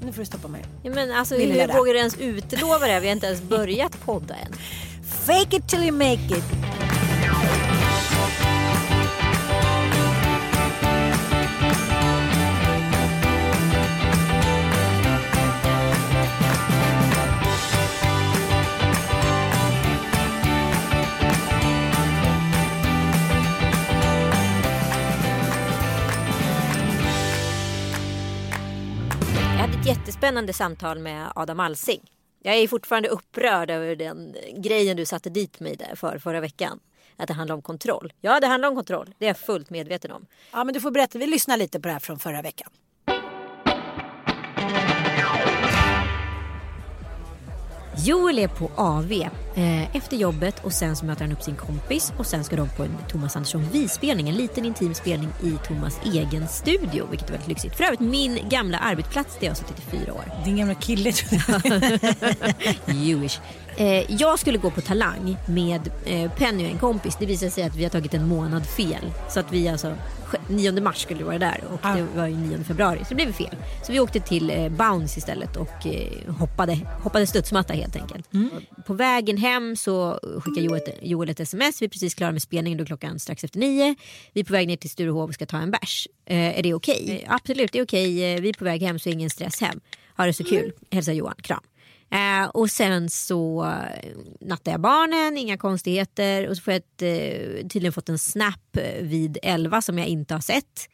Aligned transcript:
nu 0.00 0.12
får 0.12 0.20
du 0.20 0.26
stoppa 0.26 0.48
mig. 0.48 0.64
Ja, 0.82 0.90
men 0.94 1.12
alltså, 1.12 1.34
hur 1.36 1.76
vågar 1.78 1.92
du 1.92 1.98
ens 1.98 2.18
utlova 2.18 2.86
det? 2.86 3.00
Vi 3.00 3.06
har 3.06 3.14
inte 3.14 3.26
ens 3.26 3.42
börjat 3.42 4.04
podda 4.04 4.34
än. 4.34 4.52
Fake 5.26 5.56
it 5.56 5.68
till 5.68 5.82
you 5.82 5.92
make 5.92 6.36
it. 6.38 6.89
Jättespännande 29.90 30.52
samtal 30.52 30.98
med 30.98 31.32
Adam 31.34 31.60
Alsing. 31.60 32.00
Jag 32.42 32.54
är 32.54 32.68
fortfarande 32.68 33.08
upprörd 33.08 33.70
över 33.70 33.96
den 33.96 34.36
grejen 34.56 34.96
du 34.96 35.06
satte 35.06 35.30
dit 35.30 35.60
mig 35.60 35.76
där 35.76 35.94
för 35.96 36.18
förra 36.18 36.40
veckan. 36.40 36.80
Att 37.16 37.28
det 37.28 37.34
handlar 37.34 37.54
om 37.54 37.62
kontroll. 37.62 38.12
Ja, 38.20 38.40
det 38.40 38.46
handlar 38.46 38.68
om 38.68 38.74
kontroll. 38.76 39.14
Det 39.18 39.24
är 39.24 39.28
jag 39.28 39.38
fullt 39.38 39.70
medveten 39.70 40.10
om. 40.10 40.26
Ja, 40.52 40.64
men 40.64 40.74
du 40.74 40.80
får 40.80 40.90
berätta. 40.90 41.18
Vi 41.18 41.26
lyssnar 41.26 41.56
lite 41.56 41.80
på 41.80 41.88
det 41.88 41.92
här 41.92 42.00
från 42.00 42.18
förra 42.18 42.42
veckan. 42.42 42.70
Joel 48.06 48.38
är 48.38 48.48
på 48.48 48.70
AV 48.76 49.12
efter 49.92 50.16
jobbet 50.16 50.64
och 50.64 50.72
sen 50.72 50.96
så 50.96 51.04
möter 51.04 51.24
han 51.24 51.32
upp 51.32 51.42
sin 51.42 51.56
kompis 51.56 52.12
och 52.16 52.26
sen 52.26 52.44
ska 52.44 52.56
de 52.56 52.68
på 52.68 52.82
en 52.82 52.96
Thomas 53.08 53.36
Andersson 53.36 53.68
Vi-spelning, 53.72 54.28
en 54.28 54.34
liten 54.34 54.64
intim 54.64 54.94
spelning 54.94 55.28
i 55.42 55.66
Thomas 55.66 56.00
egen 56.04 56.48
studio, 56.48 57.06
vilket 57.10 57.28
är 57.28 57.32
väldigt 57.32 57.48
lyxigt. 57.48 57.76
För 57.76 57.84
övrigt 57.84 58.00
min 58.00 58.38
gamla 58.48 58.78
arbetsplats 58.78 59.36
där 59.40 59.46
jag 59.46 59.50
har 59.50 59.56
suttit 59.56 59.78
i 59.78 59.90
fyra 59.90 60.14
år. 60.14 60.24
Din 60.44 60.56
gamla 60.56 60.74
kille 60.74 61.12
Jewish. 62.86 63.38
Eh, 63.76 64.04
jag 64.08 64.38
skulle 64.38 64.58
gå 64.58 64.70
på 64.70 64.80
Talang 64.80 65.36
med 65.46 65.90
eh, 66.04 66.30
Penny 66.32 66.64
och 66.64 66.70
en 66.70 66.78
kompis. 66.78 67.16
Det 67.20 67.26
visade 67.26 67.50
sig 67.50 67.64
att 67.64 67.76
vi 67.76 67.82
har 67.82 67.90
tagit 67.90 68.14
en 68.14 68.28
månad 68.28 68.66
fel. 68.66 69.12
Så 69.28 69.40
att 69.40 69.52
vi 69.52 69.68
alltså 69.68 69.96
9 70.48 70.80
mars 70.80 71.02
skulle 71.02 71.18
vi 71.18 71.24
vara 71.24 71.38
där 71.38 71.60
och 71.72 71.78
ah. 71.82 71.94
det 71.94 72.06
var 72.16 72.26
ju 72.26 72.36
9 72.36 72.64
februari 72.64 72.98
så 72.98 73.08
det 73.08 73.14
blev 73.14 73.32
fel. 73.32 73.56
Så 73.82 73.92
vi 73.92 74.00
åkte 74.00 74.20
till 74.20 74.50
eh, 74.50 74.68
Bounce 74.68 75.18
istället 75.18 75.56
och 75.56 75.86
eh, 75.86 76.34
hoppade, 76.38 76.78
hoppade 77.02 77.26
studsmatta 77.26 77.72
helt 77.72 77.96
enkelt. 77.96 78.34
Mm. 78.34 78.50
På 78.86 78.94
vägen 78.94 79.36
hem 79.40 79.76
så 79.76 80.20
skickade 80.40 80.66
Joel, 80.66 80.82
Joel 81.02 81.28
ett 81.28 81.40
sms. 81.40 81.82
Vi 81.82 81.86
är 81.86 81.90
precis 81.90 82.14
klara 82.14 82.32
med 82.32 82.42
spelningen 82.42 82.78
då 82.78 82.84
klockan 82.84 83.18
strax 83.18 83.44
efter 83.44 83.58
nio. 83.58 83.94
Vi 84.32 84.40
är 84.40 84.44
på 84.44 84.52
väg 84.52 84.68
ner 84.68 84.76
till 84.76 84.90
Sturehov 84.90 85.28
och 85.28 85.34
ska 85.34 85.46
ta 85.46 85.58
en 85.58 85.70
bärs. 85.70 86.08
Eh, 86.26 86.58
är 86.58 86.62
det 86.62 86.74
okej? 86.74 87.02
Okay? 87.04 87.16
Eh, 87.16 87.34
absolut, 87.34 87.72
det 87.72 87.78
är 87.78 87.84
okej. 87.84 88.14
Okay. 88.14 88.34
Eh, 88.34 88.40
vi 88.40 88.48
är 88.48 88.52
på 88.52 88.64
väg 88.64 88.82
hem 88.82 88.98
så 88.98 89.08
ingen 89.08 89.30
stress 89.30 89.60
hem. 89.60 89.80
Ha 90.16 90.26
det 90.26 90.32
så 90.32 90.44
kul. 90.44 90.72
Hälsa 90.90 91.12
Johan. 91.12 91.34
Kram. 91.42 91.60
Eh, 92.10 92.48
och 92.48 92.70
sen 92.70 93.10
så 93.10 93.64
eh, 93.64 94.10
nattar 94.40 94.72
jag 94.72 94.80
barnen, 94.80 95.38
inga 95.38 95.56
konstigheter. 95.56 96.48
Och 96.48 96.56
så 96.56 96.62
får 96.62 96.72
jag 96.72 96.78
ett, 96.78 97.02
eh, 97.02 97.68
tydligen 97.68 97.92
fått 97.92 98.08
en 98.08 98.18
snap 98.18 98.76
vid 99.00 99.38
11 99.42 99.82
som 99.82 99.98
jag 99.98 100.06
inte 100.06 100.34
har 100.34 100.40
sett. 100.40 100.88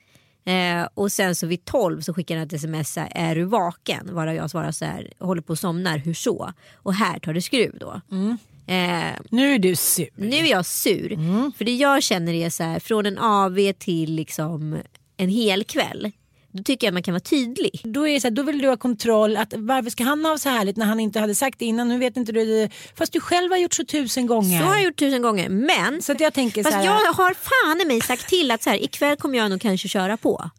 Eh, 0.47 0.89
och 0.95 1.13
sen 1.13 1.35
så 1.35 1.47
vid 1.47 1.65
12 1.65 2.01
så 2.01 2.15
skickar 2.15 2.37
han 2.37 2.47
ett 2.47 2.53
sms. 2.53 2.99
Är 3.11 3.35
du 3.35 3.45
vaken? 3.45 4.09
Varav 4.15 4.35
jag 4.35 4.51
svarar 4.51 4.73
så 4.73 4.85
här. 4.85 5.13
Håller 5.19 5.43
på 5.43 5.53
att 5.53 5.59
somna. 5.59 5.97
Hur 5.97 6.15
så? 6.15 6.53
Och 6.75 6.95
här 6.95 7.19
tar 7.19 7.35
det 7.35 7.43
skruv 7.43 7.79
då. 7.79 8.01
Mm. 8.11 8.39
Eh, 8.67 9.21
nu 9.31 9.55
är 9.55 9.59
du 9.59 9.77
sur. 9.77 10.09
Nu 10.15 10.37
är 10.37 10.51
jag 10.51 10.67
sur. 10.67 11.13
Mm. 11.13 11.53
För 11.59 11.65
det 11.65 11.75
jag 11.75 12.03
känner 12.03 12.33
är 12.33 12.51
så 12.51 12.63
här. 12.63 12.81
Från 12.81 13.07
en 13.07 13.19
AV 13.19 13.73
till 13.79 14.15
liksom 14.15 14.79
en 15.17 15.29
hel 15.29 15.65
kväll 15.65 16.13
då 16.53 16.63
tycker 16.63 16.87
jag 16.87 16.91
att 16.91 16.95
man 16.95 17.03
kan 17.03 17.15
vara 17.15 17.21
tydlig. 17.21 17.81
Då, 17.85 18.09
är 18.09 18.15
det 18.15 18.21
så 18.21 18.27
här, 18.27 18.35
då 18.35 18.43
vill 18.43 18.59
du 18.59 18.69
ha 18.69 18.77
kontroll. 18.77 19.37
Att, 19.37 19.55
varför 19.57 19.91
ska 19.91 20.05
han 20.05 20.25
ha 20.25 20.39
så 20.39 20.49
härligt 20.49 20.77
när 20.77 20.87
han 20.87 21.01
inte 21.01 21.21
hade 21.21 21.35
sagt 21.35 21.59
det 21.59 21.65
innan? 21.65 21.89
Nu 21.89 21.99
vet 21.99 22.17
inte 22.17 22.33
du 22.33 22.45
det. 22.45 22.71
Fast 22.95 23.13
du 23.13 23.21
själv 23.21 23.51
har 23.51 23.59
gjort 23.59 23.75
så 23.75 23.85
tusen 23.85 24.27
gånger. 24.27 24.61
Så 24.61 24.65
har 24.65 24.75
jag 24.75 24.85
gjort 24.85 24.99
tusen 24.99 25.23
gånger. 25.23 25.49
Men 25.49 26.03
så 26.03 26.15
jag 26.19 26.35
tänker 26.35 26.63
fast 26.63 26.73
så 26.73 26.79
här, 26.79 26.85
jag 26.85 27.13
har 27.13 27.35
fan 27.35 27.81
i 27.81 27.85
mig 27.85 28.01
sagt 28.01 28.29
till 28.29 28.51
att 28.51 28.63
så 28.63 28.71
här, 28.71 28.85
ikväll 28.85 29.17
kommer 29.17 29.39
jag 29.39 29.51
nog 29.51 29.61
kanske 29.61 29.89
köra 29.89 30.17
på. 30.17 30.51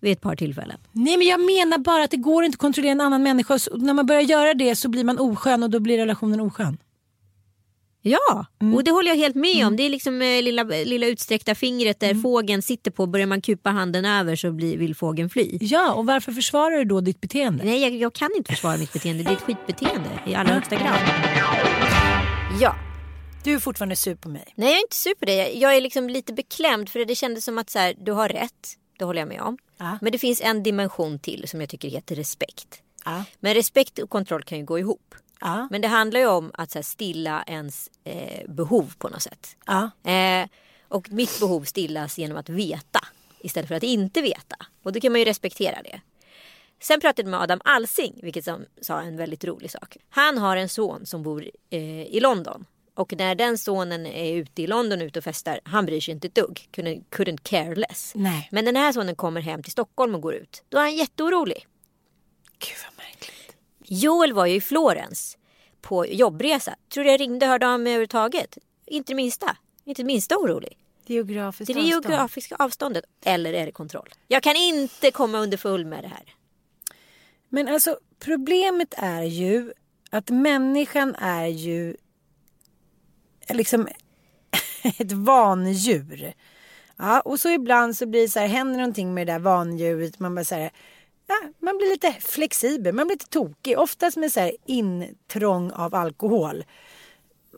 Vid 0.00 0.12
ett 0.12 0.20
par 0.20 0.36
tillfällen. 0.36 0.78
Nej 0.92 1.16
men 1.16 1.26
jag 1.26 1.40
menar 1.40 1.78
bara 1.78 2.04
att 2.04 2.10
det 2.10 2.16
går 2.16 2.44
inte 2.44 2.56
att 2.56 2.60
kontrollera 2.60 2.92
en 2.92 3.00
annan 3.00 3.22
människa. 3.22 3.58
När 3.74 3.94
man 3.94 4.06
börjar 4.06 4.22
göra 4.22 4.54
det 4.54 4.76
så 4.76 4.88
blir 4.88 5.04
man 5.04 5.18
oskön 5.18 5.62
och 5.62 5.70
då 5.70 5.80
blir 5.80 5.98
relationen 5.98 6.40
oskön. 6.40 6.78
Ja, 8.06 8.46
mm. 8.62 8.74
och 8.74 8.84
det 8.84 8.90
håller 8.90 9.10
jag 9.10 9.16
helt 9.16 9.34
med 9.34 9.54
mm. 9.54 9.66
om. 9.66 9.76
Det 9.76 9.82
är 9.82 9.90
liksom 9.90 10.22
eh, 10.22 10.42
lilla, 10.42 10.62
lilla 10.62 11.06
utsträckta 11.06 11.54
fingret 11.54 12.00
där 12.00 12.10
mm. 12.10 12.22
fågeln 12.22 12.62
sitter 12.62 12.90
på. 12.90 13.06
Börjar 13.06 13.26
man 13.26 13.40
kupa 13.40 13.70
handen 13.70 14.04
över 14.04 14.36
så 14.36 14.52
blir, 14.52 14.78
vill 14.78 14.94
fågeln 14.94 15.30
fly. 15.30 15.58
Ja, 15.60 15.94
och 15.94 16.06
varför 16.06 16.32
försvarar 16.32 16.78
du 16.78 16.84
då 16.84 17.00
ditt 17.00 17.20
beteende? 17.20 17.64
Nej, 17.64 17.82
jag, 17.82 17.94
jag 17.94 18.12
kan 18.12 18.30
inte 18.36 18.52
försvara 18.52 18.76
mitt 18.76 18.92
beteende. 18.92 19.22
Det 19.22 19.30
är 19.30 19.32
ett 19.32 19.40
skitbeteende 19.40 20.10
i 20.26 20.34
allra 20.34 20.54
högsta 20.54 20.76
grad. 20.76 20.98
Ja. 22.60 22.76
Du 23.44 23.54
är 23.54 23.58
fortfarande 23.58 23.96
sur 23.96 24.14
på 24.14 24.28
mig. 24.28 24.44
Nej, 24.54 24.68
jag 24.68 24.78
är 24.78 24.82
inte 24.82 24.96
sur 24.96 25.14
på 25.14 25.24
dig. 25.24 25.58
Jag 25.60 25.76
är 25.76 25.80
liksom 25.80 26.10
lite 26.10 26.32
beklämd 26.32 26.88
för 26.88 27.04
det 27.04 27.14
kändes 27.14 27.44
som 27.44 27.58
att 27.58 27.70
så 27.70 27.78
här, 27.78 27.94
du 27.98 28.12
har 28.12 28.28
rätt. 28.28 28.76
Det 28.98 29.04
håller 29.04 29.20
jag 29.20 29.28
med 29.28 29.40
om. 29.40 29.58
Ja. 29.78 29.98
Men 30.00 30.12
det 30.12 30.18
finns 30.18 30.40
en 30.40 30.62
dimension 30.62 31.18
till 31.18 31.48
som 31.48 31.60
jag 31.60 31.68
tycker 31.68 31.88
heter 31.88 32.16
respekt. 32.16 32.82
Ja. 33.04 33.24
Men 33.40 33.54
respekt 33.54 33.98
och 33.98 34.10
kontroll 34.10 34.42
kan 34.42 34.58
ju 34.58 34.64
gå 34.64 34.78
ihop. 34.78 35.14
Ja. 35.40 35.68
Men 35.70 35.80
det 35.80 35.88
handlar 35.88 36.20
ju 36.20 36.26
om 36.26 36.50
att 36.54 36.74
här, 36.74 36.82
stilla 36.82 37.44
ens 37.46 37.90
eh, 38.04 38.50
behov 38.50 38.94
på 38.98 39.08
något 39.08 39.22
sätt. 39.22 39.56
Ja. 39.66 40.10
Eh, 40.10 40.48
och 40.88 41.12
mitt 41.12 41.40
behov 41.40 41.64
stillas 41.64 42.18
genom 42.18 42.36
att 42.36 42.48
veta 42.48 43.00
istället 43.40 43.68
för 43.68 43.74
att 43.74 43.82
inte 43.82 44.22
veta. 44.22 44.56
Och 44.82 44.92
då 44.92 45.00
kan 45.00 45.12
man 45.12 45.18
ju 45.18 45.24
respektera 45.24 45.82
det. 45.82 46.00
Sen 46.80 47.00
pratade 47.00 47.22
jag 47.22 47.30
med 47.30 47.40
Adam 47.40 47.60
Alsing, 47.64 48.20
vilket 48.22 48.44
som 48.44 48.64
sa 48.80 49.00
en 49.00 49.16
väldigt 49.16 49.44
rolig 49.44 49.70
sak. 49.70 49.96
Han 50.08 50.38
har 50.38 50.56
en 50.56 50.68
son 50.68 51.06
som 51.06 51.22
bor 51.22 51.50
eh, 51.70 52.02
i 52.02 52.20
London. 52.20 52.64
Och 52.94 53.12
när 53.18 53.34
den 53.34 53.58
sonen 53.58 54.06
är 54.06 54.34
ute 54.34 54.62
i 54.62 54.66
London 54.66 55.02
ute 55.02 55.18
och 55.18 55.24
festar, 55.24 55.60
han 55.64 55.86
bryr 55.86 56.00
sig 56.00 56.14
inte 56.14 56.26
ett 56.26 56.34
dugg. 56.34 56.68
Couldn't, 56.72 57.04
couldn't 57.10 57.40
care 57.42 57.74
less. 57.74 58.12
Nej. 58.14 58.48
Men 58.52 58.64
den 58.64 58.76
här 58.76 58.92
sonen 58.92 59.16
kommer 59.16 59.40
hem 59.40 59.62
till 59.62 59.72
Stockholm 59.72 60.14
och 60.14 60.20
går 60.20 60.34
ut. 60.34 60.62
Då 60.68 60.78
är 60.78 60.82
han 60.82 60.96
jätteorolig. 60.96 61.66
Gud 62.58 62.76
vad 62.84 63.06
märkligt. 63.06 63.43
Joel 63.86 64.32
var 64.32 64.46
ju 64.46 64.54
i 64.54 64.60
Florens 64.60 65.38
på 65.80 66.06
jobbresa. 66.06 66.76
Tror 66.88 67.04
du 67.04 67.10
jag 67.10 67.20
ringde 67.20 67.46
och 67.46 67.50
hörde 67.50 67.68
av 67.68 67.80
mig 67.80 67.92
överhuvudtaget? 67.92 68.58
Inte 68.86 69.12
det 69.12 69.16
minsta. 69.16 69.56
Inte 69.84 70.02
det 70.02 70.06
minsta 70.06 70.36
orolig. 70.36 70.78
Det 71.06 71.14
geografiska, 71.14 71.74
det 71.74 71.80
geografiska 71.80 72.56
avståndet. 72.58 73.04
Eller 73.24 73.52
är 73.52 73.66
det 73.66 73.72
kontroll? 73.72 74.08
Jag 74.28 74.42
kan 74.42 74.56
inte 74.56 75.10
komma 75.10 75.38
under 75.38 75.56
full 75.56 75.84
med 75.86 76.04
det 76.04 76.08
här. 76.08 76.34
Men 77.48 77.68
alltså 77.68 77.98
problemet 78.18 78.94
är 78.96 79.22
ju 79.22 79.72
att 80.10 80.30
människan 80.30 81.14
är 81.14 81.46
ju 81.46 81.96
liksom 83.48 83.88
ett 84.98 85.12
vandjur. 85.12 86.34
Ja, 86.96 87.20
och 87.20 87.40
så 87.40 87.48
ibland 87.48 87.96
så 87.96 88.06
blir 88.06 88.22
det 88.22 88.28
så 88.28 88.40
här, 88.40 88.46
händer 88.46 88.78
någonting 88.78 89.14
med 89.14 89.26
det 89.26 89.32
där 89.32 89.38
vandjuret. 89.38 90.18
Man 90.18 90.34
bara 90.34 90.44
så 90.44 90.54
här, 90.54 90.70
ja, 91.26 91.34
man 91.58 91.76
blir 91.76 91.88
lite 91.88 92.12
flexibel, 92.12 92.94
man 92.94 93.06
blir 93.06 93.14
lite 93.14 93.28
tokig. 93.28 93.78
Oftast 93.78 94.16
med 94.16 94.32
så 94.32 94.40
här 94.40 94.52
intrång 94.66 95.72
av 95.72 95.94
alkohol. 95.94 96.64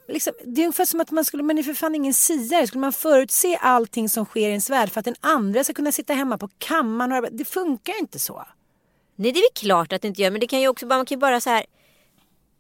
Liksom, 0.09 0.33
det 0.45 0.61
är 0.61 0.65
ungefär 0.65 0.85
som 0.85 1.01
att 1.01 1.11
man 1.11 1.25
skulle, 1.25 1.43
man 1.43 1.59
är 1.59 1.63
för 1.63 1.75
fan 1.75 1.95
ingen 1.95 2.15
siare. 2.15 2.67
Skulle 2.67 2.81
man 2.81 2.93
förutse 2.93 3.57
allting 3.57 4.09
som 4.09 4.25
sker 4.25 4.41
i 4.41 4.51
ens 4.51 4.71
värld 4.71 4.91
för 4.91 5.01
att 5.01 5.05
den 5.05 5.17
andra 5.21 5.65
ska 5.65 5.73
kunna 5.73 5.93
sitta 5.93 6.13
hemma 6.13 6.39
på 6.39 6.49
kammaren 6.59 7.13
och 7.13 7.19
arbeta. 7.19 7.37
Det 7.37 7.45
funkar 7.45 8.01
inte 8.01 8.19
så. 8.19 8.47
Nej 9.17 9.33
det 9.33 9.39
är 9.39 9.43
väl 9.43 9.69
klart 9.69 9.93
att 9.93 10.03
det 10.03 10.09
inte 10.09 10.23
gör 10.23 10.31
men 10.31 10.41
det 10.41 10.47
kan 10.47 10.61
ju 10.61 10.69
också 10.69 10.87
bara, 10.87 10.97
man 10.97 11.07
kan 11.07 11.17
ju 11.17 11.21
bara 11.21 11.41
så 11.41 11.51
här 11.51 11.67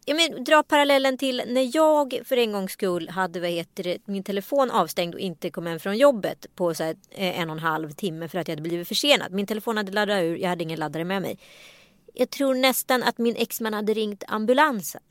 Ja, 0.08 0.14
men, 0.14 0.44
dra 0.44 0.62
parallellen 0.62 1.18
till 1.18 1.42
när 1.46 1.76
jag 1.76 2.20
för 2.24 2.36
en 2.36 2.52
gångs 2.52 2.72
skull 2.72 3.08
hade 3.08 3.40
vad 3.40 3.50
heter 3.50 3.84
det, 3.84 3.98
min 4.04 4.22
telefon 4.22 4.70
avstängd 4.70 5.14
och 5.14 5.20
inte 5.20 5.50
kom 5.50 5.66
hem 5.66 5.80
från 5.80 5.98
jobbet 5.98 6.46
på 6.54 6.74
så 6.74 6.84
här, 6.84 6.96
eh, 7.10 7.40
en 7.40 7.50
och 7.50 7.56
en 7.56 7.62
halv 7.62 7.90
timme 7.90 8.28
för 8.28 8.38
att 8.38 8.48
jag 8.48 8.52
hade 8.52 8.68
blivit 8.68 8.88
försenad. 8.88 9.32
Min 9.32 9.46
telefon 9.46 9.76
hade 9.76 9.92
laddat 9.92 10.22
ur, 10.22 10.36
jag 10.36 10.48
hade 10.48 10.62
ingen 10.62 10.78
laddare 10.78 11.04
med 11.04 11.22
mig. 11.22 11.38
Jag 12.14 12.30
tror 12.30 12.54
nästan 12.54 13.02
att 13.02 13.18
min 13.18 13.36
exman 13.36 13.74
hade 13.74 13.94
ringt 13.94 14.24
ambulansen. 14.28 15.02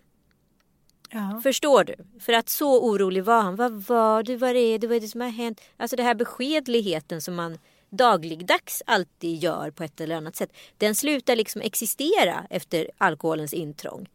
Ja. 1.09 1.39
Förstår 1.43 1.83
du? 1.83 1.95
För 2.19 2.33
att 2.33 2.49
så 2.49 2.83
orolig 2.83 3.23
var 3.23 3.41
han. 3.41 3.55
Vad 3.55 3.71
var 3.71 4.23
det? 4.23 4.37
Vad 4.37 4.49
är 4.49 4.79
det? 4.79 4.87
Vad 4.87 4.97
är 4.97 5.01
det 5.01 5.07
som 5.07 5.21
har 5.21 5.29
hänt? 5.29 5.61
Alltså 5.77 5.95
det 5.95 6.03
här 6.03 6.15
beskedligheten 6.15 7.21
som 7.21 7.35
man 7.35 7.57
dagligdags 7.89 8.83
alltid 8.85 9.43
gör 9.43 9.71
på 9.71 9.83
ett 9.83 10.01
eller 10.01 10.15
annat 10.15 10.35
sätt. 10.35 10.49
Den 10.77 10.95
slutar 10.95 11.35
liksom 11.35 11.61
existera 11.61 12.47
efter 12.49 12.91
alkoholens 12.97 13.53
intrång. 13.53 14.07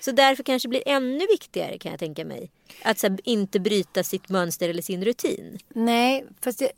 Så 0.00 0.12
därför 0.12 0.42
kanske 0.42 0.68
det 0.68 0.70
blir 0.70 0.82
ännu 0.86 1.26
viktigare 1.26 1.78
kan 1.78 1.90
jag 1.90 1.98
tänka 1.98 2.24
mig. 2.24 2.50
Att 2.82 2.98
så 2.98 3.08
här, 3.08 3.20
inte 3.24 3.60
bryta 3.60 4.04
sitt 4.04 4.28
mönster 4.28 4.68
eller 4.68 4.82
sin 4.82 5.04
rutin. 5.04 5.58
Nej, 5.68 6.24
fast 6.40 6.60
jag 6.60 6.70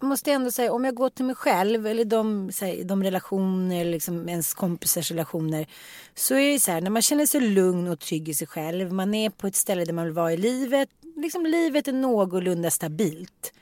måste 0.00 0.32
ändå 0.32 0.50
säga 0.50 0.72
om 0.72 0.84
jag 0.84 0.94
går 0.94 1.10
till 1.10 1.24
mig 1.24 1.34
själv 1.34 1.86
eller 1.86 2.04
de, 2.04 2.50
här, 2.60 2.84
de 2.84 3.02
relationer, 3.02 3.84
liksom 3.84 4.28
ens 4.28 4.54
kompisars 4.54 5.10
relationer. 5.10 5.66
Så 6.14 6.34
är 6.34 6.52
det 6.52 6.60
så 6.60 6.70
här, 6.70 6.80
när 6.80 6.90
man 6.90 7.02
känner 7.02 7.26
sig 7.26 7.40
lugn 7.40 7.88
och 7.88 8.00
trygg 8.00 8.28
i 8.28 8.34
sig 8.34 8.46
själv. 8.46 8.92
Man 8.92 9.14
är 9.14 9.30
på 9.30 9.46
ett 9.46 9.56
ställe 9.56 9.84
där 9.84 9.92
man 9.92 10.04
vill 10.04 10.14
vara 10.14 10.32
i 10.32 10.36
livet. 10.36 10.88
Liksom 11.16 11.46
livet 11.46 11.88
är 11.88 11.92
någorlunda 11.92 12.70
stabilt. 12.70 13.52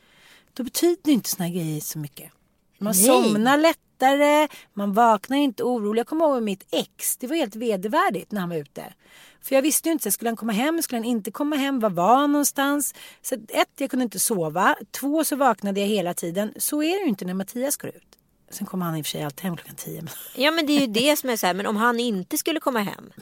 Då 0.53 0.65
betyder 0.65 1.13
inte 1.13 1.31
såna 1.31 1.49
grejer 1.49 1.81
så 1.81 1.99
mycket. 1.99 2.33
Man 2.79 2.95
Nej. 2.97 3.05
somnar 3.07 3.59
lättare, 4.01 4.49
man 4.75 4.93
vaknar 4.93 5.37
inte 5.37 5.63
orolig. 5.63 6.01
Jag 6.01 6.07
kommer 6.07 6.25
ihåg 6.25 6.35
med 6.35 6.43
mitt 6.43 6.67
ex, 6.71 7.17
det 7.17 7.27
var 7.27 7.37
helt 7.37 7.57
vedervärdigt 7.57 8.33
när 8.33 8.41
han 8.41 8.49
var 8.49 8.57
ute. 8.57 8.93
För 9.43 9.55
jag 9.55 9.63
visste 9.63 9.89
ju 9.89 9.93
inte, 9.93 10.13
skulle 10.13 10.29
han 10.31 10.37
komma 10.37 10.53
hem, 10.53 10.83
skulle 10.83 10.99
han 10.99 11.05
inte 11.05 11.31
komma 11.31 11.57
hem, 11.57 11.81
var 11.81 11.91
var 11.91 12.17
han 12.17 12.33
någonstans? 12.33 12.95
Så 13.23 13.35
ett, 13.35 13.69
jag 13.79 13.91
kunde 13.91 14.03
inte 14.03 14.19
sova. 14.21 14.77
Två, 14.91 15.25
så 15.25 15.37
vaknade 15.37 15.81
jag 15.81 15.87
hela 15.89 16.15
tiden. 16.15 16.53
Så 16.57 16.83
är 16.83 16.93
det 16.99 17.03
ju 17.03 17.09
inte 17.09 17.25
när 17.25 17.35
Mattias 17.35 17.77
går 17.77 17.91
ut. 17.91 18.03
Sen 18.51 18.67
kommer 18.67 18.85
han 18.87 18.97
i 18.97 19.03
och 19.03 19.07
för 19.07 19.11
sig 19.11 19.23
alltid 19.23 19.45
hem 19.45 19.57
klockan 19.57 19.75
tio. 19.77 20.03
Ja 20.37 20.51
men 20.51 20.67
det 20.67 20.73
är 20.73 20.81
ju 20.81 20.87
det 20.87 21.17
som 21.17 21.31
är 21.31 21.37
så 21.37 21.47
här, 21.47 21.55
men 21.55 21.67
om 21.67 21.77
han 21.77 22.01
inte 22.01 22.39
skulle 22.39 22.61
komma 22.61 22.79
hem 22.81 23.13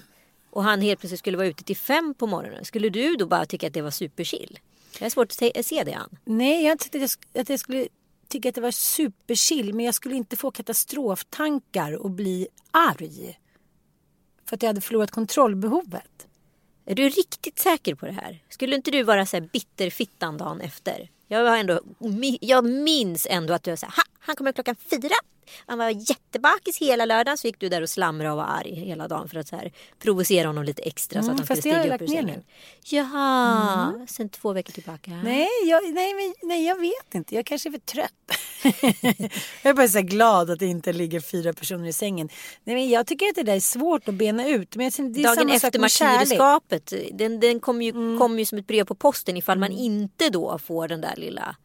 och 0.51 0.65
han 0.65 0.81
helt 0.81 1.01
plötsligt 1.01 1.19
skulle 1.21 1.37
vara 1.37 1.47
ute 1.47 1.65
till 1.65 1.77
fem 1.77 2.15
på 2.19 2.27
morgonen. 2.27 2.65
Skulle 2.65 2.89
du 2.89 3.17
då 3.17 3.27
bara 3.27 3.47
tycka 3.47 3.67
att 3.67 3.75
det 3.75 3.83
var 3.83 3.91
superchill? 3.91 4.59
Jag 4.99 5.05
har 5.05 5.11
svårt 5.11 5.29
att 5.45 5.65
se- 5.65 5.83
det 5.85 5.93
Ann. 5.95 6.19
Nej, 6.25 6.63
jag 6.63 6.69
har 6.69 6.73
inte 6.73 6.85
tyckt 6.85 6.95
att 6.95 7.01
jag, 7.01 7.09
sk- 7.11 7.41
att 7.41 7.49
jag 7.49 7.61
skulle 7.61 7.89
tycka 8.29 8.49
att 8.49 8.55
det 8.55 8.61
var 8.61 8.71
superchill. 8.71 9.75
Men 9.75 9.85
jag 9.85 9.95
skulle 9.95 10.15
inte 10.15 10.37
få 10.37 10.51
katastroftankar 10.51 11.93
och 11.93 12.11
bli 12.11 12.49
arg. 12.71 13.39
För 14.49 14.57
att 14.57 14.63
jag 14.63 14.69
hade 14.69 14.81
förlorat 14.81 15.11
kontrollbehovet. 15.11 16.27
Är 16.87 16.95
du 16.95 17.09
riktigt 17.09 17.59
säker 17.59 17.95
på 17.95 18.07
det 18.07 18.13
här? 18.13 18.43
Skulle 18.49 18.77
inte 18.77 18.91
du 18.91 19.03
vara 19.03 19.27
så 19.27 19.37
här 19.37 19.49
bitterfittan 19.53 20.37
dagen 20.37 20.61
efter? 20.61 21.11
Jag, 21.29 21.45
har 21.45 21.57
ändå, 21.57 21.81
jag 22.41 22.65
minns 22.65 23.27
ändå 23.31 23.55
att 23.55 23.63
du 23.63 23.77
sa 23.77 23.87
ha, 23.87 24.03
han 24.19 24.37
kommer 24.37 24.53
klockan 24.53 24.77
fyra. 24.77 25.15
Han 25.67 25.79
var 25.79 25.91
jättebakis 26.11 26.79
hela 26.79 27.05
lördagen 27.05 27.39
så 27.39 27.47
gick 27.47 27.61
du 27.61 27.69
där 27.69 27.83
och 27.83 27.91
slamrade 27.91 28.31
och 28.31 28.37
var 28.37 28.45
arg 28.45 28.75
hela 28.75 29.09
dagen 29.09 29.29
för 29.29 29.37
att 29.39 29.49
så 29.49 29.57
här, 29.57 29.73
provocera 29.99 30.47
honom 30.49 30.65
lite 30.65 30.83
extra 30.83 31.23
så 31.23 31.29
Mm, 31.29 31.35
att 31.35 31.41
han 31.41 31.47
fast 31.47 31.61
skulle 31.63 31.81
stiga 31.81 31.95
upp 31.95 32.03
ur 32.03 32.07
sängen. 32.07 32.43
Jaha, 32.85 34.07
sen 34.09 34.29
två 34.29 34.53
veckor 34.53 34.73
tillbaka. 34.73 35.11
Nej, 35.25 35.49
jag, 35.67 35.95
nej, 35.95 36.15
men, 36.15 36.35
nej, 36.49 36.67
jag 36.67 36.81
vet 36.81 37.15
inte. 37.15 37.35
Jag 37.35 37.47
kanske 37.47 37.69
är 37.69 37.71
för 37.71 37.79
trött. 37.79 38.11
jag 39.63 39.71
är 39.71 39.75
bara 39.75 39.89
så 39.89 40.01
glad 40.01 40.51
att 40.51 40.59
det 40.59 40.67
inte 40.67 40.93
ligger 40.93 41.21
fyra 41.21 41.53
personer 41.53 41.89
i 41.89 41.93
sängen. 41.93 42.29
Nej, 42.65 42.77
men 42.77 42.89
jag 42.89 43.07
tycker 43.07 43.27
att 43.27 43.35
det 43.35 43.43
där 43.43 43.57
är 43.57 43.61
svårt 43.61 44.09
att 44.09 44.15
bena 44.15 44.49
ut. 44.49 44.77
Men 44.77 44.91
det 45.13 45.21
är 45.21 45.37
Dagen 45.37 45.51
efter 45.51 45.79
martyrskapet, 45.79 46.93
den, 47.13 47.41
den 47.41 47.61
kommer 47.61 47.85
ju, 47.85 48.19
kom 48.19 48.39
ju 48.39 48.45
som 48.45 48.59
ett 48.59 48.67
brev 48.67 48.85
på 48.85 48.95
posten 48.95 49.37
ifall 49.37 49.55
Mm. 49.59 49.61
man 49.73 49.79
inte 49.79 50.31
då 50.31 50.59
får 50.59 50.89
den 50.89 51.01
där 51.01 51.17
lilla 51.17 51.57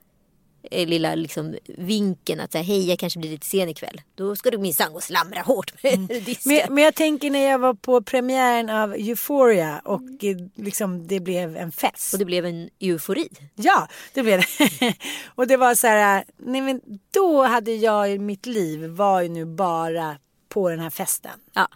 lilla 0.71 1.15
liksom 1.15 1.57
vinken 1.65 2.39
att 2.39 2.51
säga 2.51 2.63
hej 2.63 2.89
jag 2.89 3.00
kanske 3.00 3.19
blir 3.19 3.29
lite 3.29 3.45
sen 3.45 3.69
ikväll. 3.69 4.01
Då 4.15 4.35
ska 4.35 4.51
du 4.51 4.57
minsann 4.57 4.91
gå 4.91 4.95
och 4.95 5.03
slamra 5.03 5.41
hårt 5.41 5.83
med 5.83 6.00
disken. 6.25 6.53
Men, 6.53 6.73
men 6.73 6.83
jag 6.83 6.95
tänker 6.95 7.29
när 7.29 7.50
jag 7.50 7.59
var 7.59 7.73
på 7.73 8.01
premiären 8.01 8.69
av 8.69 8.94
Euphoria 8.94 9.81
och 9.85 10.23
eh, 10.23 10.38
liksom 10.56 11.07
det 11.07 11.19
blev 11.19 11.57
en 11.57 11.71
fest. 11.71 12.13
Och 12.13 12.19
det 12.19 12.25
blev 12.25 12.45
en 12.45 12.69
eufori. 12.79 13.29
Ja, 13.56 13.88
det 14.13 14.23
blev 14.23 14.39
det. 14.39 14.95
och 15.35 15.47
det 15.47 15.57
var 15.57 15.75
så 15.75 15.88
här, 15.88 16.23
nej 16.38 16.62
men 16.62 16.81
då 17.12 17.44
hade 17.44 17.71
jag 17.71 18.12
i 18.12 18.19
mitt 18.19 18.45
liv 18.45 18.85
var 18.85 19.21
ju 19.21 19.29
nu 19.29 19.45
bara 19.45 20.17
på 20.50 20.69
den 20.69 20.79
här 20.79 20.89
festen. 20.89 21.39
Ja. 21.53 21.67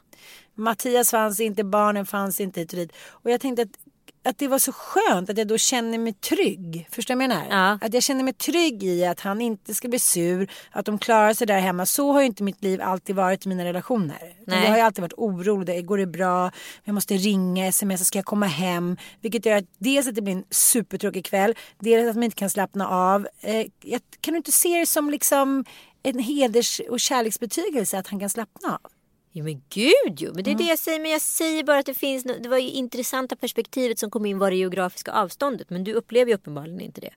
Mattias 0.55 1.11
fanns 1.11 1.39
inte, 1.39 1.63
barnen 1.63 2.05
fanns 2.05 2.39
inte 2.39 2.59
hit 2.59 2.73
och 2.73 2.79
dit. 2.79 2.91
Och 3.07 3.31
jag 3.31 3.41
tänkte 3.41 3.61
att, 3.61 3.77
att 4.25 4.37
det 4.37 4.47
var 4.47 4.59
så 4.59 4.71
skönt 4.71 5.29
att 5.29 5.37
jag 5.37 5.47
då 5.47 5.57
känner 5.57 5.97
mig 5.97 6.13
trygg. 6.13 6.87
Förstår 6.91 7.13
du 7.13 7.17
vad 7.17 7.23
jag 7.23 7.29
menar? 7.29 7.45
Ja. 7.49 7.79
Att 7.87 7.93
jag 7.93 8.03
känner 8.03 8.23
mig 8.23 8.33
trygg 8.33 8.83
i 8.83 9.05
att 9.05 9.19
han 9.19 9.41
inte 9.41 9.73
ska 9.73 9.87
bli 9.87 9.99
sur, 9.99 10.51
att 10.71 10.85
de 10.85 10.97
klarar 10.99 11.33
sig 11.33 11.47
där 11.47 11.59
hemma. 11.59 11.85
Så 11.85 12.11
har 12.11 12.19
ju 12.21 12.27
inte 12.27 12.43
mitt 12.43 12.63
liv 12.63 12.81
alltid 12.81 13.15
varit 13.15 13.45
i 13.45 13.49
mina 13.49 13.65
relationer. 13.65 14.35
Nej. 14.47 14.61
Jag 14.63 14.69
har 14.69 14.77
ju 14.77 14.81
alltid 14.83 15.01
varit 15.01 15.13
orolig. 15.17 15.67
Det- 15.67 15.81
Går 15.81 15.97
det 15.97 16.05
bra? 16.07 16.51
Jag 16.83 16.93
måste 16.93 17.13
ringa, 17.17 17.71
smsa, 17.71 17.97
ska 17.97 18.17
jag 18.17 18.25
komma 18.25 18.45
hem? 18.45 18.97
Vilket 19.21 19.45
gör 19.45 19.57
att 19.57 19.65
dels 19.77 20.07
att 20.07 20.15
det 20.15 20.21
blir 20.21 20.33
en 20.33 20.43
supertråkig 20.49 21.25
kväll, 21.25 21.55
dels 21.79 22.09
att 22.09 22.15
man 22.15 22.23
inte 22.23 22.35
kan 22.35 22.49
slappna 22.49 22.87
av. 22.87 23.27
Eh, 23.41 23.65
jag, 23.81 24.01
kan 24.21 24.33
du 24.33 24.37
inte 24.37 24.51
se 24.51 24.79
det 24.79 24.85
som 24.85 25.09
liksom 25.09 25.65
en 26.03 26.19
heders 26.19 26.81
och 26.89 26.99
kärleksbetygelse 26.99 27.97
att 27.97 28.07
han 28.07 28.19
kan 28.19 28.29
slappna 28.29 28.69
av? 28.83 28.91
Jo 29.35 29.43
men 29.43 29.61
gud 29.69 30.17
jo, 30.17 30.31
men 30.35 30.43
det 30.43 30.51
är 30.51 30.55
det 30.55 30.63
jag 30.63 30.79
säger. 30.79 30.99
Men 30.99 31.11
jag 31.11 31.21
säger 31.21 31.63
bara 31.63 31.77
att 31.77 31.85
det 31.85 31.93
finns, 31.93 32.23
det 32.23 32.49
var 32.49 32.57
ju 32.57 32.69
intressanta 32.69 33.35
perspektivet 33.35 33.99
som 33.99 34.11
kom 34.11 34.25
in 34.25 34.39
var 34.39 34.51
det 34.51 34.57
geografiska 34.57 35.11
avståndet. 35.11 35.69
Men 35.69 35.83
du 35.83 35.93
upplever 35.93 36.31
ju 36.31 36.35
uppenbarligen 36.35 36.81
inte 36.81 37.01
det. 37.01 37.13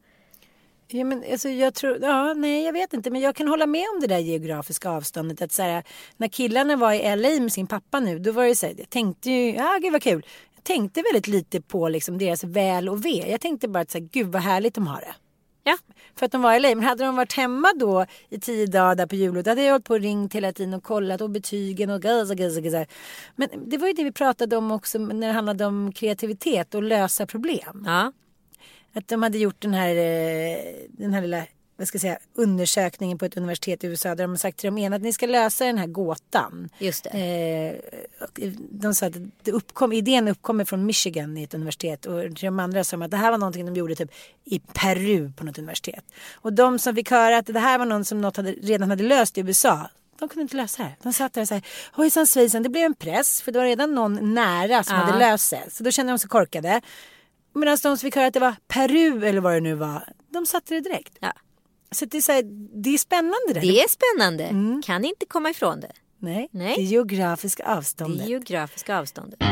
Ja, 0.88 1.04
men 1.04 1.24
alltså, 1.32 1.48
jag 1.48 1.74
tror, 1.74 1.98
ja, 2.02 2.34
nej, 2.34 2.64
jag 2.64 2.72
vet 2.72 2.92
inte, 2.92 3.10
men 3.10 3.20
jag 3.20 3.36
kan 3.36 3.48
hålla 3.48 3.66
med 3.66 3.84
om 3.94 4.00
det 4.00 4.06
där 4.06 4.18
geografiska 4.18 4.90
avståndet. 4.90 5.42
Att 5.42 5.52
så 5.52 5.62
här, 5.62 5.84
när 6.16 6.28
killarna 6.28 6.76
var 6.76 6.92
i 6.92 7.16
LA 7.16 7.40
med 7.40 7.52
sin 7.52 7.66
pappa 7.66 8.00
nu, 8.00 8.19
då 8.19 8.32
var 8.32 8.44
det 8.44 8.56
så 8.56 8.66
här, 8.66 8.74
jag 8.78 8.90
tänkte 8.90 9.30
ju, 9.30 9.54
ja 9.54 9.78
gud 9.82 9.92
vad 9.92 10.02
kul. 10.02 10.26
Jag 10.54 10.64
tänkte 10.64 11.02
väldigt 11.02 11.26
lite 11.26 11.60
på 11.60 11.88
liksom 11.88 12.19
deras 12.19 12.44
väl 12.44 12.88
och 12.88 13.04
ve. 13.04 13.30
Jag 13.30 13.40
tänkte 13.40 13.69
bara 13.69 13.80
att 13.80 13.90
så 13.90 13.98
här, 13.98 14.08
gud 14.12 14.26
vad 14.26 14.42
härligt 14.42 14.74
de 14.74 14.86
har 14.86 15.00
det. 15.00 15.14
Ja. 15.68 15.78
För 16.14 16.26
att 16.26 16.32
de 16.32 16.42
var 16.42 16.54
i 16.54 16.60
LA. 16.60 16.68
Men 16.68 16.84
hade 16.84 17.04
de 17.04 17.16
varit 17.16 17.32
hemma 17.32 17.72
då 17.76 18.06
i 18.28 18.40
tio 18.40 18.66
dagar 18.66 18.94
där 18.94 19.06
på 19.06 19.16
jullov, 19.16 19.42
då 19.42 19.50
hade 19.50 19.62
jag 19.62 19.72
hållit 19.72 19.84
på 19.84 19.94
och 19.94 20.00
ringt 20.00 20.34
hela 20.34 20.52
tiden 20.52 20.74
och 20.74 20.82
kollat 20.82 21.20
och 21.20 21.30
betygen 21.30 21.90
och 21.90 22.02
gaza, 22.02 22.34
gaza, 22.34 22.60
gaza. 22.60 22.86
Men 23.36 23.48
det 23.66 23.78
var 23.78 23.86
ju 23.86 23.92
det 23.92 24.04
vi 24.04 24.12
pratade 24.12 24.56
om 24.56 24.70
också 24.70 24.98
när 24.98 25.26
det 25.26 25.32
handlade 25.32 25.64
om 25.64 25.92
kreativitet 25.92 26.74
och 26.74 26.82
lösa 26.82 27.26
problem. 27.26 27.82
Ja. 27.86 28.12
Att 28.94 29.08
de 29.08 29.22
hade 29.22 29.38
gjort 29.38 29.60
den 29.62 29.74
här, 29.74 29.96
eh, 29.96 30.58
den 30.88 31.14
här 31.14 31.22
lilla 31.22 31.46
vad 31.76 31.88
ska 31.88 31.96
jag 31.96 32.00
säga, 32.00 32.19
undersökningen 32.34 33.19
på 33.19 33.25
ett 33.25 33.37
universitet 33.37 33.84
i 33.84 33.87
USA 33.87 34.08
där 34.08 34.25
de 34.25 34.31
har 34.31 34.37
sagt 34.37 34.58
till 34.58 34.67
de 34.67 34.78
ena 34.78 34.96
att 34.96 35.02
ni 35.02 35.12
ska 35.12 35.26
lösa 35.26 35.64
den 35.64 35.78
här 35.78 35.87
gåtan. 35.87 36.69
Just 36.78 37.05
det. 37.05 37.11
Eh, 38.38 38.52
de 38.70 38.94
sa 38.94 39.06
att 39.06 39.14
det 39.43 39.52
uppkom, 39.52 39.93
idén 39.93 40.28
uppkommer 40.28 40.64
från 40.64 40.87
Michigan 40.87 41.37
i 41.38 41.43
ett 41.43 41.55
universitet 41.55 42.06
och 42.06 42.31
de 42.31 42.58
andra 42.61 42.84
sa 42.84 42.96
att 42.96 43.11
det 43.11 43.17
här 43.17 43.31
var 43.31 43.38
någonting 43.38 43.67
de 43.67 43.75
gjorde 43.76 43.94
typ 43.94 44.11
i 44.44 44.58
Peru 44.58 45.32
på 45.32 45.44
något 45.44 45.58
universitet. 45.58 46.05
Och 46.34 46.52
de 46.52 46.78
som 46.78 46.94
fick 46.94 47.11
höra 47.11 47.37
att 47.38 47.46
det 47.46 47.61
här 47.61 47.79
var 47.79 47.87
någon 47.87 48.05
som 48.05 48.20
något 48.20 48.37
hade, 48.37 48.52
redan 48.52 48.90
hade 48.90 49.02
löst 49.05 49.38
i 49.38 49.40
USA 49.40 49.90
de 50.19 50.29
kunde 50.29 50.43
inte 50.43 50.56
lösa 50.56 50.82
det. 50.82 50.93
De 51.02 51.12
satt 51.12 51.32
där 51.34 51.43
och 51.43 51.49
sa 51.49 51.61
hojsan 51.93 52.26
svejsan, 52.26 52.62
det 52.62 52.69
blev 52.69 52.84
en 52.84 52.94
press 52.94 53.43
för 53.43 53.52
det 53.52 53.58
var 53.58 53.67
redan 53.67 53.94
någon 53.94 54.34
nära 54.34 54.82
som 54.84 54.96
Ja. 54.96 55.02
hade 55.02 55.19
löst 55.19 55.50
det. 55.50 55.62
Så 55.70 55.84
då 55.84 55.90
kände 55.90 56.12
de 56.12 56.19
sig 56.19 56.29
korkade. 56.29 56.81
Medan 57.55 57.72
de 57.72 57.79
som 57.79 57.99
fick 57.99 58.17
höra 58.17 58.26
att 58.26 58.34
det 58.34 58.40
var 58.40 58.55
Peru 58.69 59.26
eller 59.26 59.40
vad 59.40 59.53
det 59.53 59.60
nu 59.60 59.74
var, 59.74 60.08
de 60.32 60.46
satte 60.46 60.74
det 60.74 60.81
direkt. 60.81 61.17
Ja. 61.20 61.32
Så 61.90 62.05
det 62.05 62.16
är, 62.16 62.20
så 62.22 62.32
här, 62.32 62.43
det 62.82 62.90
är 62.94 62.98
spännande 62.98 63.52
det. 63.55 63.60
Det 63.60 63.81
är 63.81 63.88
spännande. 63.88 64.82
Kan 64.86 65.05
inte 65.05 65.26
komma 65.26 65.50
ifrån 65.50 65.81
det. 65.81 65.93
Nej, 66.19 66.48
Nej. 66.50 66.74
det 66.76 66.82
geografiska 66.82 67.62
Det 67.62 67.70
avståndet. 67.74 68.28
geografiska 68.28 68.98
avståndet. 68.98 69.43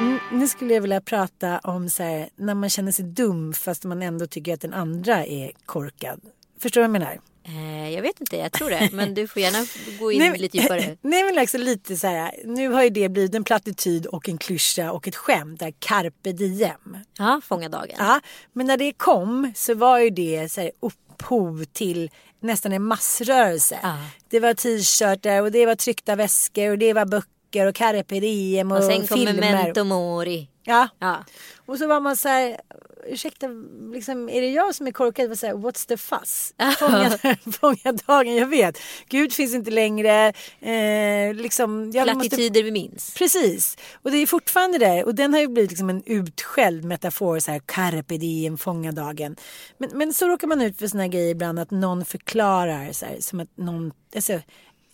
Mm, 0.00 0.18
Nu 0.32 0.48
skulle 0.48 0.74
jag 0.74 0.80
vilja 0.80 1.00
prata 1.00 1.58
om 1.58 1.90
så 1.90 2.02
här, 2.02 2.28
när 2.36 2.54
man 2.54 2.70
känner 2.70 2.92
sig 2.92 3.04
dum 3.04 3.52
fast 3.52 3.84
man 3.84 4.02
ändå 4.02 4.26
tycker 4.26 4.54
att 4.54 4.60
den 4.60 4.74
andra 4.74 5.26
är 5.26 5.52
korkad. 5.66 6.20
Förstår 6.60 6.80
du 6.80 6.88
vad 6.88 6.94
jag 6.96 7.00
menar? 7.02 7.20
Eh, 7.46 7.90
jag 7.90 8.02
vet 8.02 8.20
inte, 8.20 8.36
jag 8.36 8.52
tror 8.52 8.70
det. 8.70 8.88
Men 8.92 9.14
du 9.14 9.26
får 9.28 9.42
gärna 9.42 9.66
gå 10.00 10.12
in 10.12 10.18
Nej, 10.18 10.38
lite 10.38 10.56
djupare. 10.58 10.96
Nej 11.02 11.24
men 11.24 11.34
liksom 11.34 11.60
lite 11.60 11.96
så 11.96 12.06
här, 12.06 12.34
nu 12.44 12.68
har 12.68 12.82
ju 12.82 12.90
det 12.90 13.08
blivit 13.08 13.34
en 13.34 13.44
plattityd 13.44 14.06
och 14.06 14.28
en 14.28 14.38
klyscha 14.38 14.92
och 14.92 15.08
ett 15.08 15.16
skämt, 15.16 15.60
där 15.60 15.72
carpe 15.78 16.32
diem. 16.32 16.98
Ja, 17.18 17.40
fånga 17.44 17.68
dagen. 17.68 17.96
Ja, 17.98 18.20
men 18.52 18.66
när 18.66 18.76
det 18.76 18.92
kom 18.92 19.52
så 19.56 19.74
var 19.74 19.98
ju 19.98 20.10
det 20.10 20.52
så 20.52 20.60
här, 20.60 20.70
upphov 20.80 21.64
till 21.64 22.10
nästan 22.40 22.72
en 22.72 22.82
massrörelse. 22.82 23.78
Ja. 23.82 23.96
Det 24.28 24.40
var 24.40 24.54
t-shirtar 24.54 25.42
och 25.42 25.52
det 25.52 25.66
var 25.66 25.74
tryckta 25.74 26.16
väskor 26.16 26.70
och 26.70 26.78
det 26.78 26.92
var 26.92 27.06
böcker 27.06 27.66
och 27.66 27.74
carpe 27.74 28.20
diem 28.20 28.72
och, 28.72 28.78
Och 28.78 28.84
sen 28.84 29.06
kommer 29.06 29.26
filmer. 29.26 29.52
Memento 29.52 29.84
Mori. 29.84 30.48
Ja. 30.64 30.88
Ja. 30.98 31.24
Och 31.66 31.78
så 31.78 31.86
var 31.86 32.00
man 32.00 32.16
så 32.16 32.28
här, 32.28 32.60
ursäkta, 33.06 33.46
liksom, 33.92 34.28
är 34.28 34.40
det 34.40 34.48
jag 34.48 34.74
som 34.74 34.86
är 34.86 34.92
korkad? 34.92 35.28
Var 35.28 35.36
så 35.36 35.46
här, 35.46 35.54
What's 35.54 35.88
the 35.88 35.96
fuss? 35.96 36.54
Fånga, 37.60 37.92
dagen, 37.92 38.34
jag 38.34 38.46
vet. 38.46 38.78
Gud 39.08 39.32
finns 39.32 39.54
inte 39.54 39.70
längre. 39.70 40.32
Eh, 40.60 41.34
liksom, 41.34 41.90
jag 41.90 42.14
måste 42.14 42.28
Plattityder 42.28 42.62
vi 42.62 42.70
minns. 42.70 43.14
Precis. 43.14 43.76
Och 44.02 44.10
det 44.10 44.18
är 44.18 44.26
fortfarande 44.26 44.78
det. 44.78 45.04
Och 45.04 45.14
den 45.14 45.32
har 45.32 45.40
ju 45.40 45.48
blivit 45.48 45.70
liksom 45.70 45.90
en 45.90 46.02
utskälld 46.06 46.84
metafor. 46.84 47.38
Så 47.38 47.50
här, 47.50 47.60
carpe 47.66 48.16
diem, 48.16 48.58
fånga 48.58 48.92
dagen. 48.92 49.36
Men, 49.78 49.90
men 49.94 50.14
så 50.14 50.28
råkar 50.28 50.48
man 50.48 50.62
ut 50.62 50.78
för 50.78 50.86
såna 50.86 51.08
grejer 51.08 51.30
ibland. 51.30 51.58
Att 51.58 51.70
någon 51.70 52.04
förklarar. 52.04 52.92
Så 52.92 53.06
här, 53.06 53.16
som 53.20 53.40
att 53.40 53.56
någon... 53.56 53.92
Alltså, 54.14 54.40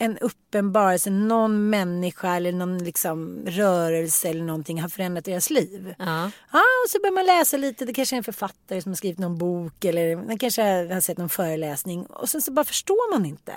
en 0.03 0.19
uppenbarelse, 0.19 1.11
någon 1.11 1.71
människa 1.71 2.37
eller 2.37 2.53
någon 2.53 2.79
liksom 2.79 3.43
rörelse 3.47 4.29
eller 4.29 4.45
någonting 4.45 4.83
har 4.83 4.89
förändrat 4.89 5.25
deras 5.25 5.51
liv. 5.51 5.95
Ja. 5.99 6.31
Ja, 6.53 6.63
och 6.85 6.91
så 6.91 6.99
börjar 6.99 7.15
man 7.15 7.27
läsa 7.27 7.57
lite. 7.57 7.85
Det 7.85 7.93
kanske 7.93 8.15
är 8.15 8.19
en 8.19 8.25
författare 8.25 8.83
som 8.83 8.91
har 8.91 8.97
skrivit 8.97 9.19
någon 9.19 9.39
bok 9.39 9.85
eller 9.85 10.17
man 10.17 10.39
kanske 10.39 10.63
har 10.63 11.01
sett 11.01 11.19
någon 11.19 11.29
föreläsning. 11.29 12.07
Och 12.07 12.29
sen 12.29 12.43
så 12.43 12.53
bara 12.53 12.65
förstår 12.65 13.13
man 13.13 13.27
inte. 13.27 13.53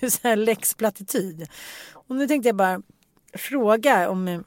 så 0.10 0.28
här 0.28 0.36
läxplattityd. 0.36 1.48
Och 1.92 2.16
nu 2.16 2.26
tänkte 2.26 2.48
jag 2.48 2.56
bara, 2.56 2.82
fråga 3.32 4.10
om 4.10 4.28
eh, 4.28 4.40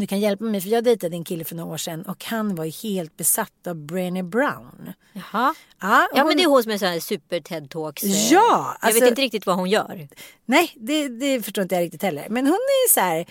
du 0.00 0.06
kan 0.06 0.20
hjälpa 0.20 0.44
mig 0.44 0.60
för 0.60 0.68
jag 0.68 0.84
dejtade 0.84 1.16
en 1.16 1.24
kille 1.24 1.44
för 1.44 1.54
några 1.54 1.72
år 1.72 1.76
sedan 1.76 2.02
och 2.02 2.24
han 2.24 2.54
var 2.54 2.64
ju 2.64 2.70
helt 2.70 3.16
besatt 3.16 3.66
av 3.66 3.76
Brené 3.76 4.22
Brown. 4.22 4.92
Jaha. 5.12 5.54
Ja, 5.80 6.08
Ja 6.14 6.20
hon- 6.20 6.26
men 6.28 6.36
det 6.36 6.42
är 6.42 6.48
hon 6.48 6.62
som 6.62 6.72
är 6.72 6.78
sån 6.78 6.88
här 6.88 7.00
super 7.00 7.40
TED 7.40 7.70
Talks. 7.70 8.02
eh, 8.04 8.10
Ja, 8.32 8.76
Jag 8.80 8.88
alltså- 8.88 9.00
vet 9.00 9.10
inte 9.10 9.22
riktigt 9.22 9.46
vad 9.46 9.56
hon 9.56 9.70
gör. 9.70 10.08
Nej, 10.46 10.70
det, 10.76 11.08
det 11.08 11.42
förstår 11.42 11.62
inte 11.62 11.74
jag 11.74 11.82
riktigt 11.82 12.02
heller. 12.02 12.26
Men 12.30 12.46
hon 12.46 12.54
är 12.54 12.90
så 12.90 13.00
här, 13.00 13.26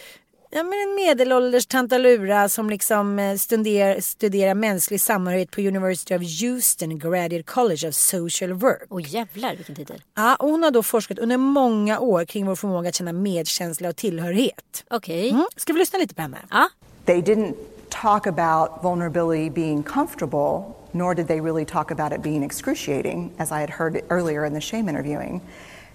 ja 0.56 0.64
men 0.64 0.74
en 0.74 0.96
medelålders 0.96 1.66
tantalura 1.66 2.50
som 2.50 2.70
liksom 2.70 3.20
eh, 3.20 3.38
studerar, 3.38 4.00
studerar 4.00 4.54
mänsklig 4.54 5.02
samhörighet 5.02 5.52
på 5.52 5.62
University 5.62 6.16
of 6.16 6.22
Houston 6.42 7.00
Graduate 7.00 7.44
College 7.44 7.88
of 7.88 7.96
Social 7.96 8.54
Work. 8.54 8.84
Åh 8.90 9.02
jävlar 9.14 9.56
vilken 9.56 9.76
titel. 9.76 10.02
Ja, 10.16 10.36
och 10.36 10.50
hon 10.50 10.64
har 10.64 10.72
då 10.72 10.84
forskat 10.84 11.20
under 11.20 11.38
många 11.38 12.00
år 12.00 12.26
kring 12.26 12.46
vår 12.46 12.56
förmåga 12.56 12.90
att 12.90 12.96
känna 12.96 13.14
medkänsla 13.14 13.90
och 13.90 13.96
tillhörighet. 13.96 14.84
Okej. 14.90 15.30
Mm. 15.30 15.46
Ska 15.56 15.74
vi 15.74 15.80
lyssna 15.80 16.00
lite 16.00 16.16
på 16.16 16.22
henne? 16.22 16.38
Ja. 16.50 16.70
They 17.06 17.22
didn't 17.22 17.54
talk 17.90 18.28
about 18.28 18.84
vulnerability 18.84 19.50
being 19.50 19.84
comfortable, 19.84 20.76
nor 20.92 21.16
did 21.16 21.28
they 21.28 21.40
really 21.42 21.66
talk 21.66 21.92
about 21.92 22.14
it 22.14 22.24
being 22.24 22.44
excruciating, 22.44 23.32
as 23.38 23.52
I 23.52 23.56
had 23.56 23.70
heard 23.70 24.02
earlier 24.10 24.46
in 24.46 24.54
the 24.54 24.62
shame 24.62 24.90
interviewing. 24.90 25.42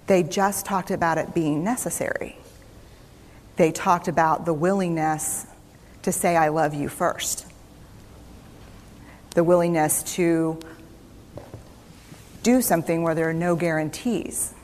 They 0.06 0.22
just 0.22 0.66
talked 0.66 0.90
about 0.90 1.18
it 1.18 1.34
being 1.34 1.64
necessary. 1.64 2.36
They 3.58 3.72
talked 3.72 4.06
about 4.06 4.44
the 4.44 4.54
willingness 4.54 5.44
to 6.02 6.12
say, 6.12 6.36
I 6.36 6.48
love 6.48 6.74
you 6.74 6.88
first, 6.88 7.44
the 9.34 9.42
willingness 9.42 10.04
to 10.14 10.60
do 12.44 12.62
something 12.62 13.02
where 13.02 13.16
there 13.16 13.28
are 13.28 13.34
no 13.34 13.56
guarantees, 13.56 14.54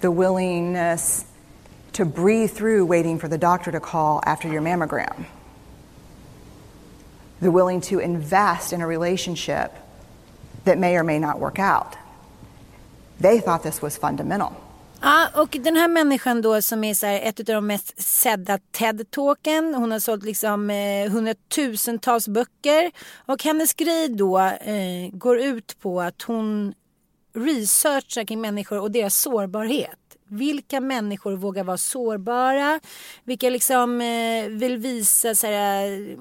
the 0.00 0.10
willingness 0.10 1.24
to 1.92 2.04
breathe 2.04 2.50
through 2.50 2.84
waiting 2.86 3.20
for 3.20 3.28
the 3.28 3.38
doctor 3.38 3.70
to 3.70 3.78
call 3.78 4.20
after 4.26 4.48
your 4.48 4.60
mammogram, 4.60 5.24
the 7.40 7.52
willing 7.52 7.80
to 7.82 8.00
invest 8.00 8.72
in 8.72 8.80
a 8.80 8.86
relationship 8.86 9.72
that 10.64 10.76
may 10.76 10.96
or 10.96 11.04
may 11.04 11.20
not 11.20 11.38
work 11.38 11.60
out. 11.60 11.96
They 13.20 13.38
thought 13.38 13.62
this 13.62 13.80
was 13.80 13.96
fundamental. 13.96 14.60
Ja, 15.00 15.28
och 15.34 15.56
den 15.60 15.76
här 15.76 15.88
människan 15.88 16.42
då 16.42 16.62
som 16.62 16.84
är 16.84 16.94
så 16.94 17.06
här, 17.06 17.20
ett 17.20 17.40
av 17.40 17.44
de 17.44 17.66
mest 17.66 18.02
sedda 18.02 18.58
TED-talken. 18.58 19.74
Hon 19.74 19.90
har 19.92 19.98
sålt 19.98 20.24
liksom 20.24 20.70
eh, 20.70 21.10
hundratusentals 21.10 22.28
böcker. 22.28 22.90
Och 23.26 23.44
hennes 23.44 23.74
grej 23.74 24.08
då 24.08 24.38
eh, 24.38 25.10
går 25.12 25.38
ut 25.38 25.78
på 25.80 26.00
att 26.00 26.22
hon 26.22 26.74
researchar 27.34 28.24
kring 28.24 28.40
människor 28.40 28.80
och 28.80 28.90
deras 28.90 29.16
sårbarhet. 29.16 29.98
Vilka 30.28 30.80
människor 30.80 31.36
vågar 31.36 31.64
vara 31.64 31.76
sårbara? 31.76 32.80
Vilka 33.24 33.50
liksom 33.50 34.00
eh, 34.00 34.48
vill 34.48 34.76
visa 34.76 35.34
så 35.34 35.46
här, 35.46 36.10
eh, 36.10 36.18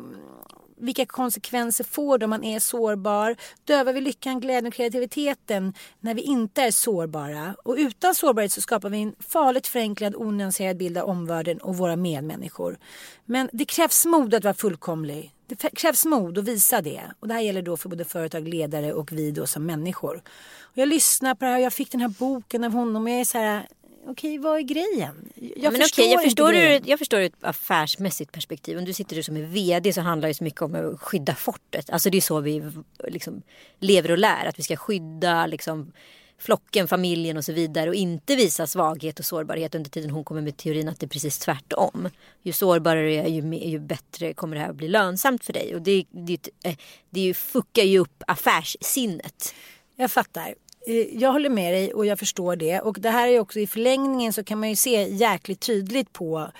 vilka 0.77 1.05
konsekvenser 1.05 1.83
får 1.83 2.17
det 2.17 2.25
om 2.25 2.29
man 2.29 2.43
är 2.43 2.59
sårbar? 2.59 3.35
Dövar 3.63 3.93
vi 3.93 4.01
lyckan, 4.01 4.39
glädjen 4.39 4.65
och 4.65 4.73
kreativiteten 4.73 5.73
när 5.99 6.13
vi 6.13 6.21
inte 6.21 6.61
är 6.61 6.71
sårbara? 6.71 7.55
Och 7.63 7.75
utan 7.77 8.15
sårbarhet 8.15 8.51
så 8.51 8.61
skapar 8.61 8.89
vi 8.89 9.01
en 9.01 9.15
farligt 9.19 9.67
förenklad, 9.67 10.15
onyanserad 10.15 10.77
bild 10.77 10.97
av 10.97 11.09
omvärlden 11.09 11.57
och 11.57 11.77
våra 11.77 11.95
medmänniskor. 11.95 12.77
Men 13.25 13.49
det 13.53 13.65
krävs 13.65 14.05
mod 14.05 14.33
att 14.33 14.43
vara 14.43 14.53
fullkomlig. 14.53 15.33
Det 15.47 15.55
krävs 15.55 16.05
mod 16.05 16.37
att 16.37 16.43
visa 16.43 16.81
det. 16.81 17.01
Och 17.19 17.27
det 17.27 17.33
här 17.33 17.41
gäller 17.41 17.61
då 17.61 17.77
för 17.77 17.89
både 17.89 18.05
företag, 18.05 18.47
ledare 18.47 18.93
och 18.93 19.11
vi 19.11 19.31
då 19.31 19.47
som 19.47 19.65
människor. 19.65 20.21
Och 20.59 20.77
jag 20.77 20.89
lyssnar 20.89 21.35
på 21.35 21.45
det 21.45 21.51
här 21.51 21.57
och 21.57 21.63
jag 21.63 21.73
fick 21.73 21.91
den 21.91 22.01
här 22.01 22.13
boken 22.19 22.63
av 22.63 22.71
honom 22.71 23.03
och 23.03 23.09
jag 23.09 23.19
är 23.19 23.25
så 23.25 23.37
här, 23.37 23.67
okej 24.09 24.37
vad 24.37 24.57
är 24.57 24.61
grejen? 24.61 25.29
Jag 25.35 25.71
men 25.71 25.81
förstår 25.81 26.03
okej, 26.03 26.13
jag, 26.13 26.23
förstår 26.23 26.55
ur, 26.55 26.81
jag 26.85 26.99
förstår 26.99 27.19
ur 27.19 27.25
ett 27.25 27.43
affärsmässigt 27.43 28.31
perspektiv. 28.31 28.77
Om 28.77 28.85
du 28.85 28.93
sitter 28.93 29.21
som 29.21 29.37
är 29.37 29.41
VD 29.41 29.93
så 29.93 30.01
handlar 30.01 30.27
det 30.27 30.33
så 30.33 30.43
mycket 30.43 30.61
om 30.61 30.75
att 30.75 31.01
skydda 31.01 31.35
fortet. 31.35 31.89
Alltså 31.89 32.09
det 32.09 32.17
är 32.17 32.21
så 32.21 32.39
vi 32.39 32.63
liksom 33.07 33.41
lever 33.79 34.11
och 34.11 34.17
lär. 34.17 34.45
Att 34.45 34.59
vi 34.59 34.63
ska 34.63 34.75
skydda 34.75 35.47
liksom, 35.47 35.91
flocken, 36.39 36.87
familjen 36.87 37.37
och 37.37 37.45
så 37.45 37.53
vidare. 37.53 37.89
Och 37.89 37.95
inte 37.95 38.35
visa 38.35 38.67
svaghet 38.67 39.19
och 39.19 39.25
sårbarhet 39.25 39.75
under 39.75 39.89
tiden 39.89 40.09
hon 40.09 40.23
kommer 40.23 40.41
med 40.41 40.57
teorin 40.57 40.89
att 40.89 40.99
det 40.99 41.05
är 41.05 41.09
precis 41.09 41.37
tvärtom. 41.39 42.09
Ju 42.43 42.51
sårbarare 42.51 43.01
du 43.01 43.13
är 43.13 43.27
ju, 43.27 43.69
ju 43.69 43.79
bättre 43.79 44.33
kommer 44.33 44.55
det 44.55 44.61
här 44.61 44.69
att 44.69 44.75
bli 44.75 44.87
lönsamt 44.87 45.45
för 45.45 45.53
dig. 45.53 45.75
Och 45.75 45.81
det, 45.81 46.05
det, 46.11 46.49
eh, 46.63 46.75
det 47.09 47.19
ju 47.19 47.33
fuckar 47.33 47.83
ju 47.83 47.99
upp 47.99 48.23
affärssinnet. 48.27 49.53
Jag 49.95 50.11
fattar. 50.11 50.55
Eh, 50.87 51.17
Jag 51.21 51.31
håller 51.31 51.49
med 51.49 51.73
dig 51.73 51.93
och 51.93 52.05
jag 52.05 52.19
förstår 52.19 52.55
det. 52.55 52.79
Och 52.79 52.97
det 52.99 53.09
här 53.09 53.27
är 53.27 53.39
också 53.39 53.59
i 53.59 53.67
förlängningen 53.67 54.33
så 54.33 54.43
kan 54.43 54.59
man 54.59 54.69
ju 54.69 54.75
se 54.75 55.07
jäkligt 55.09 55.59
tydligt 55.59 56.13
på 56.13 56.51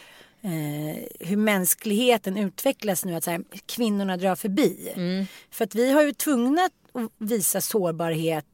eh, 0.42 1.28
hur 1.28 1.38
mänskligheten 1.38 2.38
utvecklas 2.38 3.06
nu. 3.06 3.16
Att 3.16 3.24
så 3.24 3.32
här, 3.32 3.44
kvinnorna 3.66 4.18
drar 4.18 4.36
förbi. 4.36 4.92
För 5.52 5.64
att 5.66 5.76
vi 5.76 5.92
har 5.92 6.04
ju 6.04 6.14
tvungna 6.14 6.62
att 6.62 6.72
visa 7.18 7.62
sårbarhet 7.62 8.46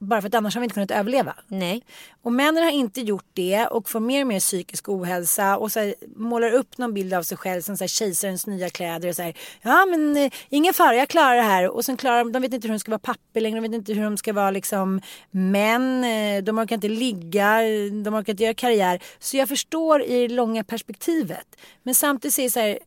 bara 0.00 0.20
för 0.20 0.28
att 0.28 0.34
annars 0.34 0.54
har 0.54 0.60
vi 0.60 0.64
inte 0.64 0.74
kunnat 0.74 0.90
överleva. 0.90 1.34
Nej. 1.48 1.82
Och 2.22 2.32
männen 2.32 2.64
har 2.64 2.70
inte 2.70 3.00
gjort 3.00 3.26
det 3.32 3.66
och 3.66 3.90
får 3.90 4.00
mer 4.00 4.20
och 4.20 4.26
mer 4.26 4.40
psykisk 4.40 4.88
ohälsa 4.88 5.56
och 5.56 5.72
så 5.72 5.80
här, 5.80 5.94
målar 6.16 6.50
upp 6.50 6.78
någon 6.78 6.94
bild 6.94 7.14
av 7.14 7.22
sig 7.22 7.38
själv 7.38 7.62
som 7.62 7.76
så 7.76 7.84
här, 7.84 7.88
kejsarens 7.88 8.46
nya 8.46 8.70
kläder 8.70 9.08
och 9.08 9.16
så 9.16 9.22
här, 9.22 9.34
ja 9.62 9.86
men 9.86 10.16
eh, 10.16 10.32
ingen 10.48 10.74
fara 10.74 10.94
jag 10.94 11.08
klarar 11.08 11.36
det 11.36 11.42
här 11.42 11.68
och 11.68 11.84
sen 11.84 11.96
klarar 11.96 12.18
de, 12.18 12.32
de 12.32 12.42
vet 12.42 12.52
inte 12.52 12.68
hur 12.68 12.74
de 12.74 12.78
ska 12.78 12.90
vara 12.90 12.98
papper 12.98 13.40
längre, 13.40 13.60
de 13.60 13.62
vet 13.62 13.78
inte 13.78 13.92
hur 13.92 14.04
de 14.04 14.16
ska 14.16 14.32
vara 14.32 14.50
liksom 14.50 15.00
män, 15.30 16.04
eh, 16.04 16.42
de 16.42 16.58
orkar 16.58 16.74
inte 16.74 16.88
ligga, 16.88 17.60
de 18.04 18.14
orkar 18.14 18.32
inte 18.32 18.42
göra 18.44 18.54
karriär. 18.54 19.02
Så 19.18 19.36
jag 19.36 19.48
förstår 19.48 20.02
i 20.02 20.28
det 20.28 20.34
långa 20.34 20.64
perspektivet. 20.64 21.46
Men 21.82 21.94
samtidigt 21.94 22.36
det 22.36 22.50
så 22.50 22.60
här, 22.60 22.78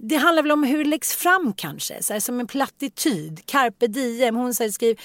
det 0.00 0.16
handlar 0.16 0.42
väl 0.42 0.52
om 0.52 0.64
hur 0.64 0.84
det 0.84 0.90
läggs 0.90 1.14
fram 1.14 1.52
kanske. 1.56 2.02
Så 2.02 2.12
här, 2.12 2.20
som 2.20 2.40
en 2.40 2.46
plattityd. 2.46 3.46
Carpe 3.46 3.86
diem. 3.86 4.36
Hon 4.36 4.54
så 4.54 4.62
här, 4.62 4.70
skriver 4.70 5.02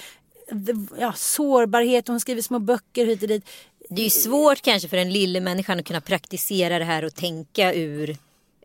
ja, 0.98 1.12
sårbarhet. 1.16 2.08
Hon 2.08 2.20
skriver 2.20 2.42
små 2.42 2.58
böcker 2.58 3.06
hit 3.06 3.22
och 3.22 3.28
dit. 3.28 3.44
Det 3.88 4.00
är 4.00 4.04
ju 4.04 4.10
svårt 4.10 4.62
kanske 4.62 4.88
för 4.88 4.96
den 4.96 5.12
lille 5.12 5.40
människan 5.40 5.78
att 5.78 5.86
kunna 5.86 6.00
praktisera 6.00 6.78
det 6.78 6.84
här 6.84 7.04
och 7.04 7.14
tänka 7.14 7.74
ur 7.74 8.16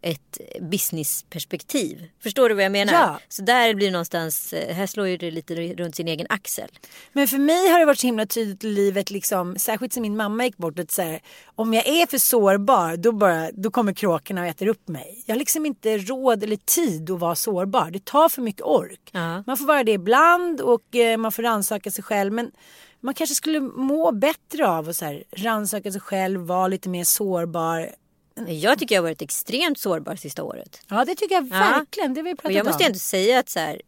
ett 0.01 0.37
businessperspektiv. 0.61 2.09
Förstår 2.23 2.49
du 2.49 2.55
vad 2.55 2.63
jag 2.63 2.71
menar? 2.71 2.93
Ja. 2.93 3.19
Så 3.27 3.41
där 3.41 3.73
blir 3.73 3.87
det 3.87 3.91
någonstans, 3.91 4.53
eh, 4.53 4.75
här 4.75 4.87
slår 4.87 5.07
ju 5.07 5.17
det 5.17 5.31
lite 5.31 5.55
runt 5.55 5.95
sin 5.95 6.07
egen 6.07 6.27
axel. 6.29 6.69
Men 7.13 7.27
för 7.27 7.37
mig 7.37 7.69
har 7.69 7.79
det 7.79 7.85
varit 7.85 7.99
så 7.99 8.07
himla 8.07 8.25
tydligt 8.25 8.63
i 8.63 8.67
livet, 8.67 9.11
liksom, 9.11 9.55
särskilt 9.57 9.93
sen 9.93 10.01
min 10.01 10.17
mamma 10.17 10.45
gick 10.45 10.57
bort. 10.57 10.79
Att 10.79 10.91
så 10.91 11.01
här, 11.01 11.19
om 11.55 11.73
jag 11.73 11.87
är 11.87 12.07
för 12.07 12.17
sårbar 12.17 12.97
då, 12.97 13.11
bara, 13.11 13.51
då 13.51 13.71
kommer 13.71 13.93
kråkorna 13.93 14.41
och 14.41 14.47
äter 14.47 14.67
upp 14.67 14.87
mig. 14.87 15.23
Jag 15.25 15.35
har 15.35 15.39
liksom 15.39 15.65
inte 15.65 15.97
råd 15.97 16.43
eller 16.43 16.57
tid 16.65 17.11
att 17.11 17.19
vara 17.19 17.35
sårbar. 17.35 17.91
Det 17.91 18.05
tar 18.05 18.29
för 18.29 18.41
mycket 18.41 18.61
ork. 18.61 19.09
Ja. 19.11 19.43
Man 19.47 19.57
får 19.57 19.65
vara 19.65 19.83
det 19.83 19.91
ibland 19.91 20.61
och 20.61 20.95
eh, 20.95 21.17
man 21.17 21.31
får 21.31 21.43
rannsaka 21.43 21.91
sig 21.91 22.03
själv. 22.03 22.33
Men 22.33 22.51
man 23.01 23.13
kanske 23.13 23.35
skulle 23.35 23.59
må 23.59 24.11
bättre 24.11 24.67
av 24.67 24.89
att 24.89 24.95
så 24.95 25.05
här, 25.05 25.23
rannsaka 25.31 25.91
sig 25.91 26.01
själv, 26.01 26.41
vara 26.41 26.67
lite 26.67 26.89
mer 26.89 27.03
sårbar. 27.03 27.89
Jag 28.47 28.79
tycker 28.79 28.95
jag 28.95 29.01
har 29.01 29.07
varit 29.09 29.21
extremt 29.21 29.79
sårbar 29.79 30.15
sista 30.15 30.43
året. 30.43 30.81
Ja 30.89 31.05
det 31.05 31.15
tycker 31.15 31.35
jag 31.35 31.43
Ja. 31.43 31.49
verkligen. 31.49 32.13
Det 32.13 32.19
har 32.19 32.23
vi 32.25 32.35
pratat 32.35 32.45
Och 32.45 32.51
jag 32.51 32.65
måste 32.65 32.83
om. 32.83 32.87
ändå 32.87 32.99
säga 32.99 33.39
att 33.39 33.49
så 33.49 33.59
här, 33.59 33.81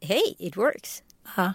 hej, 0.00 0.36
it 0.38 0.56
works. 0.56 1.02
Ja. 1.36 1.52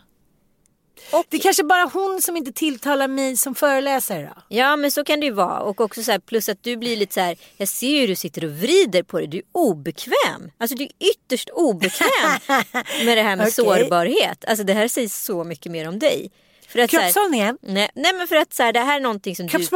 Och, 1.11 1.25
Det 1.29 1.37
är 1.37 1.41
kanske 1.41 1.63
bara 1.63 1.83
hon 1.93 2.21
som 2.21 2.37
inte 2.37 2.51
tilltalar 2.51 3.07
mig 3.07 3.37
som 3.37 3.55
föreläsare 3.55 4.31
då. 4.35 4.41
Ja 4.49 4.75
men 4.75 4.91
så 4.91 5.03
kan 5.03 5.19
det 5.19 5.25
ju 5.25 5.31
vara. 5.31 5.59
Och 5.59 5.81
också 5.81 6.03
så 6.03 6.11
här, 6.11 6.19
plus 6.19 6.49
att 6.49 6.63
du 6.63 6.77
blir 6.77 6.97
lite 6.97 7.13
så 7.13 7.19
här, 7.19 7.37
jag 7.57 7.67
ser 7.67 7.87
ju 7.87 7.99
hur 7.99 8.07
du 8.07 8.15
sitter 8.15 8.43
och 8.45 8.51
vrider 8.51 9.03
på 9.03 9.19
det. 9.19 9.27
Du 9.27 9.37
är 9.37 9.43
obekväm. 9.51 10.51
Alltså 10.57 10.75
du 10.77 10.83
är 10.83 10.89
ytterst 10.99 11.49
obekväm 11.49 12.09
med 13.05 13.17
det 13.17 13.21
här 13.21 13.35
med 13.35 13.43
Okej. 13.43 13.51
sårbarhet. 13.51 14.45
Alltså 14.45 14.63
det 14.63 14.73
här 14.73 14.87
säger 14.87 15.07
så 15.09 15.43
mycket 15.43 15.71
mer 15.71 15.87
om 15.87 15.99
dig. 15.99 16.31
För 16.67 16.79
att, 16.79 16.89
Kroppshållningen. 16.89 17.57
nej, 17.61 17.89
nej 17.95 18.13
men 18.13 18.27
för 18.27 18.35
att 18.35 18.53
så 18.53 18.63
här, 18.63 18.73
det 18.73 18.79
här 18.79 18.95
är 18.95 18.99
någonting 18.99 19.35
som 19.35 19.47
du 19.47 19.67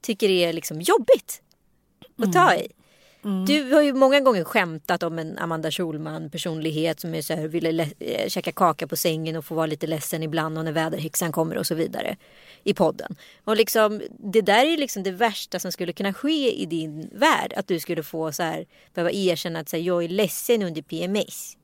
tycker 0.00 0.28
är 0.30 0.52
liksom 0.52 0.80
jobbigt 0.80 1.41
att 2.16 2.32
ta 2.32 2.54
i. 2.54 2.68
Du 3.46 3.72
har 3.72 3.82
ju 3.82 3.92
många 3.92 4.20
gånger 4.20 4.44
skämtat 4.44 5.02
om 5.02 5.18
en 5.18 5.38
Amanda 5.38 5.70
Schulman 5.70 6.30
personlighet 6.30 7.00
som 7.00 7.14
är 7.14 7.22
så 7.22 7.34
här, 7.34 7.48
ville 7.48 7.88
eh, 7.98 8.28
käka 8.28 8.52
kaka 8.52 8.86
på 8.86 8.96
sängen 8.96 9.36
och 9.36 9.44
få 9.44 9.54
vara 9.54 9.66
lite 9.66 9.86
ledsen 9.86 10.22
ibland 10.22 10.58
och 10.58 10.64
när 10.64 10.72
väderhäxan 10.72 11.32
kommer 11.32 11.58
och 11.58 11.66
så 11.66 11.74
vidare 11.74 12.16
i 12.64 12.74
podden. 12.74 13.16
Och 13.44 13.56
liksom, 13.56 14.02
det 14.18 14.40
där 14.40 14.66
är 14.66 14.76
liksom 14.76 15.02
det 15.02 15.10
värsta 15.10 15.58
som 15.58 15.72
skulle 15.72 15.92
kunna 15.92 16.14
ske 16.14 16.62
i 16.62 16.66
din 16.66 17.10
värld. 17.12 17.52
Att 17.56 17.68
du 17.68 17.80
skulle 17.80 18.02
få 18.02 18.32
så 18.32 18.42
här, 18.42 18.66
behöva 18.94 19.10
erkänna 19.10 19.58
att 19.58 19.68
så 19.68 19.76
här, 19.76 19.84
jag 19.84 20.04
är 20.04 20.08
ledsen 20.08 20.62
under 20.62 20.82
PMS. 20.82 21.56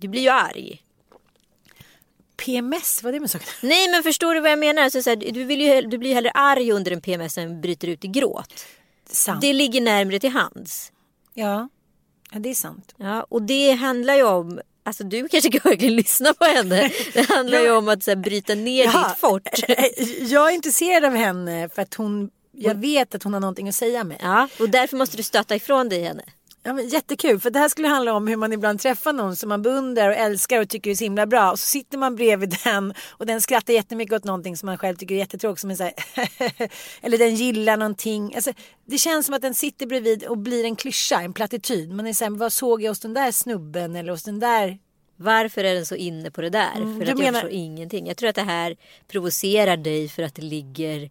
Du 0.00 0.08
blir 0.08 0.22
ju 0.22 0.28
arg. 0.28 0.82
PMS, 2.44 3.02
vad 3.02 3.10
är 3.10 3.12
det 3.12 3.20
med 3.20 3.30
saken? 3.30 3.48
Nej 3.68 3.90
men 3.90 4.02
förstår 4.02 4.34
du 4.34 4.40
vad 4.40 4.50
jag 4.50 4.58
menar? 4.58 4.82
Alltså, 4.82 5.02
så 5.02 5.10
här, 5.10 5.16
du, 5.16 5.44
vill 5.44 5.60
ju, 5.60 5.82
du 5.82 5.98
blir 5.98 6.10
ju 6.10 6.14
hellre 6.14 6.30
arg 6.30 6.72
under 6.72 6.92
en 6.92 7.00
PMS 7.00 7.38
än 7.38 7.60
bryter 7.60 7.88
ut 7.88 8.04
i 8.04 8.08
gråt. 8.08 8.66
Sant. 9.10 9.40
Det 9.40 9.52
ligger 9.52 9.80
närmare 9.80 10.18
till 10.18 10.30
hands. 10.30 10.92
Ja. 11.34 11.68
ja, 12.32 12.38
det 12.38 12.48
är 12.50 12.54
sant. 12.54 12.94
Ja, 12.96 13.26
och 13.28 13.42
det 13.42 13.70
handlar 13.72 14.14
ju 14.14 14.22
om, 14.22 14.60
alltså 14.84 15.04
du 15.04 15.28
kanske 15.28 15.50
kan 15.50 15.70
verkligen 15.70 15.96
lyssna 16.02 16.34
på 16.34 16.44
henne. 16.44 16.90
Det 17.14 17.28
handlar 17.28 17.60
ju 17.60 17.70
om 17.70 17.88
att 17.88 18.02
så 18.02 18.10
här, 18.10 18.16
bryta 18.16 18.54
ner 18.54 18.84
Ja. 18.84 19.08
ditt 19.08 19.18
fort. 19.18 19.48
Jag 20.32 20.50
är 20.50 20.54
intresserad 20.54 21.04
av 21.04 21.14
henne 21.14 21.68
för 21.68 21.82
att 21.82 21.94
hon 21.94 22.30
jag 22.58 22.74
vet 22.74 23.14
att 23.14 23.22
hon 23.22 23.32
har 23.32 23.40
någonting 23.40 23.68
att 23.68 23.74
säga 23.74 24.04
med. 24.04 24.16
Ja, 24.20 24.48
och 24.60 24.70
därför 24.70 24.96
måste 24.96 25.16
du 25.16 25.22
stöta 25.22 25.56
ifrån 25.56 25.88
dig 25.88 26.02
henne. 26.02 26.22
Ja, 26.66 26.72
men 26.72 26.88
jättekul, 26.88 27.40
för 27.40 27.50
det 27.50 27.58
här 27.58 27.68
skulle 27.68 27.88
handla 27.88 28.12
om 28.12 28.26
hur 28.26 28.36
man 28.36 28.52
ibland 28.52 28.80
träffar 28.80 29.12
någon 29.12 29.36
som 29.36 29.48
man 29.48 29.62
beundrar 29.62 30.08
och 30.08 30.16
älskar 30.16 30.60
och 30.60 30.68
tycker 30.68 30.90
är 30.90 30.94
så 30.94 31.04
himla 31.04 31.26
bra. 31.26 31.50
Och 31.50 31.58
så 31.58 31.66
sitter 31.66 31.98
man 31.98 32.16
bredvid 32.16 32.56
den 32.64 32.94
och 33.10 33.26
den 33.26 33.40
skrattar 33.40 33.72
jättemycket 33.74 34.14
åt 34.14 34.24
någonting 34.24 34.56
som 34.56 34.66
man 34.66 34.78
själv 34.78 34.96
tycker 34.96 35.14
är 35.14 35.18
jättetråkigt. 35.18 35.60
Som 35.60 35.70
är 35.70 35.74
så 35.74 35.82
här, 35.82 35.92
eller 37.02 37.18
den 37.18 37.34
gillar 37.34 37.76
någonting. 37.76 38.34
Alltså, 38.34 38.52
det 38.84 38.98
känns 38.98 39.26
som 39.26 39.34
att 39.34 39.42
den 39.42 39.54
sitter 39.54 39.86
bredvid 39.86 40.24
och 40.24 40.38
blir 40.38 40.64
en 40.64 40.76
klyscha, 40.76 41.20
en 41.20 41.32
plattityd. 41.32 41.92
Man 41.92 42.06
är 42.06 42.12
så 42.12 42.24
här, 42.24 42.30
vad 42.30 42.52
såg 42.52 42.82
jag 42.82 42.90
hos 42.90 43.00
den 43.00 43.14
där 43.14 43.32
snubben 43.32 43.96
eller 43.96 44.10
hos 44.10 44.22
den 44.22 44.40
där 44.40 44.78
varför 45.16 45.64
är 45.64 45.74
den 45.74 45.86
så 45.86 45.94
inne 45.94 46.30
på 46.30 46.40
det 46.40 46.50
där? 46.50 46.76
Mm, 46.76 46.96
för 46.96 47.12
att 47.12 47.18
menar- 47.18 47.24
jag 47.24 47.34
förstår 47.34 47.50
ingenting. 47.50 48.06
Jag 48.06 48.16
tror 48.16 48.28
att 48.28 48.34
det 48.34 48.42
här 48.42 48.76
provocerar 49.08 49.76
dig 49.76 50.08
för 50.08 50.22
att 50.22 50.34
det 50.34 50.42
ligger 50.42 51.10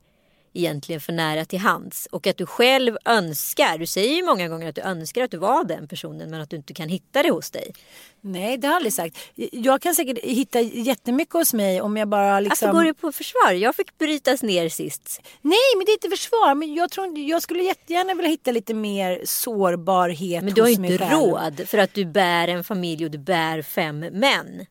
egentligen 0.56 1.02
för 1.02 1.14
nära 1.14 1.46
till 1.46 1.60
hands. 1.60 2.08
Och 2.12 2.28
att 2.28 2.38
du 2.38 2.46
själv 2.46 2.98
önskar, 3.06 3.78
du 3.78 3.86
säger 3.86 4.16
ju 4.16 4.24
många 4.24 4.48
gånger 4.48 4.70
att 4.70 4.76
du 4.76 4.82
önskar 4.82 5.24
att 5.24 5.32
du 5.32 5.38
var 5.38 5.64
den 5.64 5.88
personen 5.88 6.30
men 6.30 6.42
att 6.42 6.50
du 6.50 6.56
inte 6.56 6.74
kan 6.74 6.90
hitta 6.90 7.24
det 7.24 7.32
hos 7.32 7.52
dig. 7.52 7.74
Nej, 8.22 8.58
det 8.58 8.68
har 8.68 8.72
jag 8.72 8.76
aldrig 8.76 8.94
sagt. 8.94 9.18
Jag 9.52 9.82
kan 9.82 9.96
säkert 9.96 10.24
hitta 10.24 10.62
jättemycket 10.62 11.34
hos 11.34 11.54
mig 11.54 11.82
om 11.82 11.98
jag 11.98 12.08
bara 12.08 12.40
liksom... 12.40 12.68
Varför 12.68 12.80
går 12.80 12.86
du 12.86 12.94
på 12.94 13.12
försvar? 13.12 13.52
Jag 13.52 13.76
fick 13.76 13.98
brytas 13.98 14.44
ner 14.44 14.70
sist. 14.70 15.22
Nej, 15.42 15.58
men 15.78 15.86
det 15.86 15.92
är 15.92 15.94
inte 15.94 16.10
försvar. 16.10 16.56
Men 16.56 16.74
jag, 16.74 16.92
tror, 16.92 17.20
jag 17.20 17.42
skulle 17.42 17.64
jättegärna 17.64 18.14
vilja 18.14 18.30
hitta 18.30 18.52
lite 18.52 18.74
mer 18.74 19.22
sårbarhet 19.26 20.44
Men 20.44 20.54
du 20.54 20.62
har 20.62 20.70
hos 20.70 20.78
ju 20.78 20.82
mig 20.82 20.92
inte 20.92 21.16
råd 21.16 21.62
för 21.68 21.78
att 21.78 21.94
du 21.94 22.06
bär 22.06 22.48
en 22.48 22.64
familj 22.64 23.06
och 23.06 23.12
du 23.12 23.18
bär 23.18 23.62
fem 23.62 24.00
män. 24.00 24.66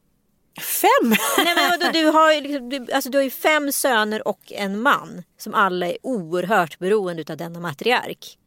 Fem? 0.61 1.11
Nej 1.39 1.55
men 1.57 1.71
vadå, 1.71 1.93
du 1.93 2.05
har 2.07 2.41
liksom, 2.41 2.69
du, 2.69 2.93
alltså, 2.93 3.11
du 3.11 3.19
har 3.19 3.23
ju 3.23 3.31
fem 3.31 3.73
söner 3.73 4.29
och 4.29 4.53
en 4.53 4.81
man 4.83 5.23
som 5.39 5.55
alla 5.55 5.87
är 5.87 5.97
oerhört 6.03 6.79
beroende 6.79 7.25
av 7.33 7.37
denna 7.37 7.61
matriark. 7.61 8.39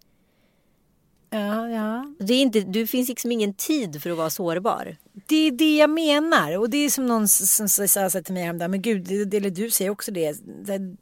ja, 1.30 1.70
ja. 1.70 2.14
Det, 2.20 2.34
är 2.34 2.42
inte, 2.42 2.60
du 2.60 2.88
finns 2.88 3.10
liksom 3.10 3.32
ingen 3.32 3.54
tid 3.54 4.04
för 4.04 4.10
att 4.10 4.18
vara 4.18 4.30
sårbar. 4.30 4.98
Det 5.26 5.48
är 5.48 5.52
det 5.52 5.78
jag 5.78 5.90
menar. 5.90 6.58
Och 6.58 6.70
det 6.70 6.78
är 6.78 6.90
som 6.90 7.06
någon 7.08 7.28
som 7.28 7.70
sa 7.70 7.88
så 7.88 8.00
här 8.00 8.22
till 8.22 8.34
mig 8.34 8.44
häromdagen. 8.44 8.72
Men 8.72 8.82
gud, 8.82 9.04
det, 9.08 9.26
det, 9.26 9.38
eller 9.38 9.50
du 9.50 9.72
säger 9.72 9.92
också 9.92 10.12
det. 10.12 10.32
Det- 10.66 10.96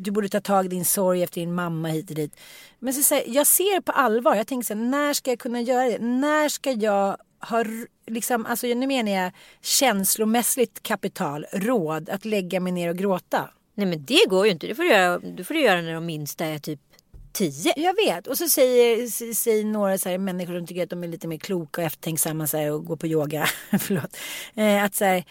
Du 0.00 0.10
borde 0.10 0.28
ta 0.28 0.40
tag 0.40 0.64
i 0.64 0.68
din 0.68 0.84
sorg 0.84 1.22
efter 1.22 1.40
din 1.40 1.54
mamma 1.54 1.88
hit 1.88 2.10
och 2.10 2.16
dit. 2.16 2.36
Men 2.78 2.94
så 2.94 3.02
säger 3.02 3.34
jag 3.34 3.46
ser 3.46 3.80
på 3.80 3.92
allvar. 3.92 4.34
Jag 4.34 4.46
tänker 4.46 4.66
så 4.66 4.74
här, 4.74 4.80
när 4.82 5.12
ska 5.14 5.30
jag 5.30 5.38
kunna 5.38 5.60
göra 5.60 5.84
det? 5.88 5.98
När 5.98 6.48
ska 6.48 6.72
jag 6.72 7.16
ha, 7.40 7.60
r- 7.60 7.86
liksom, 8.06 8.46
alltså 8.46 8.66
nu 8.66 8.86
menar 8.86 9.12
jag 9.12 9.32
känslomässigt 9.62 10.82
kapital, 10.82 11.46
råd 11.52 12.08
att 12.10 12.24
lägga 12.24 12.60
mig 12.60 12.72
ner 12.72 12.88
och 12.90 12.96
gråta. 12.96 13.50
Nej 13.74 13.86
men 13.86 14.04
det 14.04 14.20
går 14.28 14.46
ju 14.46 14.52
inte. 14.52 14.66
Det 14.66 14.74
får 14.74 14.82
du 14.82 14.88
göra, 14.88 15.18
det 15.18 15.44
får 15.44 15.54
du 15.54 15.60
göra 15.60 15.80
när 15.82 15.92
de 15.94 16.06
minsta 16.06 16.44
är 16.44 16.58
typ 16.58 16.80
tio. 17.32 17.72
Jag 17.76 17.94
vet. 17.94 18.26
Och 18.26 18.38
så 18.38 18.48
säger, 18.48 19.06
säger 19.34 19.64
några 19.64 19.98
så 19.98 20.08
här, 20.08 20.18
människor 20.18 20.58
som 20.58 20.66
tycker 20.66 20.82
att 20.82 20.90
de 20.90 21.04
är 21.04 21.08
lite 21.08 21.28
mer 21.28 21.38
kloka 21.38 21.80
och 21.80 21.86
eftertänksamma 21.86 22.46
så 22.46 22.56
här, 22.56 22.72
och 22.72 22.84
går 22.84 22.96
på 22.96 23.06
yoga. 23.06 23.48
Förlåt. 23.78 24.16
Eh, 24.54 24.84
att 24.84 24.94
så 24.94 25.04
här, 25.04 25.24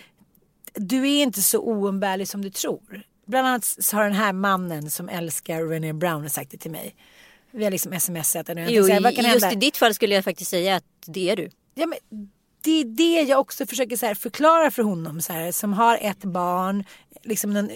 du 0.74 0.98
är 1.10 1.24
inte 1.24 1.42
så 1.42 1.60
oumbärlig 1.60 2.28
som 2.28 2.42
du 2.42 2.50
tror. 2.50 3.02
Bland 3.26 3.48
annat 3.48 3.78
har 3.94 4.04
den 4.04 4.14
här 4.14 4.34
mannen 4.34 4.90
som 4.92 5.10
älskar 5.10 5.64
René 5.64 5.94
Brown 5.94 6.30
sagt 6.30 6.52
det 6.52 6.58
till 6.58 6.72
mig. 6.72 6.96
Vi 7.52 7.64
har 7.64 7.72
liksom 7.72 8.00
smsat. 8.00 8.50
Jo, 8.56 8.64
just 8.68 8.90
hända? 9.44 9.52
i 9.52 9.56
ditt 9.56 9.78
fall 9.78 9.94
skulle 9.94 10.16
jag 10.16 10.24
faktiskt 10.24 10.52
säga 10.52 10.76
att 10.76 10.84
det 11.06 11.30
är 11.30 11.36
du. 11.36 11.50
Ja, 11.80 11.86
men 11.86 12.30
det 12.64 12.82
är 12.82 12.86
det 12.86 13.22
jag 13.22 13.40
också 13.40 13.66
försöker 13.66 13.98
så 13.98 14.06
här 14.06 14.16
förklara 14.16 14.72
för 14.72 14.84
honom 14.84 15.22
så 15.22 15.34
här, 15.34 15.52
som 15.52 15.74
har 15.74 15.98
ett 16.02 16.24
barn, 16.24 16.84
liksom 17.24 17.56
en, 17.56 17.70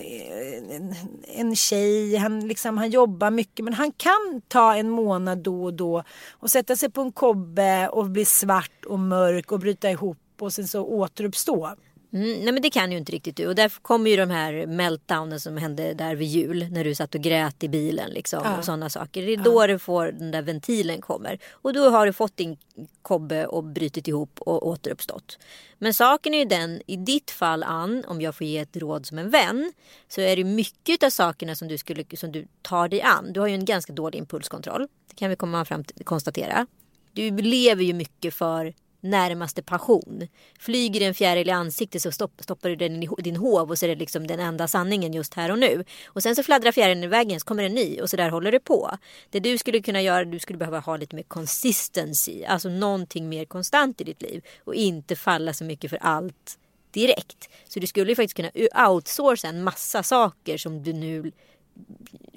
en, 0.70 0.96
en 1.36 1.56
tjej, 1.56 2.16
han, 2.16 2.48
liksom, 2.48 2.78
han 2.78 2.90
jobbar 2.90 3.32
mycket 3.32 3.66
men 3.66 3.74
han 3.74 3.92
kan 3.92 4.42
ta 4.48 4.76
en 4.76 4.90
månad 4.90 5.38
då 5.38 5.64
och 5.64 5.74
då 5.74 6.04
och 6.32 6.52
sätta 6.52 6.76
sig 6.76 6.92
på 6.92 7.02
en 7.02 7.12
kobbe 7.12 7.88
och 7.88 8.10
bli 8.10 8.26
svart 8.26 8.86
och 8.86 9.00
mörk 9.00 9.52
och 9.52 9.60
bryta 9.60 9.92
ihop 9.92 10.18
och 10.40 10.54
sen 10.54 10.68
så 10.68 10.84
återuppstå. 10.84 11.76
Mm, 12.14 12.40
nej 12.40 12.54
men 12.54 12.62
det 12.62 12.70
kan 12.70 12.92
ju 12.92 12.98
inte 12.98 13.12
riktigt 13.12 13.36
du. 13.36 13.48
Och 13.48 13.56
därför 13.56 13.82
kommer 13.82 14.10
ju 14.12 14.18
de 14.18 14.30
här 14.30 14.66
meltdownen 14.66 15.40
som 15.40 15.58
hände 15.58 15.94
där 15.94 16.16
vid 16.16 16.28
jul. 16.28 16.68
När 16.72 16.84
du 16.84 16.96
satt 16.96 17.16
och 17.16 17.22
grät 17.22 17.64
i 17.64 17.70
bilen 17.70 18.10
liksom. 18.10 18.42
Ja. 18.44 18.58
Och 18.58 18.66
sådana 18.66 18.90
saker. 18.90 19.26
Det 19.26 19.34
är 19.34 19.38
då 19.38 19.68
du 19.68 19.80
får 19.80 20.12
den 20.12 20.32
där 20.32 20.42
ventilen 20.42 21.02
kommer. 21.02 21.40
Och 21.52 21.74
då 21.74 21.90
har 21.90 22.06
du 22.06 22.14
fått 22.14 22.38
din 22.38 22.58
kobbe 23.02 23.46
och 23.46 23.64
brutit 23.64 24.08
ihop 24.08 24.40
och 24.40 24.68
återuppstått. 24.68 25.40
Men 25.78 25.94
saken 25.94 26.34
är 26.34 26.40
ju 26.40 26.46
den, 26.46 26.82
i 26.88 26.98
ditt 26.98 27.32
fall 27.32 27.64
Ann, 27.64 28.04
om 28.08 28.22
jag 28.22 28.36
får 28.36 28.48
ge 28.48 28.58
ett 28.58 28.78
råd 28.78 29.06
som 29.06 29.18
en 29.18 29.30
vän. 29.30 29.74
Så 30.08 30.22
är 30.22 30.36
det 30.36 30.44
mycket 30.44 31.04
av 31.04 31.10
sakerna 31.10 31.56
som 31.56 31.68
du, 31.68 31.78
skulle, 31.78 32.06
som 32.18 32.32
du 32.32 32.48
tar 32.62 32.88
dig 32.88 33.02
an. 33.02 33.34
Du 33.34 33.40
har 33.40 33.48
ju 33.48 33.54
en 33.54 33.66
ganska 33.66 33.94
dålig 33.94 34.20
impulskontroll. 34.20 34.88
Det 35.08 35.16
kan 35.16 35.30
vi 35.30 35.36
komma 35.36 35.66
fram 35.66 35.84
till, 35.84 36.06
konstatera. 36.06 36.68
Du 37.14 37.32
lever 37.32 37.84
ju 37.84 37.94
mycket 37.94 38.34
för 38.34 38.74
närmaste 39.02 39.62
passion. 39.62 40.28
Flyger 40.60 41.02
en 41.02 41.14
fjäril 41.14 41.48
i 41.48 41.52
ansiktet 41.52 42.02
så 42.02 42.12
stopp, 42.12 42.32
stoppar 42.40 42.70
du 42.70 42.76
den 42.76 43.04
i 43.04 43.08
din 43.18 43.36
hov 43.36 43.70
och 43.70 43.78
så 43.78 43.86
är 43.86 43.90
det 43.90 43.96
liksom 43.96 44.28
den 44.28 44.40
enda 44.40 44.68
sanningen 44.68 45.14
just 45.14 45.34
här 45.34 45.52
och 45.52 45.60
nu. 45.60 45.84
Och 46.06 46.24
sen 46.24 46.36
så 46.36 46.44
fladdrar 46.44 46.72
fjärilen 46.72 47.04
iväg 47.04 47.28
igen 47.28 47.40
så 47.40 47.46
kommer 47.46 47.64
en 47.64 47.76
ny 47.76 48.02
och 48.02 48.10
så 48.10 48.18
där 48.18 48.30
håller 48.30 48.52
det 48.52 48.60
på. 48.60 48.98
Det 49.30 49.40
du 49.40 49.58
skulle 49.58 49.82
kunna 49.82 50.02
göra, 50.02 50.26
du 50.26 50.40
skulle 50.40 50.58
behöva 50.58 50.80
ha 50.80 50.98
lite 50.98 51.16
mer 51.16 51.24
consistency, 51.24 52.44
alltså 52.44 52.70
någonting 52.70 53.30
mer 53.30 53.46
konstant 53.46 54.02
i 54.02 54.04
ditt 54.04 54.22
liv 54.22 54.46
och 54.64 54.76
inte 54.76 55.16
falla 55.16 55.54
så 55.54 55.64
mycket 55.64 55.90
för 55.90 55.98
allt 55.98 56.58
direkt. 56.92 57.50
Så 57.68 57.80
du 57.80 57.88
skulle 57.88 58.12
ju 58.12 58.16
faktiskt 58.16 58.36
kunna 58.36 58.88
outsourca 58.90 59.48
en 59.48 59.64
massa 59.64 60.04
saker 60.04 60.58
som 60.58 60.84
du 60.84 60.94
nu 60.94 61.32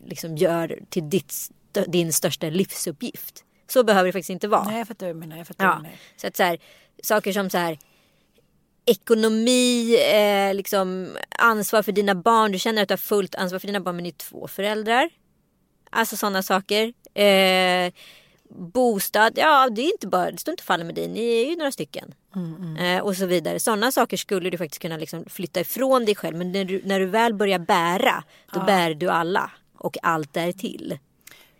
liksom 0.07 0.37
gör 0.37 0.81
till 0.89 1.11
ditt, 1.11 1.35
din 1.87 2.13
största 2.13 2.51
livsuppgift. 2.51 3.45
Så 3.69 3.85
behöver 3.85 4.07
det 4.07 4.13
faktiskt 4.13 4.31
inte 4.31 4.49
vara. 4.49 4.65
Nej 4.65 4.79
jag 4.79 4.89
fattar 4.89 5.07
vad 5.07 5.17
du 5.17 5.21
menar. 5.21 5.37
Jag 5.37 5.47
fattar 5.47 5.65
Ja, 5.65 5.91
så 6.17 6.27
att 6.27 6.37
så 6.37 6.43
här, 6.43 6.59
saker 7.03 7.33
som 7.33 7.51
så 7.51 7.59
här 7.59 7.79
ekonomi, 8.87 9.97
eh, 10.13 10.55
liksom 10.55 11.17
ansvar 11.39 11.83
för 11.83 11.93
dina 11.93 12.15
barn. 12.15 12.53
Du 12.53 12.59
känner 12.59 12.83
att 12.83 12.89
du 12.89 12.93
har 12.93 12.97
fullt 12.99 13.35
ansvar 13.35 13.59
för 13.59 13.67
dina 13.67 13.81
barn 13.81 13.97
men 13.97 14.03
ni 14.03 14.09
är 14.09 14.13
två 14.13 14.49
föräldrar. 14.49 15.11
Alltså 15.91 16.17
sådana 16.17 16.43
saker. 16.43 16.93
Eh, 17.15 17.93
bostad, 18.51 19.33
ja 19.37 19.69
det 19.71 19.83
är 19.83 19.93
inte 19.93 20.07
bara, 20.07 20.31
det 20.31 20.39
står 20.39 20.53
inte 20.53 20.61
och 20.61 20.67
faller 20.67 20.85
med 20.85 20.95
dig, 20.95 21.09
ni 21.09 21.43
är 21.43 21.51
ju 21.51 21.57
några 21.57 21.73
stycken. 21.73 22.15
Eh, 22.79 23.03
och 23.03 23.17
så 23.17 23.27
vidare. 23.27 23.61
Sådana 23.61 23.93
saker 23.93 24.17
skulle 24.17 24.51
du 24.51 24.59
faktiskt 24.59 24.83
kunna 24.83 24.97
liksom 24.97 25.25
flytta 25.27 25.61
ifrån 25.61 26.05
dig 26.05 26.15
själv. 26.15 26.37
Men 26.37 26.53
när 26.53 26.65
du, 26.65 26.83
när 26.85 27.01
du 27.01 27.07
väl 27.07 27.35
börjar 27.35 27.59
bära, 27.59 28.25
då 28.53 28.61
bär 28.67 28.95
du 28.95 29.09
alla. 29.09 29.51
Och 29.79 29.97
allt 30.03 30.33
där 30.35 30.53
till. 30.53 30.99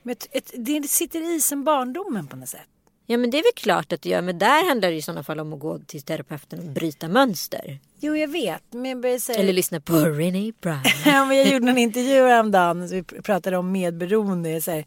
Men 0.07 0.17
det 0.55 0.89
sitter 0.89 1.37
i 1.37 1.41
som 1.41 1.65
barndomen 1.65 2.27
på 2.27 2.37
något 2.37 2.49
sätt. 2.49 2.69
Ja 3.07 3.17
men 3.17 3.31
det 3.31 3.39
är 3.39 3.43
väl 3.43 3.53
klart 3.57 3.93
att 3.93 4.03
det 4.03 4.09
gör. 4.09 4.23
Men 4.23 4.39
där 4.39 4.69
handlar 4.69 4.91
det 4.91 4.97
i 4.97 5.03
sådana 5.03 5.25
fall 5.25 5.41
om 5.41 5.53
att 5.53 5.61
gå 5.61 5.79
till 5.79 6.03
terapeuten 6.03 6.59
och 6.59 6.65
bryta 6.65 7.09
mönster. 7.09 7.79
Jo 8.01 8.17
jag 8.17 8.29
vet 8.29 8.63
men 8.71 9.03
jag 9.03 9.21
säga 9.21 9.39
Eller 9.39 9.53
lyssna 9.53 9.81
på 9.81 9.97
René 9.97 10.53
Brown. 10.61 10.83
Ja, 11.07 11.25
men 11.25 11.37
jag 11.37 11.47
gjorde 11.49 11.71
en 11.71 11.79
intervju 11.79 12.23
häromdagen 12.23 12.89
så 12.89 12.95
vi 12.95 13.03
pr- 13.03 13.23
pratade 13.23 13.57
om 13.57 13.73
medberoende. 13.73 14.61
Så 14.61 14.71
här, 14.71 14.85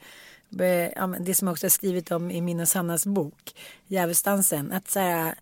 det 1.19 1.33
som 1.35 1.47
jag 1.47 1.53
också 1.53 1.65
har 1.65 1.69
skrivit 1.69 2.11
om 2.11 2.31
i 2.31 2.41
min 2.41 2.59
och 2.59 2.67
Sannas 2.67 3.05
bok 3.05 3.55
Djävulsdansen. 3.87 4.71
Att 4.71 4.89
så, 4.89 4.99
här, 4.99 5.35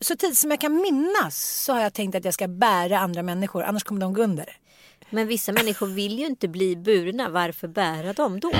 så 0.00 0.16
tidigt 0.16 0.38
som 0.38 0.50
jag 0.50 0.60
kan 0.60 0.74
minnas 0.76 1.62
så 1.64 1.72
har 1.72 1.80
jag 1.80 1.92
tänkt 1.92 2.14
att 2.14 2.24
jag 2.24 2.34
ska 2.34 2.48
bära 2.48 2.98
andra 2.98 3.22
människor 3.22 3.62
annars 3.62 3.84
kommer 3.84 4.00
de 4.00 4.12
gå 4.12 4.22
under. 4.22 4.56
Men 5.12 5.26
vissa 5.26 5.52
människor 5.52 5.86
vill 5.86 6.18
ju 6.18 6.26
inte 6.26 6.48
bli 6.48 6.76
burna. 6.76 7.28
Varför 7.28 7.68
bära 7.68 8.12
dem 8.12 8.40
då? 8.40 8.50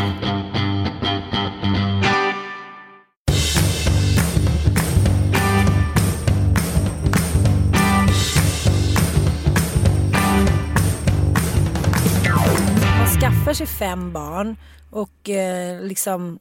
Man 12.98 13.20
skaffar 13.20 13.54
sig 13.54 13.66
fem 13.66 14.12
barn 14.12 14.56
och 14.90 15.30
eh, 15.30 15.82
liksom 15.82 16.38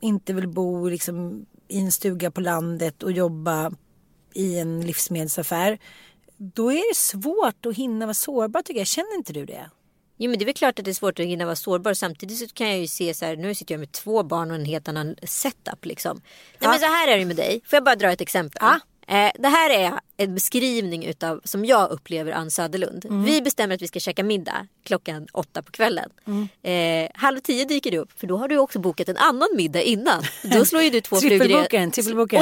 inte 0.00 0.32
vill 0.32 0.48
bo 0.48 0.88
liksom, 0.88 1.46
i 1.68 1.80
en 1.80 1.92
stuga 1.92 2.30
på 2.30 2.40
landet 2.40 3.02
och 3.02 3.12
jobba 3.12 3.72
i 4.34 4.58
en 4.58 4.80
livsmedelsaffär. 4.80 5.78
Då 6.36 6.72
är 6.72 6.88
det 6.90 6.96
svårt 6.96 7.66
att 7.66 7.76
hinna 7.76 8.06
vara 8.06 8.14
sårbar 8.14 8.62
tycker 8.62 8.80
jag. 8.80 8.86
Känner 8.86 9.14
inte 9.14 9.32
du 9.32 9.46
det? 9.46 9.70
Jo 10.18 10.30
men 10.30 10.38
det 10.38 10.44
är 10.44 10.46
väl 10.46 10.54
klart 10.54 10.78
att 10.78 10.84
det 10.84 10.90
är 10.90 10.94
svårt 10.94 11.20
att 11.20 11.26
hinna 11.26 11.44
vara 11.44 11.56
sårbar. 11.56 11.94
Samtidigt 11.94 12.38
så 12.38 12.46
kan 12.46 12.68
jag 12.68 12.78
ju 12.78 12.86
se 12.86 13.14
så 13.14 13.24
här. 13.24 13.36
Nu 13.36 13.54
sitter 13.54 13.74
jag 13.74 13.80
med 13.80 13.92
två 13.92 14.22
barn 14.22 14.50
och 14.50 14.56
en 14.56 14.64
helt 14.64 14.88
annan 14.88 15.16
setup 15.22 15.84
liksom. 15.84 16.20
Nej 16.58 16.70
men 16.70 16.78
så 16.78 16.86
här 16.86 17.08
är 17.08 17.18
det 17.18 17.24
med 17.24 17.36
dig. 17.36 17.60
Får 17.64 17.76
jag 17.76 17.84
bara 17.84 17.96
dra 17.96 18.12
ett 18.12 18.20
exempel? 18.20 18.58
Ja. 18.60 18.80
Eh, 19.08 19.30
det 19.38 19.48
här 19.48 19.70
är 19.70 19.92
en 20.16 20.34
beskrivning 20.34 21.04
utav 21.04 21.40
som 21.44 21.64
jag 21.64 21.90
upplever 21.90 22.32
Ann 22.32 22.50
Söderlund. 22.50 23.06
Vi 23.24 23.42
bestämmer 23.42 23.74
att 23.74 23.82
vi 23.82 23.88
ska 23.88 24.00
käka 24.00 24.24
middag 24.24 24.66
klockan 24.84 25.26
åtta 25.32 25.62
på 25.62 25.72
kvällen. 25.72 26.10
Eh, 26.62 27.08
halv 27.14 27.40
tio 27.40 27.64
dyker 27.64 27.90
du 27.90 27.98
upp 27.98 28.18
för 28.20 28.26
då 28.26 28.36
har 28.36 28.48
du 28.48 28.58
också 28.58 28.78
bokat 28.78 29.08
en 29.08 29.16
annan 29.16 29.48
middag 29.56 29.82
innan. 29.82 30.22
Då 30.42 30.64
slår 30.64 30.82
ju 30.82 30.90
du 30.90 31.00
två 31.00 31.16
flugor 31.28 31.46
i. 31.50 31.54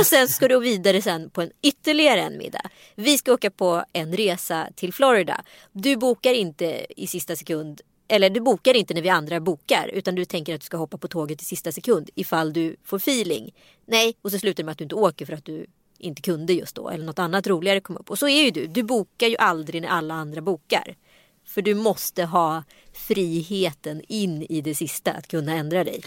Och 0.00 0.06
sen 0.06 0.28
ska 0.28 0.48
du 0.48 0.60
vidare 0.60 1.02
sen 1.02 1.30
på 1.30 1.42
en 1.42 1.50
ytterligare 1.62 2.20
en 2.20 2.38
middag. 2.38 2.62
Vi 2.94 3.18
ska 3.18 3.32
åka 3.32 3.50
på 3.50 3.84
en 3.92 4.16
resa 4.16 4.68
till 4.76 4.92
Florida. 4.92 5.42
Du 5.72 5.96
bokar 5.96 6.32
inte 6.34 6.86
i 6.96 7.06
sista 7.06 7.36
sekund 7.36 7.80
eller 8.08 8.30
du 8.30 8.40
bokar 8.40 8.74
inte 8.76 8.94
när 8.94 9.02
vi 9.02 9.08
andra 9.08 9.40
bokar 9.40 9.90
utan 9.92 10.14
du 10.14 10.24
tänker 10.24 10.54
att 10.54 10.60
du 10.60 10.64
ska 10.64 10.76
hoppa 10.76 10.98
på 10.98 11.08
tåget 11.08 11.42
i 11.42 11.44
sista 11.44 11.72
sekund 11.72 12.10
ifall 12.14 12.52
du 12.52 12.76
får 12.84 12.96
feeling. 12.96 13.54
Nej, 13.86 14.14
och 14.22 14.30
så 14.30 14.38
slutar 14.38 14.62
det 14.62 14.64
med 14.64 14.72
att 14.72 14.78
du 14.78 14.84
inte 14.84 14.94
åker 14.94 15.26
för 15.26 15.32
att 15.32 15.44
du 15.44 15.66
inte 15.98 16.22
kunde 16.22 16.52
just 16.52 16.76
då 16.76 16.88
eller 16.88 17.04
något 17.04 17.18
annat 17.18 17.46
roligare 17.46 17.80
kom 17.80 17.96
upp. 17.96 18.10
Och 18.10 18.18
så 18.18 18.28
är 18.28 18.44
ju 18.44 18.50
du. 18.50 18.66
Du 18.66 18.82
bokar 18.82 19.26
ju 19.26 19.36
aldrig 19.36 19.82
när 19.82 19.88
alla 19.88 20.14
andra 20.14 20.40
bokar. 20.40 20.96
För 21.46 21.62
du 21.62 21.74
måste 21.74 22.24
ha 22.24 22.64
friheten 22.92 24.02
in 24.08 24.42
i 24.42 24.60
det 24.60 24.74
sista 24.74 25.12
att 25.12 25.28
kunna 25.28 25.52
ändra 25.52 25.84
dig. 25.84 26.02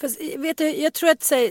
Fast, 0.00 0.20
vet 0.36 0.58
du, 0.58 0.76
jag 0.76 0.92
tror 0.92 1.10
att 1.10 1.30
här, 1.30 1.50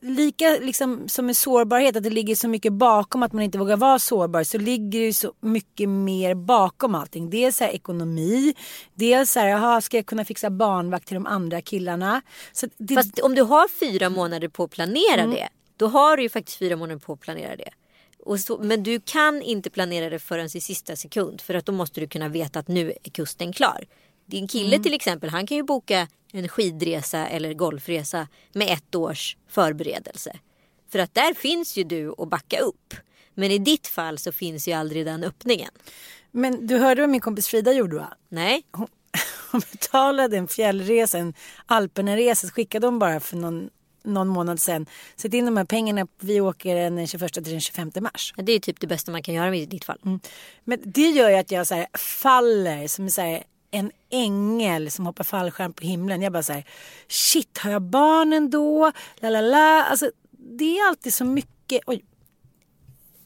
lika 0.00 0.50
liksom, 0.60 1.08
som 1.08 1.26
med 1.26 1.36
sårbarhet, 1.36 1.96
att 1.96 2.02
det 2.02 2.10
ligger 2.10 2.34
så 2.34 2.48
mycket 2.48 2.72
bakom 2.72 3.22
att 3.22 3.32
man 3.32 3.42
inte 3.42 3.58
vågar 3.58 3.76
vara 3.76 3.98
sårbar, 3.98 4.42
så 4.42 4.58
ligger 4.58 5.00
det 5.00 5.12
så 5.12 5.32
mycket 5.40 5.88
mer 5.88 6.34
bakom 6.34 6.94
allting. 6.94 7.30
Dels 7.30 7.60
här, 7.60 7.68
ekonomi, 7.68 8.54
dels 8.94 9.30
så 9.30 9.40
här, 9.40 9.48
jaha, 9.48 9.80
ska 9.80 9.96
jag 9.96 10.06
kunna 10.06 10.24
fixa 10.24 10.50
barnvakt 10.50 11.06
till 11.06 11.14
de 11.14 11.26
andra 11.26 11.60
killarna? 11.60 12.22
Så 12.52 12.66
det, 12.76 12.94
Fast 12.94 13.18
om 13.18 13.34
du 13.34 13.42
har 13.42 13.68
fyra 13.68 14.10
månader 14.10 14.48
på 14.48 14.64
att 14.64 14.70
planera 14.70 15.26
det, 15.26 15.48
då 15.76 15.86
har 15.86 16.16
du 16.16 16.22
ju 16.22 16.28
faktiskt 16.28 16.58
fyra 16.58 16.76
månader 16.76 17.00
på 17.00 17.12
att 17.12 17.20
planera 17.20 17.56
det. 17.56 17.70
Så, 18.38 18.58
men 18.58 18.82
du 18.82 19.00
kan 19.00 19.42
inte 19.42 19.70
planera 19.70 20.10
det 20.10 20.18
förrän 20.18 20.46
i 20.46 20.60
sista 20.60 20.96
sekund 20.96 21.40
för 21.40 21.54
att 21.54 21.66
då 21.66 21.72
måste 21.72 22.00
du 22.00 22.08
kunna 22.08 22.28
veta 22.28 22.58
att 22.58 22.68
nu 22.68 22.92
är 23.04 23.10
kusten 23.10 23.52
klar. 23.52 23.84
Din 24.26 24.48
kille 24.48 24.78
till 24.78 24.94
exempel, 24.94 25.30
han 25.30 25.46
kan 25.46 25.56
ju 25.56 25.62
boka 25.62 26.08
en 26.32 26.48
skidresa 26.48 27.26
eller 27.26 27.54
golfresa 27.54 28.28
med 28.52 28.72
ett 28.72 28.94
års 28.94 29.36
förberedelse. 29.48 30.38
För 30.88 30.98
att 30.98 31.14
där 31.14 31.34
finns 31.34 31.76
ju 31.76 31.84
du 31.84 32.14
att 32.18 32.28
backa 32.28 32.58
upp. 32.58 32.94
Men 33.34 33.50
i 33.50 33.58
ditt 33.58 33.86
fall 33.86 34.18
så 34.18 34.32
finns 34.32 34.68
ju 34.68 34.72
aldrig 34.72 35.06
den 35.06 35.24
öppningen. 35.24 35.70
Men 36.30 36.66
du 36.66 36.78
hörde 36.78 37.00
vad 37.00 37.10
min 37.10 37.20
kompis 37.20 37.48
Frida 37.48 37.72
gjorde 37.72 37.96
va? 37.96 38.16
Nej, 38.28 38.62
Hon, 38.72 38.86
hon 39.52 39.62
betalade 39.72 40.36
en 40.36 40.48
fjällresa, 40.48 41.18
en 41.18 41.34
Alperna-resa, 41.66 42.46
så 42.46 42.52
skickade 42.52 42.86
hon 42.86 42.98
bara 42.98 43.20
för 43.20 43.36
någon, 43.36 43.70
någon 44.06 44.28
månad 44.28 44.60
sedan. 44.60 44.86
Sätt 45.16 45.34
in 45.34 45.44
de 45.44 45.56
här 45.56 45.64
pengarna, 45.64 46.06
vi 46.20 46.40
åker 46.40 46.76
den 46.76 47.06
21 47.06 47.32
till 47.32 47.42
den 47.42 47.60
25 47.60 47.90
mars. 48.00 48.34
det 48.36 48.52
är 48.52 48.58
typ 48.58 48.80
det 48.80 48.86
bästa 48.86 49.12
man 49.12 49.22
kan 49.22 49.34
göra 49.34 49.56
i 49.56 49.66
ditt 49.66 49.84
fall. 49.84 49.98
Men 50.64 50.78
det 50.84 51.10
gör 51.10 51.30
ju 51.30 51.36
att 51.36 51.50
jag 51.50 51.66
så 51.66 51.74
här, 51.74 51.86
faller 51.98 52.88
som 52.88 53.10
så 53.10 53.20
här, 53.20 53.42
en 53.70 53.90
ängel 54.10 54.90
som 54.90 55.06
hoppar 55.06 55.24
fallskärm 55.24 55.72
på 55.72 55.84
himlen. 55.84 56.22
Jag 56.22 56.32
bara 56.32 56.42
så 56.42 56.52
här, 56.52 56.64
shit 57.08 57.58
har 57.58 57.70
jag 57.70 57.82
barnen 57.82 58.50
då? 58.50 58.92
La 59.16 59.30
la 59.30 59.40
la. 59.40 59.84
Alltså 59.84 60.10
det 60.30 60.78
är 60.78 60.88
alltid 60.88 61.14
så 61.14 61.24
mycket. 61.24 61.80
Oj. 61.86 62.04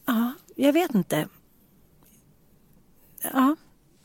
Ja, 0.05 0.33
jag 0.55 0.73
vet 0.73 0.95
inte. 0.95 1.27
Ja, 3.21 3.55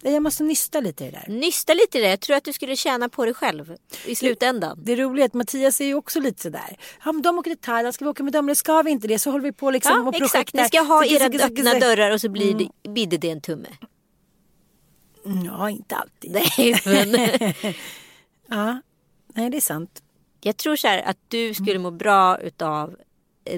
jag 0.02 0.22
måste 0.22 0.42
nysta 0.44 0.80
lite 0.80 1.04
i 1.04 1.10
det 1.10 1.22
där. 1.26 1.34
Nysta 1.34 1.74
lite 1.74 1.98
i 1.98 2.00
det. 2.00 2.08
Jag 2.08 2.20
tror 2.20 2.36
att 2.36 2.44
du 2.44 2.52
skulle 2.52 2.76
tjäna 2.76 3.08
på 3.08 3.24
det 3.24 3.34
själv 3.34 3.76
i 4.06 4.14
slutändan. 4.14 4.80
Det 4.84 4.96
roliga 4.96 5.24
är 5.24 5.26
att 5.28 5.34
Mattias 5.34 5.80
är 5.80 5.84
ju 5.84 5.94
också 5.94 6.20
lite 6.20 6.42
sådär. 6.42 6.76
Ja, 7.04 7.12
men 7.12 7.22
de 7.22 7.38
åker 7.38 7.50
till 7.50 7.58
Thailand, 7.60 7.94
ska 7.94 8.04
vi 8.04 8.10
åka 8.10 8.22
med 8.22 8.32
dem 8.32 8.44
eller 8.48 8.54
ska 8.54 8.82
vi 8.82 8.90
inte 8.90 9.08
det? 9.08 9.18
Så 9.18 9.30
håller 9.30 9.44
vi 9.44 9.52
på 9.52 9.70
liksom 9.70 9.92
Ja, 9.92 10.02
och 10.08 10.14
exakt. 10.14 10.32
projektar. 10.32 10.62
Ni 10.62 10.68
ska 10.68 10.80
ha 10.80 11.04
era 11.04 11.44
öppna 11.46 11.74
dörrar 11.74 12.10
och 12.10 12.20
så 12.20 12.28
blir 12.28 12.54
det, 12.54 12.90
bidde 12.90 13.16
det 13.16 13.30
en 13.30 13.40
tumme. 13.40 13.68
Ja, 15.46 15.70
inte 15.70 15.96
alltid. 15.96 16.32
Nej, 16.32 16.80
men 16.84 17.12
Ja, 18.48 18.80
nej 19.34 19.50
det 19.50 19.56
är 19.56 19.60
sant. 19.60 20.02
jag 20.40 20.56
tror 20.56 20.76
så 20.76 20.88
här 20.88 21.02
att 21.02 21.18
du 21.28 21.54
skulle 21.54 21.78
må 21.78 21.90
bra 21.90 22.38
utav 22.38 22.96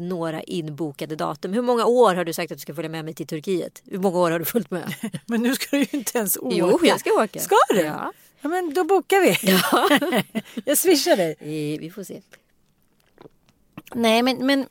några 0.01 0.43
inbokade 0.43 1.17
datum. 1.17 1.53
Hur 1.53 1.63
många 1.63 1.85
år 1.87 2.15
har 2.15 2.25
du 2.25 2.33
sagt 2.33 2.53
att 2.53 2.59
du 2.59 2.63
ska 2.63 2.75
följa 2.75 2.89
med 2.89 3.05
mig 3.05 3.15
till 3.15 3.27
Turkiet? 3.27 3.83
Hur 3.91 3.99
många 3.99 4.19
år 4.19 4.31
har 4.31 4.39
du 4.39 4.45
följt 4.45 4.71
med? 4.71 4.95
Men 5.27 5.43
nu 5.43 5.55
ska 5.55 5.77
du 5.77 5.83
ju 5.83 5.99
inte 5.99 6.19
ens 6.19 6.37
åka. 6.37 6.57
Jo, 6.57 6.79
jag 6.83 7.01
ska 7.01 7.11
åka. 7.13 7.41
Ska 7.41 7.57
du? 7.71 7.81
Ja. 7.81 8.13
Ja, 8.41 8.49
men 8.49 8.75
då 8.75 8.85
bokar 8.85 9.21
vi. 9.21 9.37
jag 10.65 10.79
swishar 10.79 11.17
dig. 11.17 11.31
Eh, 11.41 11.81
Vi 11.81 11.91
får 11.95 12.05
se. 12.05 12.21
Nej, 13.95 14.23
men, 14.23 14.47
men 14.47 14.67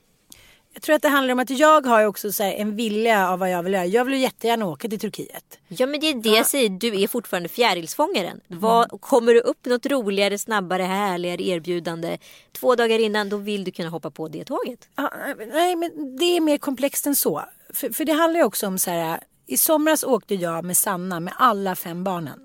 jag 0.77 0.81
tror 0.81 0.95
att 0.95 1.01
det 1.01 1.09
handlar 1.09 1.31
om 1.31 1.39
att 1.39 1.49
jag 1.49 1.85
har 1.85 2.05
också 2.05 2.31
så 2.31 2.43
en 2.43 2.75
vilja 2.75 3.29
av 3.29 3.39
vad 3.39 3.51
jag 3.51 3.63
vill 3.63 3.73
göra. 3.73 3.85
Jag 3.85 4.05
vill 4.05 4.13
ju 4.13 4.19
jättegärna 4.19 4.65
åka 4.65 4.87
till 4.89 4.99
Turkiet. 4.99 5.59
Ja 5.67 5.87
men 5.87 5.99
det 5.99 6.09
är 6.09 6.13
det 6.13 6.29
jag 6.29 6.45
säger, 6.45 6.69
du 6.69 7.01
är 7.01 7.07
fortfarande 7.07 7.49
fjärilsfångaren. 7.49 8.41
Vad, 8.47 9.01
kommer 9.01 9.33
du 9.33 9.39
upp 9.39 9.65
något 9.65 9.85
roligare, 9.85 10.37
snabbare, 10.37 10.83
härligare 10.83 11.43
erbjudande 11.43 12.17
två 12.51 12.75
dagar 12.75 12.99
innan 12.99 13.29
då 13.29 13.37
vill 13.37 13.63
du 13.63 13.71
kunna 13.71 13.89
hoppa 13.89 14.11
på 14.11 14.27
det 14.27 14.45
tåget. 14.45 14.89
Ja, 14.95 15.11
nej, 15.53 15.75
men 15.75 16.17
det 16.17 16.37
är 16.37 16.41
mer 16.41 16.57
komplext 16.57 17.07
än 17.07 17.15
så. 17.15 17.43
För, 17.73 17.89
för 17.89 18.05
det 18.05 18.13
handlar 18.13 18.39
ju 18.39 18.45
också 18.45 18.67
om 18.67 18.79
så 18.79 18.91
här. 18.91 19.19
I 19.47 19.57
somras 19.57 20.03
åkte 20.03 20.35
jag 20.35 20.65
med 20.65 20.77
Sanna 20.77 21.19
med 21.19 21.33
alla 21.37 21.75
fem 21.75 22.03
barnen 22.03 22.39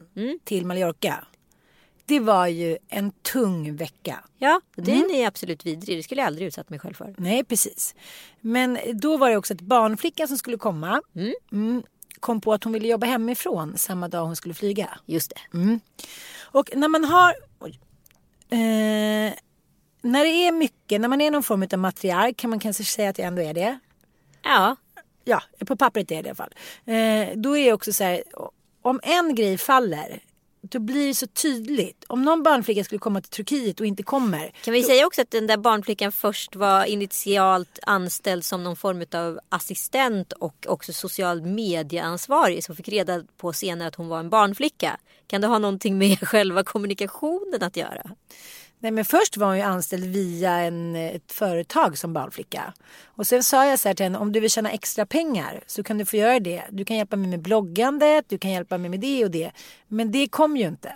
till 0.44 0.66
Mallorca. 0.66 1.24
Det 2.12 2.20
var 2.20 2.46
ju 2.46 2.78
en 2.88 3.10
tung 3.10 3.76
vecka. 3.76 4.24
Ja, 4.38 4.60
det 4.76 4.92
är 4.92 5.08
ni 5.08 5.24
absolut 5.26 5.66
vidrig. 5.66 5.98
Det 5.98 6.02
skulle 6.02 6.20
jag 6.20 6.26
aldrig 6.26 6.46
utsatt 6.46 6.70
mig 6.70 6.78
själv 6.78 6.94
för. 6.94 7.14
Nej, 7.18 7.44
precis. 7.44 7.94
Men 8.40 8.78
då 8.94 9.16
var 9.16 9.30
det 9.30 9.36
också 9.36 9.54
ett 9.54 9.60
barnflicka 9.60 10.26
som 10.26 10.38
skulle 10.38 10.56
komma. 10.56 11.02
Mm. 11.52 11.82
Kom 12.20 12.40
på 12.40 12.52
att 12.52 12.64
hon 12.64 12.72
ville 12.72 12.88
jobba 12.88 13.06
hemifrån 13.06 13.78
samma 13.78 14.08
dag 14.08 14.24
hon 14.24 14.36
skulle 14.36 14.54
flyga. 14.54 14.98
Just 15.06 15.30
det. 15.30 15.58
Och 16.40 16.70
när 16.76 16.88
man 16.88 17.04
har... 17.04 17.34
Oj. 17.58 17.80
Eh, 18.50 19.32
när 20.02 20.24
det 20.24 20.46
är 20.46 20.52
mycket, 20.52 21.00
när 21.00 21.08
man 21.08 21.20
är 21.20 21.30
någon 21.30 21.42
form 21.42 21.66
av 21.72 21.78
matriark 21.78 22.36
kan 22.36 22.50
man 22.50 22.58
kanske 22.58 22.84
säga 22.84 23.10
att 23.10 23.18
jag 23.18 23.26
ändå 23.26 23.42
är 23.42 23.54
det. 23.54 23.78
Ja, 24.42 24.76
Ja, 25.24 25.42
på 25.66 25.76
pappret 25.76 26.10
är 26.10 26.22
det 26.22 26.26
i 26.26 26.30
alla 26.30 26.34
fall. 26.34 26.54
Eh, 26.84 27.36
då 27.36 27.56
är 27.56 27.64
det 27.64 27.72
också 27.72 27.92
så 27.92 28.04
här, 28.04 28.22
om 28.82 29.00
en 29.02 29.34
grej 29.34 29.58
faller, 29.58 30.22
då 30.62 30.78
blir 30.78 31.06
det 31.06 31.14
så 31.14 31.26
tydligt. 31.26 32.04
Om 32.06 32.22
någon 32.22 32.42
barnflicka 32.42 32.84
skulle 32.84 32.98
komma 32.98 33.20
till 33.20 33.30
Turkiet 33.30 33.80
och 33.80 33.86
inte 33.86 34.02
kommer. 34.02 34.52
Kan 34.64 34.74
vi 34.74 34.82
säga 34.82 35.06
också 35.06 35.22
att 35.22 35.30
den 35.30 35.46
där 35.46 35.56
barnflickan 35.56 36.12
först 36.12 36.56
var 36.56 36.84
initialt 36.84 37.78
anställd 37.82 38.44
som 38.44 38.64
någon 38.64 38.76
form 38.76 39.04
av 39.12 39.40
assistent 39.48 40.32
och 40.32 40.66
också 40.68 40.92
social 40.92 41.42
medieansvarig 41.42 42.64
som 42.64 42.76
fick 42.76 42.88
reda 42.88 43.22
på 43.36 43.52
senare 43.52 43.88
att 43.88 43.94
hon 43.94 44.08
var 44.08 44.20
en 44.20 44.30
barnflicka. 44.30 45.00
Kan 45.26 45.40
det 45.40 45.46
ha 45.46 45.58
någonting 45.58 45.98
med 45.98 46.18
själva 46.28 46.64
kommunikationen 46.64 47.62
att 47.62 47.76
göra? 47.76 48.10
Nej 48.82 48.90
men 48.92 49.04
först 49.04 49.36
var 49.36 49.46
hon 49.46 49.56
ju 49.56 49.62
anställd 49.62 50.04
via 50.04 50.50
en, 50.52 50.96
ett 50.96 51.32
företag 51.32 51.98
som 51.98 52.12
barnflicka. 52.12 52.74
Och 53.04 53.26
sen 53.26 53.42
sa 53.42 53.66
jag 53.66 53.78
så 53.78 53.88
här 53.88 53.94
till 53.94 54.04
henne, 54.04 54.18
om 54.18 54.32
du 54.32 54.40
vill 54.40 54.50
tjäna 54.50 54.70
extra 54.70 55.06
pengar 55.06 55.60
så 55.66 55.82
kan 55.82 55.98
du 55.98 56.04
få 56.04 56.16
göra 56.16 56.40
det. 56.40 56.62
Du 56.70 56.84
kan 56.84 56.96
hjälpa 56.96 57.16
mig 57.16 57.30
med 57.30 57.42
bloggandet, 57.42 58.24
du 58.28 58.38
kan 58.38 58.50
hjälpa 58.50 58.78
mig 58.78 58.90
med 58.90 59.00
det 59.00 59.24
och 59.24 59.30
det. 59.30 59.50
Men 59.88 60.12
det 60.12 60.28
kom 60.28 60.56
ju 60.56 60.68
inte. 60.68 60.92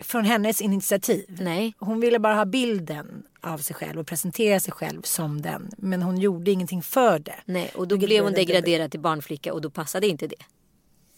Från 0.00 0.24
hennes 0.24 0.60
initiativ. 0.60 1.36
Nej. 1.40 1.74
Hon 1.78 2.00
ville 2.00 2.18
bara 2.18 2.34
ha 2.34 2.44
bilden 2.44 3.22
av 3.40 3.58
sig 3.58 3.76
själv 3.76 4.00
och 4.00 4.06
presentera 4.06 4.60
sig 4.60 4.72
själv 4.72 5.02
som 5.02 5.42
den. 5.42 5.70
Men 5.78 6.02
hon 6.02 6.18
gjorde 6.18 6.50
ingenting 6.50 6.82
för 6.82 7.18
det. 7.18 7.36
Nej, 7.44 7.70
och 7.74 7.88
då 7.88 7.94
Vilket 7.94 8.08
blev 8.08 8.24
hon 8.24 8.32
degraderad 8.32 8.90
till 8.90 9.00
barnflicka 9.00 9.52
och 9.52 9.60
då 9.60 9.70
passade 9.70 10.06
inte 10.06 10.26
det. 10.26 10.44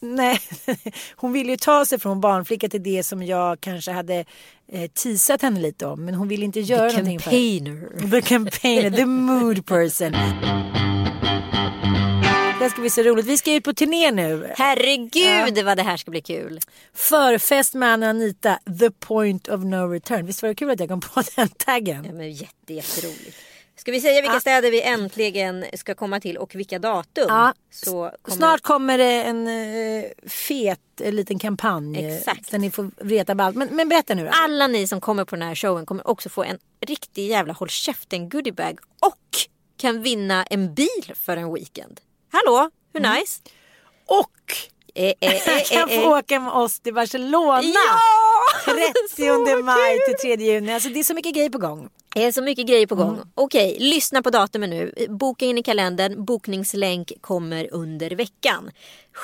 Nej, 0.00 0.40
hon 1.16 1.32
ville 1.32 1.50
ju 1.50 1.56
ta 1.56 1.85
sig 1.85 1.98
från 1.98 2.20
barnflicka 2.20 2.68
till 2.68 2.82
det 2.82 3.02
som 3.02 3.22
jag 3.22 3.61
kanske 3.61 3.90
hade 3.90 4.24
eh, 4.72 4.90
teasat 4.90 5.42
henne 5.42 5.61
lite 5.61 5.87
om. 5.87 6.04
Men 6.04 6.14
hon 6.14 6.28
ville 6.28 6.44
inte 6.44 6.61
göra 6.61 6.88
någonting 6.88 7.20
för 7.20 7.30
Campaigner. 7.30 8.11
The 8.11 8.20
campaigner, 8.22 8.90
the 8.90 9.06
mood 9.06 9.66
person. 9.66 10.12
Det 12.61 12.70
ska 12.70 12.80
bli 12.80 12.90
så 12.90 13.02
roligt. 13.02 13.26
Vi 13.26 13.37
ska 13.38 13.54
ut 13.54 13.64
på 13.64 13.72
turné 13.72 14.11
nu. 14.11 14.52
Herregud 14.56 15.64
vad 15.64 15.76
det 15.76 15.82
här 15.82 15.96
ska 15.96 16.11
bli 16.11 16.20
kul. 16.20 16.61
Förfest 16.94 17.74
med 17.74 17.92
Anna 17.92 18.06
och 18.06 18.11
Anita, 18.11 18.59
the 18.80 18.90
point 18.90 19.48
of 19.48 19.64
no 19.64 19.92
return. 19.92 20.26
Visst 20.26 20.42
var 20.42 20.48
det 20.48 20.54
kul 20.54 20.70
att 20.70 20.80
jag 20.80 20.88
kom 20.88 21.00
på 21.00 21.22
den 21.37 21.48
taggen? 21.48 22.04
Ja, 22.04 22.12
men 22.12 22.32
jätte, 22.32 22.74
jätteroligt. 22.74 23.37
Ska 23.78 23.92
vi 23.92 24.00
säga 24.00 24.22
vilka 24.22 24.40
städer 24.40 24.70
vi 24.70 24.82
äntligen 24.82 25.64
ska 25.74 25.94
komma 25.94 26.20
till 26.20 26.36
och 26.38 26.54
vilka 26.54 26.78
datum? 26.78 27.24
Ja, 27.28 27.54
Så 27.70 28.10
kommer... 28.22 28.36
Snart 28.36 28.60
kommer 28.60 28.98
det 28.98 29.22
en 29.22 29.48
eh, 29.48 30.04
fet 30.28 30.80
eh, 31.00 31.12
liten 31.12 31.38
kampanj. 31.38 31.98
eh, 32.04 32.16
Exakt. 32.16 32.50
Där 32.50 32.58
ni 32.58 32.70
får 32.70 32.90
veta 32.96 33.34
på 33.36 33.42
allt. 33.42 33.56
Men, 33.56 33.68
men 33.76 33.88
berätta 33.88 34.14
nu 34.14 34.24
då. 34.24 34.30
Alla 34.32 34.66
ni 34.66 34.86
som 34.86 35.00
kommer 35.00 35.24
på 35.24 35.36
den 35.36 35.48
här 35.48 35.54
showen 35.54 35.86
kommer 35.86 36.08
också 36.08 36.28
få 36.28 36.44
en 36.44 36.58
riktig 36.86 37.28
jävla 37.28 37.52
håll 37.52 37.68
käften 37.68 38.28
goodiebag 38.28 38.78
och 39.00 39.18
kan 39.76 40.02
vinna 40.02 40.44
en 40.44 40.74
bil 40.74 41.12
för 41.14 41.36
en 41.36 41.54
weekend. 41.54 42.00
Hallå, 42.32 42.70
hur 42.92 43.00
Mm. 43.00 43.14
nice? 43.20 43.40
Och 44.06 44.30
Eh, 44.98 45.12
eh, 45.20 45.34
eh, 45.48 45.62
kan 45.72 45.88
få 45.88 46.18
åka 46.18 46.40
med 46.40 46.52
oss 46.52 46.80
till 46.80 46.94
Barcelona. 46.94 47.62
Ja! 47.62 47.98
30 49.08 49.62
maj 49.62 49.98
till 50.06 50.36
3 50.36 50.44
juni. 50.46 50.74
Alltså 50.74 50.88
det 50.88 51.00
är 51.00 51.04
så 51.04 51.14
mycket 51.14 51.34
grejer 51.34 51.50
på 51.50 51.58
gång. 51.58 51.88
Det 52.16 52.24
är 52.24 52.33
så 52.33 52.42
mycket 52.42 52.66
grejer 52.66 52.87
på 52.87 52.94
gång. 52.94 53.14
Mm. 53.14 53.29
Okej, 53.35 53.76
lyssna 53.81 54.22
på 54.22 54.31
datumen 54.31 54.70
nu. 54.70 54.92
Boka 55.09 55.44
in 55.44 55.59
i 55.59 55.62
kalendern. 55.62 56.24
Bokningslänk 56.24 57.12
kommer 57.20 57.68
under 57.72 58.11
veckan. 58.11 58.70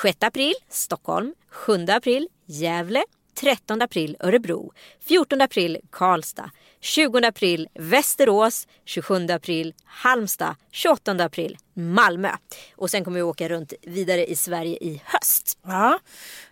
6 0.01 0.17
april 0.21 0.53
Stockholm. 0.69 1.33
7 1.49 1.85
april 1.89 2.27
Gävle. 2.45 3.03
13 3.39 3.81
april 3.81 4.17
Örebro. 4.19 4.73
14 4.99 5.41
april 5.41 5.77
Karlstad. 5.89 6.51
20 6.79 7.27
april 7.27 7.69
Västerås, 7.73 8.67
27 8.85 9.27
april 9.29 9.73
Halmstad, 9.85 10.55
28 10.71 11.11
april 11.11 11.57
Malmö. 11.73 12.29
Och 12.75 12.89
sen 12.89 13.03
kommer 13.03 13.15
vi 13.15 13.23
åka 13.23 13.49
runt 13.49 13.73
vidare 13.81 14.25
i 14.25 14.35
Sverige 14.35 14.77
i 14.81 15.01
höst. 15.05 15.57
Ja, 15.63 15.99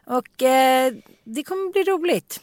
och 0.05 0.43
eh, 0.43 0.93
det 1.23 1.43
kommer 1.43 1.71
bli 1.71 1.83
roligt. 1.83 2.41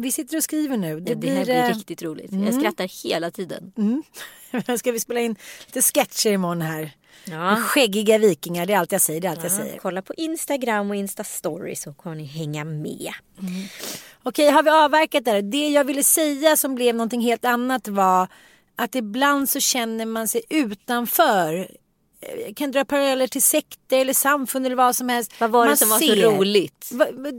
Vi 0.00 0.12
sitter 0.12 0.36
och 0.36 0.44
skriver 0.44 0.76
nu. 0.76 1.00
Det, 1.00 1.14
det 1.14 1.30
här 1.30 1.44
blir 1.44 1.54
eh, 1.54 1.68
riktigt 1.68 2.02
roligt. 2.02 2.32
Jag 2.32 2.54
skrattar 2.54 3.04
hela 3.04 3.30
tiden. 3.30 3.72
Mm. 3.76 4.02
Ska 4.78 4.92
vi 4.92 5.00
spela 5.00 5.20
in 5.20 5.36
lite 5.66 5.82
sketcher 5.82 6.30
imorgon 6.30 6.62
här? 6.62 6.90
Ja. 7.24 7.56
Skäggiga 7.56 8.18
vikingar, 8.18 8.66
det 8.66 8.72
är 8.72 8.78
allt 8.78 8.92
jag 8.92 9.00
säger. 9.00 9.20
Det 9.20 9.26
är 9.26 9.30
allt 9.30 9.38
ja, 9.38 9.44
jag 9.44 9.52
säger. 9.52 9.78
Kolla 9.78 10.02
på 10.02 10.14
Instagram 10.14 10.90
och 10.90 10.96
Insta-story 10.96 11.74
så 11.74 11.92
kommer 11.92 12.16
ni 12.16 12.24
hänga 12.24 12.64
med. 12.64 13.12
Mm. 13.40 13.66
Okej, 14.22 14.50
har 14.50 14.62
vi 14.62 14.70
avverkat 14.70 15.24
det? 15.24 15.42
Det 15.42 15.68
jag 15.68 15.84
ville 15.84 16.02
säga 16.02 16.56
som 16.56 16.74
blev 16.74 16.94
någonting 16.94 17.20
helt 17.20 17.44
annat 17.44 17.88
var 17.88 18.28
att 18.76 18.94
ibland 18.94 19.48
så 19.48 19.60
känner 19.60 20.06
man 20.06 20.28
sig 20.28 20.42
utanför 20.50 21.70
kan 22.56 22.70
dra 22.70 22.84
paralleller 22.84 23.26
till 23.26 23.42
sekter 23.42 23.98
eller 23.98 24.12
samfund 24.12 24.66
eller 24.66 24.76
vad 24.76 24.96
som 24.96 25.08
helst. 25.08 25.32
Vad 25.40 25.50
var 25.50 25.64
det 25.64 25.70
man 25.70 25.76
som 25.76 25.88
var 25.88 25.98
ser, 25.98 26.22
så 26.22 26.30
roligt? 26.30 26.90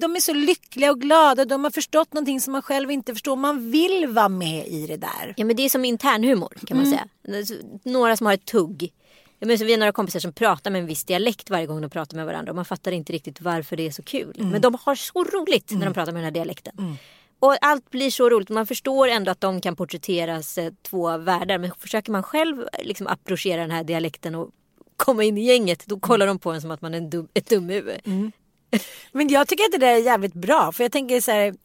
De 0.02 0.16
är 0.16 0.20
så 0.20 0.34
lyckliga 0.34 0.92
och 0.92 1.02
glada. 1.02 1.46
De 1.46 1.64
har 1.64 1.72
förstått 1.72 2.14
någonting 2.14 2.42
som 2.42 2.52
man 2.52 2.62
själv 2.62 2.92
inte 2.92 3.14
förstår. 3.14 3.36
Man 3.36 3.72
vill 3.72 4.08
vara 4.08 4.30
med 4.30 4.68
i 4.68 4.88
det 4.88 4.98
där. 4.98 5.34
Ja 5.38 5.46
men 5.46 5.56
det 5.56 5.64
är 5.64 5.70
som 5.70 5.86
internhumor 5.86 6.54
kan 6.68 6.78
man 6.78 6.86
mm. 6.86 7.46
säga. 7.46 7.58
Några 7.84 8.18
som 8.18 8.26
har 8.26 8.34
ett 8.34 8.46
tugg. 8.46 8.92
Jag 9.40 9.48
menar, 9.48 9.66
vi 9.66 9.74
är 9.74 9.78
några 9.78 9.92
kompisar 9.92 10.20
som 10.20 10.34
pratar 10.34 10.72
med 10.72 10.82
en 10.82 10.88
viss 10.88 11.04
dialekt 11.04 11.50
varje 11.50 11.66
gång 11.66 11.82
de 11.82 11.90
pratar 11.90 12.18
med 12.18 12.26
varandra. 12.26 12.52
Och 12.52 12.56
man 12.56 12.66
fattar 12.66 12.92
inte 12.92 13.14
riktigt 13.14 13.42
varför 13.42 13.78
det 13.78 13.88
är 13.88 13.92
så 13.92 14.04
kul. 14.04 14.36
Mm. 14.40 14.50
Men 14.50 14.62
de 14.62 14.78
har 14.82 14.96
så 14.96 15.24
roligt 15.24 15.72
när 15.72 15.78
de 15.78 15.84
mm. 15.84 15.94
pratar 15.94 16.12
med 16.12 16.20
den 16.20 16.26
här 16.26 16.32
dialekten. 16.32 16.74
Mm. 16.80 16.96
Och 17.40 17.58
allt 17.62 17.90
blir 17.90 18.12
så 18.12 18.30
roligt. 18.30 18.50
Man 18.50 18.68
förstår 18.68 19.08
ändå 19.08 19.32
att 19.32 19.42
de 19.42 19.62
kan 19.62 19.76
porträtteras 19.76 20.58
eh, 20.58 20.74
två 20.82 21.18
världar. 21.18 21.58
Men 21.58 21.72
försöker 21.80 22.12
man 22.12 22.24
själv 22.24 22.64
liksom 22.80 23.08
approchera 23.08 23.62
den 23.62 23.72
här 23.72 23.84
dialekten 23.84 24.36
och 24.36 24.50
komma 25.00 25.24
in 25.24 25.38
i 25.38 25.42
gänget. 25.42 25.86
Då 25.86 26.00
kollar 26.00 26.28
de 26.28 26.40
på 26.40 26.52
en 26.52 26.62
som 26.62 26.72
att 26.72 26.82
man 26.82 26.94
är 26.94 26.98
en 26.98 27.10
dum, 27.10 27.28
ett 27.34 27.50
dumhuvud. 27.50 28.02
Mm. 28.06 28.32
Men 29.12 29.28
jag 29.28 29.48
tycker 29.48 29.64
att 29.64 29.72
det 29.72 29.78
där 29.78 29.94
är 29.94 29.98
jävligt 29.98 30.34
bra. 30.34 30.72
För 30.72 30.84
jag 30.84 30.92
tänker 30.92 31.22
så 31.22 31.32
här. 31.32 31.56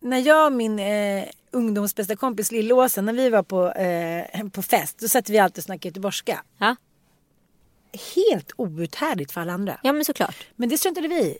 När 0.00 0.18
jag 0.18 0.46
och 0.46 0.52
min 0.52 0.78
eh, 0.78 1.24
ungdoms 1.50 1.94
bästa 1.94 2.16
kompis 2.16 2.52
Lillåsen, 2.52 3.04
när 3.04 3.12
vi 3.12 3.30
var 3.30 3.42
på, 3.42 3.72
eh, 3.72 4.48
på 4.48 4.62
fest. 4.62 4.98
Då 4.98 5.08
satt 5.08 5.30
vi 5.30 5.38
alltid 5.38 5.58
och 5.58 5.64
snackade 5.64 5.88
göteborgska. 5.88 6.42
Ja. 6.58 6.76
Helt 8.14 8.52
outhärdligt 8.56 9.32
för 9.32 9.40
alla 9.40 9.52
andra. 9.52 9.80
Ja 9.82 9.92
men 9.92 10.04
såklart. 10.04 10.46
Men 10.56 10.68
det 10.68 10.78
struntade 10.78 11.08
vi 11.08 11.14
i. 11.14 11.38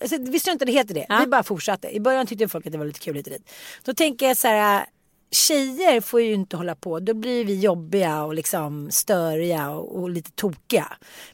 Alltså, 0.00 0.16
vi 0.18 0.40
struntade 0.40 0.72
helt 0.72 0.90
i 0.90 0.94
det. 0.94 1.06
Ja. 1.08 1.18
Vi 1.20 1.26
bara 1.26 1.42
fortsatte. 1.42 1.96
I 1.96 2.00
början 2.00 2.26
tyckte 2.26 2.48
folk 2.48 2.66
att 2.66 2.72
det 2.72 2.78
var 2.78 2.84
lite 2.84 3.00
kul 3.00 3.16
och 3.16 3.22
dit. 3.22 3.50
Då 3.84 3.94
tänker 3.94 4.26
jag 4.26 4.36
så 4.36 4.48
här 4.48 4.86
tjejer 5.30 6.00
får 6.00 6.20
ju 6.20 6.32
inte 6.32 6.56
hålla 6.56 6.74
på. 6.74 7.00
Då 7.00 7.14
blir 7.14 7.44
vi 7.44 7.60
jobbiga 7.60 8.22
och 8.22 8.34
liksom 8.34 8.90
störiga 8.90 9.70
och, 9.70 10.00
och 10.00 10.10
lite 10.10 10.30
tokiga. 10.30 10.86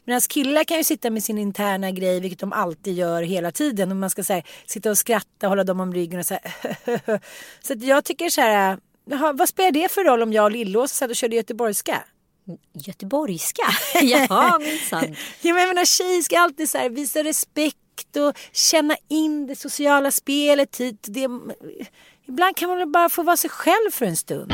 Medan 0.05 0.21
killar 0.21 0.63
kan 0.63 0.77
ju 0.77 0.83
sitta 0.83 1.09
med 1.09 1.23
sin 1.23 1.37
interna 1.37 1.91
grej, 1.91 2.19
vilket 2.19 2.39
de 2.39 2.53
alltid 2.53 2.93
gör 2.93 3.21
hela 3.21 3.51
tiden. 3.51 3.91
Och 3.91 3.97
man 3.97 4.09
ska 4.09 4.23
här, 4.29 4.43
sitta 4.65 4.89
och 4.89 4.97
skratta 4.97 5.47
och 5.47 5.49
hålla 5.49 5.63
dem 5.63 5.79
om 5.79 5.93
ryggen 5.93 6.19
och 6.19 6.25
så 6.25 6.33
här. 6.33 7.19
så 7.61 7.73
jag 7.77 8.05
tycker 8.05 8.29
så 8.29 8.41
här, 8.41 8.77
vad 9.33 9.49
spelar 9.49 9.71
det 9.71 9.91
för 9.91 10.03
roll 10.03 10.21
om 10.21 10.33
jag 10.33 10.43
och 10.43 10.51
Lillås 10.51 10.91
satt 10.91 11.09
och 11.09 11.15
körde 11.15 11.35
göteborgska? 11.35 12.03
Göteborgska? 12.73 13.63
Jaha 14.01 14.59
minsann. 14.59 15.15
ja, 15.41 15.53
men 15.53 15.61
jag 15.61 15.67
menar 15.67 15.85
tjejer 15.85 16.21
ska 16.21 16.39
alltid 16.39 16.69
så 16.69 16.77
här, 16.77 16.89
visa 16.89 17.23
respekt 17.23 18.17
och 18.17 18.37
känna 18.51 18.95
in 19.07 19.47
det 19.47 19.55
sociala 19.55 20.11
spelet 20.11 20.77
hit. 20.77 21.05
Det, 21.07 21.27
Ibland 22.27 22.55
kan 22.55 22.69
man 22.69 22.77
väl 22.77 22.87
bara 22.87 23.09
få 23.09 23.23
vara 23.23 23.37
sig 23.37 23.49
själv 23.49 23.91
för 23.91 24.05
en 24.05 24.17
stund. 24.17 24.51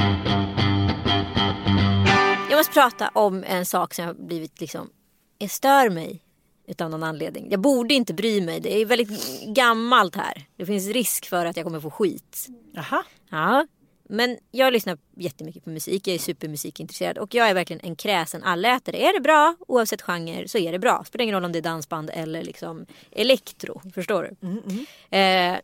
Jag 2.50 2.58
måste 2.58 2.74
prata 2.74 3.10
om 3.14 3.44
en 3.44 3.66
sak 3.66 3.94
som 3.94 4.06
har 4.06 4.14
blivit 4.14 4.62
liksom, 4.62 4.90
jag 5.38 5.52
stör 5.52 5.90
mig 5.90 6.22
utav 6.68 6.90
någon 6.90 7.04
anledning. 7.04 7.48
Jag 7.52 7.60
borde 7.60 7.94
inte 7.94 8.14
bry 8.14 8.42
mig. 8.42 8.60
Det 8.60 8.82
är 8.82 8.86
väldigt 8.86 9.42
gammalt 9.46 10.16
här. 10.16 10.46
Det 10.58 10.66
finns 10.66 10.88
risk 10.88 11.30
för 11.30 11.46
att 11.46 11.58
jag 11.58 11.66
kommer 11.66 11.80
få 11.80 11.92
skit. 11.92 12.48
Jaha. 12.74 13.04
Ja. 13.30 13.68
Men 14.10 14.38
jag 14.52 14.74
lyssnar 14.74 14.98
jättemycket 15.18 15.64
på 15.64 15.70
musik. 15.70 16.08
Jag 16.08 16.16
är 16.16 16.20
supermusikintresserad 16.20 17.18
och 17.18 17.36
jag 17.36 17.50
är 17.50 17.54
verkligen 17.54 17.86
en 17.86 17.96
kräsen 17.96 18.44
allätare. 18.44 18.98
Är 18.98 19.14
det 19.14 19.20
bra, 19.20 19.56
oavsett 19.68 20.02
genre, 20.02 20.48
så 20.48 20.58
är 20.58 20.72
det 20.72 20.80
bra. 20.80 21.04
Spelar 21.08 21.24
ingen 21.24 21.36
roll 21.36 21.46
om 21.46 21.52
det 21.52 21.60
är 21.60 21.64
dansband 21.64 22.10
eller 22.14 22.44
liksom 22.44 22.86
elektro. 23.12 23.82
Förstår 23.94 24.24
du? 24.24 24.48
Mm, 24.48 24.64
mm. 25.10 25.56
Eh, 25.56 25.60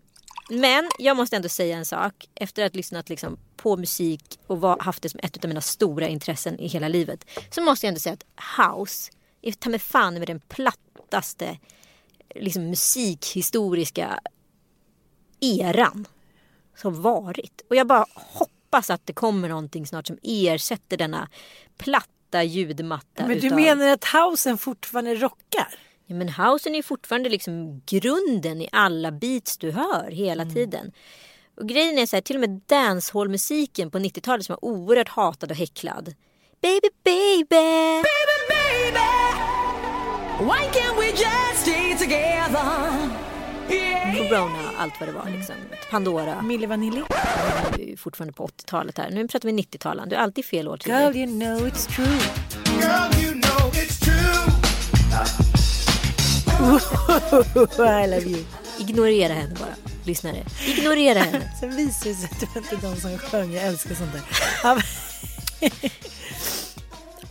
men 0.49 0.89
jag 0.99 1.17
måste 1.17 1.35
ändå 1.35 1.49
säga 1.49 1.77
en 1.77 1.85
sak. 1.85 2.29
Efter 2.35 2.65
att 2.65 2.73
ha 2.73 2.77
lyssnat 2.77 3.09
liksom 3.09 3.37
på 3.55 3.77
musik 3.77 4.39
och 4.47 4.61
var, 4.61 4.79
haft 4.79 5.03
det 5.03 5.09
som 5.09 5.19
ett 5.23 5.43
av 5.43 5.47
mina 5.47 5.61
stora 5.61 6.07
intressen 6.07 6.59
i 6.59 6.67
hela 6.67 6.87
livet. 6.87 7.25
Så 7.49 7.61
måste 7.61 7.85
jag 7.85 7.89
ändå 7.89 7.99
säga 7.99 8.13
att 8.13 8.67
house 8.67 9.11
är 9.41 9.51
ta 9.51 9.69
mig 9.69 9.79
fan 9.79 10.13
med 10.13 10.27
den 10.27 10.39
plattaste 10.39 11.57
liksom, 12.35 12.69
musikhistoriska 12.69 14.19
eran 15.39 16.07
som 16.75 17.01
varit. 17.01 17.61
Och 17.69 17.75
jag 17.75 17.87
bara 17.87 18.05
hoppas 18.13 18.89
att 18.89 19.05
det 19.05 19.13
kommer 19.13 19.49
någonting 19.49 19.87
snart 19.87 20.07
som 20.07 20.17
ersätter 20.23 20.97
denna 20.97 21.29
platta 21.77 22.43
ljudmatta. 22.43 23.27
Men 23.27 23.39
du 23.39 23.47
utav... 23.47 23.55
menar 23.59 23.87
att 23.87 24.05
housen 24.05 24.57
fortfarande 24.57 25.15
rockar? 25.15 25.88
Ja, 26.09 26.15
men 26.15 26.29
housen 26.29 26.75
är 26.75 26.81
fortfarande 26.81 27.29
liksom 27.29 27.81
grunden 27.85 28.61
i 28.61 28.69
alla 28.71 29.11
beats 29.11 29.57
du 29.57 29.71
hör 29.71 30.11
hela 30.11 30.43
mm. 30.43 30.53
tiden. 30.55 30.91
Och 31.57 31.69
grejen 31.69 31.97
är 31.97 32.05
så 32.05 32.15
här, 32.15 32.21
till 32.21 32.35
och 32.35 32.39
med 32.39 32.61
dancehall-musiken 32.65 33.91
på 33.91 33.99
90-talet 33.99 34.45
som 34.45 34.57
var 34.61 34.69
oerhört 34.69 35.09
hatad 35.09 35.51
och 35.51 35.57
häcklad. 35.57 36.13
Baby, 36.61 36.89
baby! 37.03 37.45
Baby, 37.49 38.37
baby! 38.49 38.99
Why 40.39 40.79
can't 40.79 40.97
we 40.99 41.05
just 41.05 41.61
stay 41.61 41.97
together? 41.97 43.09
Yeah. 43.69 44.15
Corona, 44.15 44.71
allt 44.77 44.93
vad 44.99 45.09
det 45.09 45.13
var 45.13 45.29
liksom. 45.37 45.55
Pandora. 45.91 46.41
Milli 46.41 46.65
Vanilli. 46.65 47.01
Vi 47.77 47.93
är 47.93 47.97
fortfarande 47.97 48.33
på 48.33 48.47
80-talet 48.47 48.97
här. 48.97 49.09
Nu 49.11 49.27
pratar 49.27 49.49
vi 49.49 49.55
90-talet. 49.55 50.09
Du 50.09 50.15
är 50.15 50.19
alltid 50.19 50.45
fel 50.45 50.67
år. 50.67 50.79
Girl, 50.85 51.17
you 51.17 51.39
know 51.39 51.67
it's 51.67 51.89
true. 51.89 52.19
Girl, 52.81 53.28
I 57.79 58.07
love 58.07 58.25
you. 58.25 58.45
Ignorera 58.79 59.33
henne 59.33 59.55
bara, 59.59 59.75
lyssnare. 60.05 60.45
Ignorera 60.67 61.19
henne. 61.19 61.51
Sen 61.59 61.75
visar 61.75 62.09
det 62.09 62.15
sig 62.15 62.29
att 62.31 62.39
det 62.39 62.47
var 62.55 62.61
inte 62.61 62.75
de 62.87 62.95
som 62.95 63.17
sjöng. 63.17 63.53
Jag 63.53 63.63
älskar 63.63 63.95
sånt 63.95 64.11
där. 64.13 64.23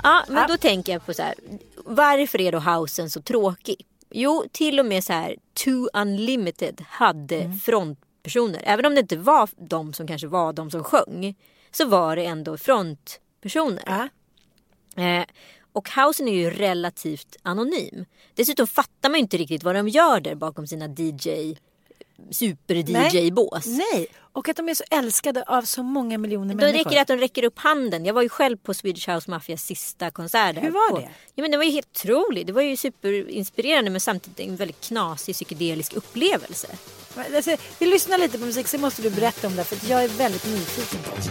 ja, 0.03 0.25
men 0.29 0.49
då 0.49 0.57
tänker 0.57 0.93
jag 0.93 1.07
på 1.07 1.15
så 1.15 1.23
här. 1.23 1.35
Varför 1.85 2.41
är 2.41 2.53
då 2.53 2.59
housen 2.59 3.11
så 3.11 3.23
tråkig? 3.23 3.87
Jo, 4.11 4.45
till 4.53 4.81
och 4.81 4.87
med 4.87 5.05
så 5.05 5.13
här 5.13 5.37
Too 5.65 5.89
Unlimited 5.93 6.85
hade 6.89 7.37
mm. 7.37 7.59
frontpersoner. 7.59 8.63
Även 8.65 8.87
om 8.87 8.95
det 8.95 9.01
inte 9.01 9.17
var 9.17 9.49
de 9.57 9.93
som 9.93 10.07
kanske 10.07 10.27
var 10.27 10.53
de 10.53 10.71
som 10.71 10.85
sjöng. 10.85 11.35
Så 11.71 11.87
var 11.87 12.17
det 12.17 12.25
ändå 12.25 12.57
frontpersoner. 12.57 14.11
Eh, 14.97 15.25
och 15.79 15.91
housen 15.91 16.29
är 16.29 16.33
ju 16.33 16.51
relativt 16.51 17.37
anonym. 17.43 18.05
Dessutom 18.35 18.67
fattar 18.67 19.09
man 19.09 19.19
ju 19.19 19.23
inte 19.23 19.37
riktigt 19.37 19.63
vad 19.63 19.75
de 19.75 19.89
gör 19.89 20.21
där 20.21 20.35
bakom 20.35 20.67
sina 20.67 20.87
DJ 20.87 21.57
super-DJ-bås. 22.31 23.67
Nej. 23.67 23.87
Nej, 23.95 24.07
och 24.33 24.49
att 24.49 24.57
de 24.57 24.69
är 24.69 24.75
så 24.75 24.85
älskade 24.91 25.43
av 25.43 25.63
så 25.63 25.83
många 25.83 26.19
miljoner 26.19 26.55
Då 26.55 26.57
människor. 26.57 26.79
Räcker 26.79 26.91
det 26.91 27.01
att 27.01 27.09
de 27.09 27.17
räcker 27.17 27.45
upp 27.45 27.59
handen. 27.59 28.05
Jag 28.05 28.15
var 28.15 28.23
ju 28.23 28.29
själv 28.29 28.57
på 28.57 28.75
Swedish 28.75 29.09
House 29.09 29.31
Mafias 29.31 29.63
sista 29.63 30.11
konsert. 30.11 30.57
Hur 30.63 30.71
var 30.71 30.91
på... 30.91 30.99
det? 30.99 31.09
Ja, 31.35 31.43
men 31.43 31.51
det 31.51 31.57
var 31.57 31.65
ju 31.65 31.71
helt 31.71 31.89
otroligt. 31.97 32.47
Det 32.47 32.53
var 32.53 32.63
ju 32.63 32.77
superinspirerande 32.77 33.91
men 33.91 34.01
samtidigt 34.01 34.41
en 34.41 34.57
väldigt 34.57 34.81
knasig 34.81 35.35
psykedelisk 35.35 35.93
upplevelse. 35.93 36.69
Alltså, 37.35 37.57
vi 37.79 37.87
lyssnar 37.87 38.19
lite 38.19 38.39
på 38.39 38.45
musik, 38.45 38.67
sen 38.67 38.81
måste 38.81 39.03
du 39.03 39.11
berätta 39.11 39.47
om 39.47 39.57
det 39.57 39.65
för 39.65 39.91
jag 39.91 40.05
är 40.05 40.09
väldigt 40.09 40.47
nyfiken 40.47 41.03
på 41.03 41.17
det. 41.17 41.23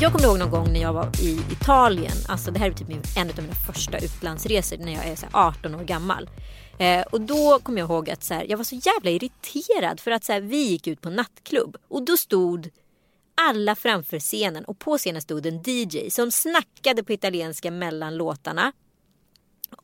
Jag 0.00 0.12
kommer 0.12 0.24
ihåg 0.24 0.38
någon 0.38 0.50
gång 0.50 0.72
när 0.72 0.80
jag 0.80 0.92
var 0.92 1.20
i 1.20 1.40
Italien. 1.52 2.16
Alltså 2.28 2.50
det 2.50 2.58
här 2.58 2.70
är 2.70 2.72
typ 2.72 2.88
en 3.16 3.30
av 3.30 3.36
mina 3.36 3.54
första 3.54 3.98
utlandsresor 3.98 4.76
när 4.76 4.92
jag 4.92 5.04
är 5.06 5.16
så 5.16 5.26
18 5.32 5.74
år 5.74 5.84
gammal. 5.84 6.30
Eh, 6.78 7.02
och 7.02 7.20
då 7.20 7.58
kommer 7.58 7.78
jag 7.78 7.90
ihåg 7.90 8.10
att 8.10 8.24
så 8.24 8.34
här, 8.34 8.46
jag 8.48 8.56
var 8.56 8.64
så 8.64 8.74
jävla 8.74 9.10
irriterad 9.10 10.00
för 10.00 10.10
att 10.10 10.24
så 10.24 10.32
här, 10.32 10.40
vi 10.40 10.62
gick 10.62 10.86
ut 10.86 11.00
på 11.00 11.10
nattklubb 11.10 11.76
och 11.88 12.02
då 12.02 12.16
stod 12.16 12.70
alla 13.34 13.74
framför 13.74 14.18
scenen 14.18 14.64
och 14.64 14.78
på 14.78 14.98
scenen 14.98 15.22
stod 15.22 15.46
en 15.46 15.62
DJ 15.66 16.10
som 16.10 16.30
snackade 16.30 17.04
på 17.04 17.12
italienska 17.12 17.70
mellan 17.70 18.16
låtarna. 18.16 18.72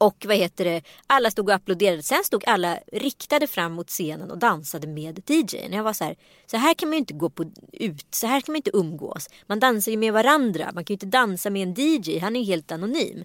Och 0.01 0.25
vad 0.29 0.37
heter 0.37 0.65
det, 0.65 0.83
alla 1.07 1.31
stod 1.31 1.49
och 1.49 1.55
applåderade. 1.55 2.03
Sen 2.03 2.25
stod 2.25 2.45
alla 2.47 2.79
riktade 2.93 3.47
fram 3.47 3.73
mot 3.73 3.89
scenen 3.89 4.31
och 4.31 4.39
dansade 4.39 4.87
med 4.87 5.31
DJn. 5.31 5.73
Jag 5.73 5.85
var 5.85 5.93
så 5.93 6.05
här, 6.05 6.17
så 6.47 6.57
här 6.57 6.75
kan 6.75 6.89
man 6.89 6.95
ju 6.95 6.99
inte 6.99 7.15
gå 7.15 7.31
på 7.31 7.51
ut, 7.73 8.07
så 8.15 8.27
här 8.27 8.41
kan 8.41 8.53
man 8.53 8.57
inte 8.57 8.77
umgås. 8.77 9.29
Man 9.47 9.61
dansar 9.61 9.93
ju 9.93 9.99
med 9.99 10.13
varandra, 10.13 10.71
man 10.75 10.85
kan 10.85 10.95
ju 10.95 10.97
inte 10.97 11.07
dansa 11.07 11.51
med 11.51 11.63
en 11.63 11.75
DJ, 11.75 12.19
han 12.19 12.37
är 12.37 12.41
ju 12.41 12.47
helt 12.47 12.73
anonym. 12.73 13.25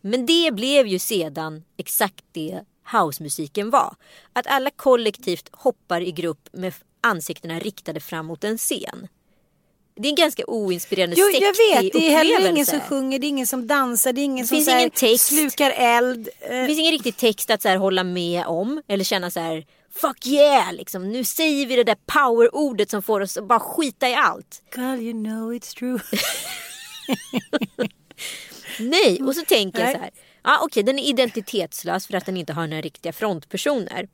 Men 0.00 0.26
det 0.26 0.54
blev 0.54 0.86
ju 0.86 0.98
sedan 0.98 1.64
exakt 1.76 2.24
det 2.32 2.60
housemusiken 2.92 3.70
var. 3.70 3.96
Att 4.32 4.46
alla 4.46 4.70
kollektivt 4.70 5.48
hoppar 5.52 6.00
i 6.00 6.12
grupp 6.12 6.48
med 6.52 6.74
ansiktena 7.00 7.58
riktade 7.58 8.00
fram 8.00 8.26
mot 8.26 8.44
en 8.44 8.58
scen. 8.58 9.08
Det 9.96 10.08
är 10.08 10.10
en 10.10 10.14
ganska 10.16 10.44
oinspirerande 10.46 11.16
Jo, 11.18 11.26
jag 11.32 11.40
vet. 11.82 11.92
Det 11.92 12.06
är 12.06 12.10
heller 12.10 12.50
ingen 12.50 12.66
som 12.66 12.80
sjunger, 12.80 13.18
det 13.18 13.26
är 13.26 13.28
ingen 13.28 13.46
som 13.46 13.66
dansar, 13.66 14.12
det 14.12 14.20
är 14.20 14.24
ingen 14.24 14.44
Det 14.44 14.48
som 14.48 14.56
finns 14.56 14.68
ingen 14.68 14.90
text. 14.90 15.26
slukar 15.26 15.70
eld. 15.70 16.28
Det 16.40 16.66
finns 16.66 16.78
ingen 16.78 16.92
riktig 16.92 17.16
text 17.16 17.50
att 17.50 17.62
så 17.62 17.68
här 17.68 17.76
hålla 17.76 18.04
med 18.04 18.46
om 18.46 18.82
eller 18.88 19.04
känna 19.04 19.30
så 19.30 19.40
här 19.40 19.64
Fuck 20.00 20.26
yeah! 20.26 20.72
Liksom. 20.72 21.12
Nu 21.12 21.24
säger 21.24 21.66
vi 21.66 21.76
det 21.76 21.84
där 21.84 21.96
powerordet 22.06 22.90
som 22.90 23.02
får 23.02 23.20
oss 23.20 23.36
att 23.36 23.48
bara 23.48 23.60
skita 23.60 24.08
i 24.08 24.14
allt. 24.14 24.62
Girl, 24.76 25.00
you 25.00 25.12
know 25.12 25.52
it's 25.54 25.74
true. 25.76 25.98
Nej, 28.80 29.22
och 29.22 29.34
så 29.34 29.42
tänker 29.42 29.80
jag 29.80 29.92
så 29.92 29.98
här. 29.98 30.10
Ja, 30.44 30.60
Okej, 30.62 30.82
den 30.82 30.98
är 30.98 31.02
identitetslös 31.08 32.06
för 32.06 32.14
att 32.14 32.26
den 32.26 32.36
inte 32.36 32.52
har 32.52 32.66
några 32.66 32.80
riktiga 32.80 33.12
frontpersoner. 33.12 34.08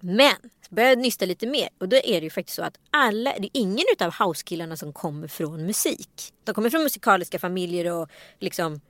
Men 0.00 0.34
jag 0.82 0.98
nysta 0.98 1.26
lite 1.26 1.46
mer 1.46 1.68
och 1.78 1.88
då 1.88 1.96
är 1.96 2.20
det 2.20 2.24
ju 2.24 2.30
faktiskt 2.30 2.56
så 2.56 2.62
att 2.62 2.78
alla, 2.90 3.34
det 3.38 3.46
är 3.46 3.50
ingen 3.52 3.84
utav 3.92 4.14
housekillarna 4.14 4.76
som 4.76 4.92
kommer 4.92 5.28
från 5.28 5.66
musik. 5.66 6.32
De 6.44 6.54
kommer 6.54 6.70
från 6.70 6.82
musikaliska 6.82 7.38
familjer 7.38 7.92
och 7.92 8.08
liksom 8.38 8.80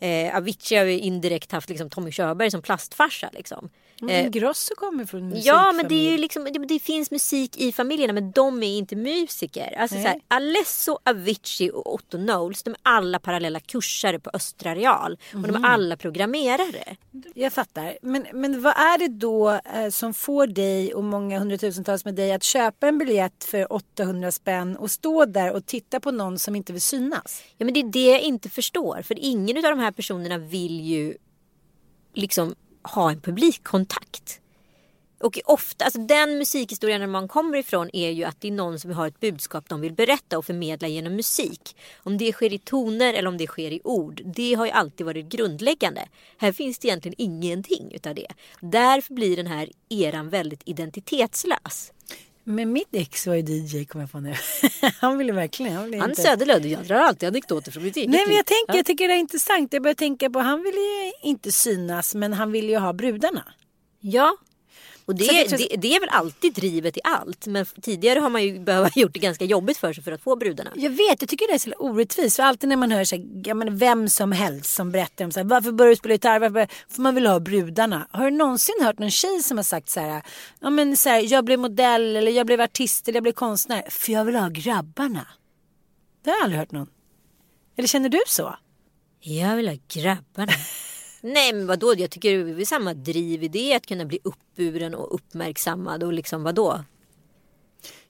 eh, 0.00 0.36
Avicii 0.36 0.78
har 0.78 0.84
ju 0.84 0.98
indirekt 0.98 1.52
haft 1.52 1.68
liksom, 1.68 1.90
Tommy 1.90 2.10
Körberg 2.10 2.50
som 2.50 2.62
plastfarsa. 2.62 3.30
Liksom. 3.32 3.70
Men 4.00 4.30
Grosso 4.30 4.74
kommer 4.74 5.04
från 5.04 5.28
musik. 5.28 5.46
Ja 5.46 5.72
men 5.72 5.88
det 5.88 5.94
är 5.94 6.10
ju 6.10 6.18
liksom, 6.18 6.44
det, 6.44 6.66
det 6.66 6.78
finns 6.78 7.10
musik 7.10 7.56
i 7.56 7.72
familjerna 7.72 8.12
men 8.12 8.30
de 8.30 8.62
är 8.62 8.78
inte 8.78 8.96
musiker. 8.96 9.74
Alltså 9.78 9.94
Nej. 9.94 10.04
så 10.04 10.08
här, 10.08 10.20
Alesso, 10.28 10.98
Avicii 11.04 11.70
och 11.70 11.94
Otto 11.94 12.18
Knowles 12.18 12.62
de 12.62 12.70
är 12.70 12.76
alla 12.82 13.18
parallella 13.18 13.60
kursare 13.60 14.18
på 14.18 14.30
Östra 14.32 14.74
Real. 14.74 15.18
Och 15.34 15.42
de 15.42 15.64
är 15.64 15.68
alla 15.68 15.96
programmerare. 15.96 16.96
Jag 17.34 17.52
fattar. 17.52 17.98
Men, 18.02 18.26
men 18.32 18.62
vad 18.62 18.72
är 18.76 18.98
det 18.98 19.08
då 19.08 19.50
eh, 19.50 19.88
som 19.90 20.14
får 20.14 20.46
dig 20.46 20.94
och 20.94 21.04
många 21.04 21.38
hundratusentals 21.38 22.04
med 22.04 22.14
dig 22.14 22.32
att 22.32 22.42
köpa 22.42 22.88
en 22.88 22.98
biljett 22.98 23.44
för 23.44 23.72
800 23.72 24.32
spänn 24.32 24.76
och 24.76 24.90
stå 24.90 25.24
där 25.24 25.52
och 25.52 25.66
titta 25.66 26.00
på 26.00 26.10
någon 26.10 26.38
som 26.38 26.56
inte 26.56 26.72
vill 26.72 26.82
synas? 26.82 27.42
Ja 27.56 27.64
men 27.64 27.74
det 27.74 27.80
är 27.80 27.92
det 27.92 28.10
jag 28.10 28.20
inte 28.20 28.48
förstår. 28.48 29.02
För 29.02 29.18
ingen 29.18 29.56
av 29.56 29.62
de 29.62 29.78
här 29.78 29.90
personerna 29.90 30.38
vill 30.38 30.80
ju 30.80 31.14
liksom 32.14 32.54
ha 32.82 33.10
en 33.10 33.20
publikkontakt. 33.20 34.40
Och 35.22 35.40
ofta, 35.44 35.84
alltså 35.84 36.00
den 36.00 36.38
musikhistorien 36.38 37.10
man 37.10 37.28
kommer 37.28 37.58
ifrån 37.58 37.90
är 37.92 38.10
ju 38.10 38.24
att 38.24 38.40
det 38.40 38.48
är 38.48 38.52
någon 38.52 38.80
som 38.80 38.90
har 38.90 39.08
ett 39.08 39.20
budskap 39.20 39.68
de 39.68 39.80
vill 39.80 39.92
berätta 39.92 40.38
och 40.38 40.44
förmedla 40.44 40.88
genom 40.88 41.16
musik. 41.16 41.76
Om 41.96 42.18
det 42.18 42.32
sker 42.32 42.52
i 42.52 42.58
toner 42.58 43.14
eller 43.14 43.28
om 43.28 43.38
det 43.38 43.46
sker 43.46 43.70
i 43.70 43.80
ord, 43.84 44.22
det 44.24 44.54
har 44.54 44.66
ju 44.66 44.72
alltid 44.72 45.06
varit 45.06 45.26
grundläggande. 45.26 46.08
Här 46.36 46.52
finns 46.52 46.78
det 46.78 46.88
egentligen 46.88 47.14
ingenting 47.18 47.92
utav 47.94 48.14
det. 48.14 48.26
Därför 48.60 49.14
blir 49.14 49.36
den 49.36 49.46
här 49.46 49.68
eran 49.88 50.28
väldigt 50.28 50.62
identitetslös. 50.64 51.92
Men 52.44 52.72
mitt 52.72 52.94
ex 52.94 53.26
var 53.26 53.34
ju 53.34 53.42
DJ 53.42 53.84
kommer 53.84 54.02
jag 54.02 54.12
på 54.12 54.20
nu. 54.20 54.34
han 55.00 55.18
ville 55.18 55.32
verkligen. 55.32 55.72
Han, 55.72 55.84
ville 55.84 55.98
Han 56.00 56.10
inte... 56.10 56.22
Söderlund, 56.22 56.66
jag 56.66 56.84
drar 56.84 56.96
alltid 56.96 57.28
anekdoter 57.28 57.72
från 57.72 57.82
mitt 57.82 57.96
eget 57.96 58.10
Nej 58.10 58.26
men 58.26 58.36
jag 58.36 58.46
tänker, 58.46 58.72
Ja. 58.72 58.76
jag 58.76 58.86
tycker 58.86 59.08
det 59.08 59.14
är 59.14 59.18
intressant. 59.18 59.72
Jag 59.72 59.82
börjar 59.82 59.94
tänka 59.94 60.30
på, 60.30 60.38
han 60.38 60.62
ville 60.62 60.78
ju 60.78 61.12
inte 61.22 61.52
synas 61.52 62.14
men 62.14 62.32
han 62.32 62.52
ville 62.52 62.72
ju 62.72 62.78
ha 62.78 62.92
brudarna. 62.92 63.44
Ja. 64.00 64.36
Och 65.04 65.14
det, 65.14 65.24
det- 65.26 65.56
det, 65.56 65.76
det 65.76 65.96
är 65.96 66.00
väl 66.00 66.08
alltid 66.08 66.54
drivet 66.54 66.96
i 66.96 67.00
allt. 67.04 67.46
Men 67.46 67.66
tidigare 67.82 68.18
har 68.20 68.30
man 68.30 68.42
ju 68.42 68.58
behövt 68.60 68.96
gjort 68.96 69.12
det 69.14 69.18
ganska 69.18 69.44
jobbigt 69.44 69.76
för 69.78 69.92
sig 69.92 70.04
för 70.04 70.12
att 70.12 70.22
få 70.22 70.36
brudarna. 70.36 70.70
Jag 70.76 70.90
vet, 70.90 71.20
jag 71.22 71.28
tycker 71.28 71.46
det 71.48 71.54
är 71.54 71.58
så 71.58 71.70
orättvist. 71.78 72.36
För 72.36 72.42
alltid 72.42 72.68
när 72.68 72.76
man 72.76 72.90
hör 72.90 73.04
så 73.04 73.16
här, 73.16 73.24
ja, 73.44 73.54
men 73.54 73.78
vem 73.78 74.08
som 74.08 74.32
helst 74.32 74.74
som 74.74 74.92
berättar 74.92 75.24
om 75.24 75.32
så 75.32 75.40
här, 75.40 75.44
varför 75.44 75.72
börjar 75.72 75.90
du 75.90 75.96
spela 75.96 76.14
gitarr? 76.14 76.40
Varför. 76.40 76.68
För 76.88 77.02
man 77.02 77.14
vill 77.14 77.26
ha 77.26 77.40
brudarna. 77.40 78.08
Har 78.10 78.24
du 78.30 78.36
någonsin 78.36 78.74
hört 78.82 78.98
någon 78.98 79.10
tjej 79.10 79.42
som 79.42 79.56
har 79.58 79.64
sagt 79.64 79.88
så 79.88 80.00
här, 80.00 80.22
ja 80.60 80.70
men 80.70 80.96
så 80.96 81.08
här, 81.08 81.32
jag 81.32 81.44
blev 81.44 81.58
modell 81.58 82.16
eller 82.16 82.32
jag 82.32 82.46
blev 82.46 82.60
artist 82.60 83.08
eller 83.08 83.16
jag 83.16 83.22
blev 83.22 83.32
konstnär 83.32 83.82
för 83.90 84.12
jag 84.12 84.24
vill 84.24 84.36
ha 84.36 84.48
grabbarna. 84.48 85.26
Det 86.24 86.30
har 86.30 86.36
jag 86.36 86.44
aldrig 86.44 86.58
hört 86.60 86.72
någon. 86.72 86.88
Eller 87.76 87.88
känner 87.88 88.08
du 88.08 88.20
så? 88.26 88.56
Jag 89.20 89.56
vill 89.56 89.68
ha 89.68 89.76
grabbarna. 89.88 90.52
Nej 91.24 91.52
men 91.52 91.66
vadå, 91.66 91.94
jag 91.98 92.10
tycker 92.10 92.44
det 92.44 92.62
är 92.62 92.64
samma 92.64 92.94
driv 92.94 93.42
i 93.44 93.48
det 93.48 93.74
att 93.74 93.86
kunna 93.86 94.04
bli 94.04 94.18
uppburen 94.24 94.94
och 94.94 95.14
uppmärksammad 95.14 96.02
och 96.02 96.12
liksom 96.12 96.42
vadå? 96.42 96.84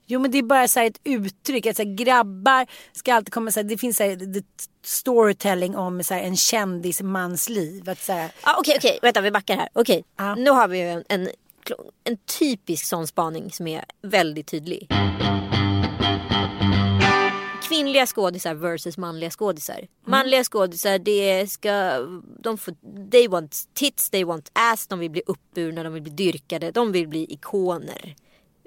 Jo 0.05 0.19
men 0.19 0.31
det 0.31 0.37
är 0.37 0.43
bara 0.43 0.67
så 0.67 0.79
här 0.79 0.87
ett 0.87 0.99
uttryck. 1.03 1.65
Att 1.65 1.75
så 1.77 1.83
här, 1.83 1.95
grabbar 1.95 2.67
ska 2.91 3.13
alltid 3.13 3.33
komma 3.33 3.51
så 3.51 3.59
här, 3.59 3.63
det 3.63 3.77
finns 3.77 3.97
så 3.97 4.03
här, 4.03 4.15
det, 4.15 4.43
storytelling 4.83 5.75
om 5.77 6.03
så 6.03 6.13
här, 6.13 6.21
en 6.21 6.37
kändismans 6.37 7.49
liv. 7.49 7.89
Att, 7.89 7.99
så 8.01 8.13
här, 8.13 8.31
Ah, 8.41 8.55
Okej, 8.59 8.75
okej, 8.77 8.99
vänta 9.01 9.21
vi 9.21 9.31
backar 9.31 9.55
här. 9.57 9.69
Okej, 9.73 10.03
Ja. 10.17 10.35
nu 10.35 10.49
har 10.49 10.67
vi 10.67 10.81
en, 10.81 11.03
en, 11.09 11.29
en 12.03 12.17
typisk 12.39 12.85
sån 12.85 13.07
spaning 13.07 13.51
som 13.51 13.67
är 13.67 13.85
väldigt 14.01 14.47
tydlig. 14.47 14.87
Kvinnliga 17.73 18.05
skådisar 18.05 18.53
versus 18.55 18.97
manliga 18.97 19.29
skådisar. 19.29 19.87
Manliga 20.05 20.43
skådisar, 20.43 20.99
det 20.99 21.51
ska, 21.51 21.99
de 22.43 22.57
får, 22.57 22.75
they 23.11 23.27
want 23.27 23.67
tits, 23.73 24.09
they 24.09 24.23
want 24.23 24.51
ass, 24.53 24.87
de 24.87 24.99
vill 24.99 25.11
bli 25.11 25.21
uppburna, 25.25 25.83
de 25.83 25.93
vill 25.93 26.03
bli 26.03 26.11
dyrkade, 26.11 26.71
de 26.71 26.91
vill 26.91 27.07
bli 27.07 27.25
ikoner. 27.33 28.15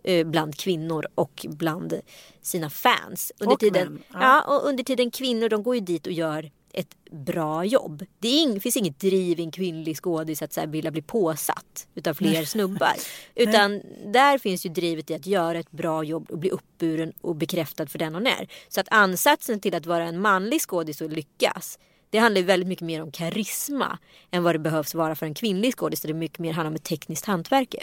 eh, 0.04 0.26
Bland 0.26 0.56
kvinnor 0.58 1.06
och 1.14 1.46
bland 1.48 2.00
sina 2.42 2.70
fans. 2.70 3.32
Under 3.38 3.54
Och 3.54 3.60
tiden, 3.60 3.92
män, 3.92 4.02
ja. 4.12 4.18
ja. 4.20 4.42
och 4.56 4.68
under 4.68 4.84
tiden 4.84 5.10
kvinnor 5.10 5.48
de 5.48 5.62
går 5.62 5.74
ju 5.74 5.80
dit 5.80 6.06
och 6.06 6.12
gör 6.12 6.50
ett 6.76 7.10
bra 7.10 7.64
jobb. 7.64 8.04
Det 8.18 8.28
är 8.28 8.42
ing, 8.42 8.60
finns 8.60 8.76
inget 8.76 9.00
driv 9.00 9.40
i 9.40 9.42
en 9.42 9.50
kvinnlig 9.50 9.96
skådis 9.96 10.42
att 10.42 10.52
så 10.52 10.60
här 10.60 10.66
vilja 10.66 10.90
bli 10.90 11.02
påsatt 11.02 11.86
utav 11.94 12.14
fler 12.14 12.44
snubbar. 12.44 12.94
Utan 13.34 13.82
där 14.12 14.38
finns 14.38 14.66
ju 14.66 14.70
drivet 14.70 15.10
i 15.10 15.14
att 15.14 15.26
göra 15.26 15.58
ett 15.58 15.70
bra 15.70 16.04
jobb 16.04 16.30
och 16.30 16.38
bli 16.38 16.50
uppburen 16.50 17.12
och 17.20 17.36
bekräftad 17.36 17.86
för 17.86 17.98
den 17.98 18.14
hon 18.14 18.26
är. 18.26 18.48
Så 18.68 18.80
att 18.80 18.88
ansatsen 18.90 19.60
till 19.60 19.74
att 19.74 19.86
vara 19.86 20.04
en 20.04 20.20
manlig 20.20 20.60
skådis 20.60 21.00
och 21.00 21.10
lyckas 21.10 21.78
det 22.10 22.18
handlar 22.18 22.40
ju 22.40 22.46
väldigt 22.46 22.68
mycket 22.68 22.86
mer 22.86 23.02
om 23.02 23.10
karisma 23.10 23.98
än 24.30 24.42
vad 24.42 24.54
det 24.54 24.58
behövs 24.58 24.94
vara 24.94 25.14
för 25.14 25.26
en 25.26 25.34
kvinnlig 25.34 25.74
skådis. 25.74 26.00
Det 26.00 26.14
mycket 26.14 26.38
mer 26.38 26.52
handlar 26.52 26.70
om 26.70 26.74
ett 26.74 26.84
tekniskt 26.84 27.24
hantverk. 27.24 27.74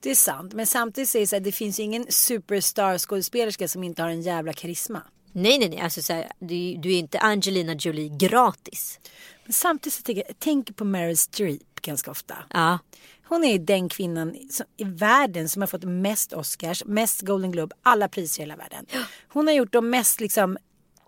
Det 0.00 0.10
är 0.10 0.14
sant, 0.14 0.52
men 0.52 0.66
samtidigt 0.66 1.10
säger 1.10 1.32
här, 1.32 1.40
det 1.40 1.52
finns 1.52 1.80
ju 1.80 1.82
ingen 1.82 2.06
superstar 2.08 2.98
skådespelerska 2.98 3.68
som 3.68 3.84
inte 3.84 4.02
har 4.02 4.08
en 4.08 4.22
jävla 4.22 4.52
karisma. 4.52 5.02
Nej, 5.32 5.58
nej, 5.58 5.68
nej. 5.68 5.80
Alltså, 5.80 6.02
så 6.02 6.12
här, 6.12 6.32
du, 6.38 6.76
du 6.76 6.92
är 6.92 6.98
inte 6.98 7.18
Angelina 7.18 7.74
Jolie 7.74 8.08
gratis. 8.08 9.00
Men 9.44 9.52
samtidigt 9.52 9.94
så 9.94 10.02
tänker 10.02 10.22
jag, 10.22 10.30
jag 10.30 10.38
tänker 10.38 10.74
på 10.74 10.84
Meryl 10.84 11.16
Streep 11.16 11.80
ganska 11.82 12.10
ofta. 12.10 12.34
Ja. 12.50 12.78
Hon 13.24 13.44
är 13.44 13.58
den 13.58 13.88
kvinnan 13.88 14.36
som, 14.50 14.66
i 14.76 14.84
världen 14.84 15.48
som 15.48 15.62
har 15.62 15.66
fått 15.66 15.84
mest 15.84 16.32
Oscars, 16.32 16.84
mest 16.84 17.20
Golden 17.20 17.52
Globe, 17.52 17.74
alla 17.82 18.08
priser 18.08 18.42
i 18.42 18.42
hela 18.42 18.56
världen. 18.56 18.86
Hon 19.28 19.46
har 19.46 19.54
gjort 19.54 19.72
de 19.72 19.90
mest 19.90 20.20
liksom 20.20 20.58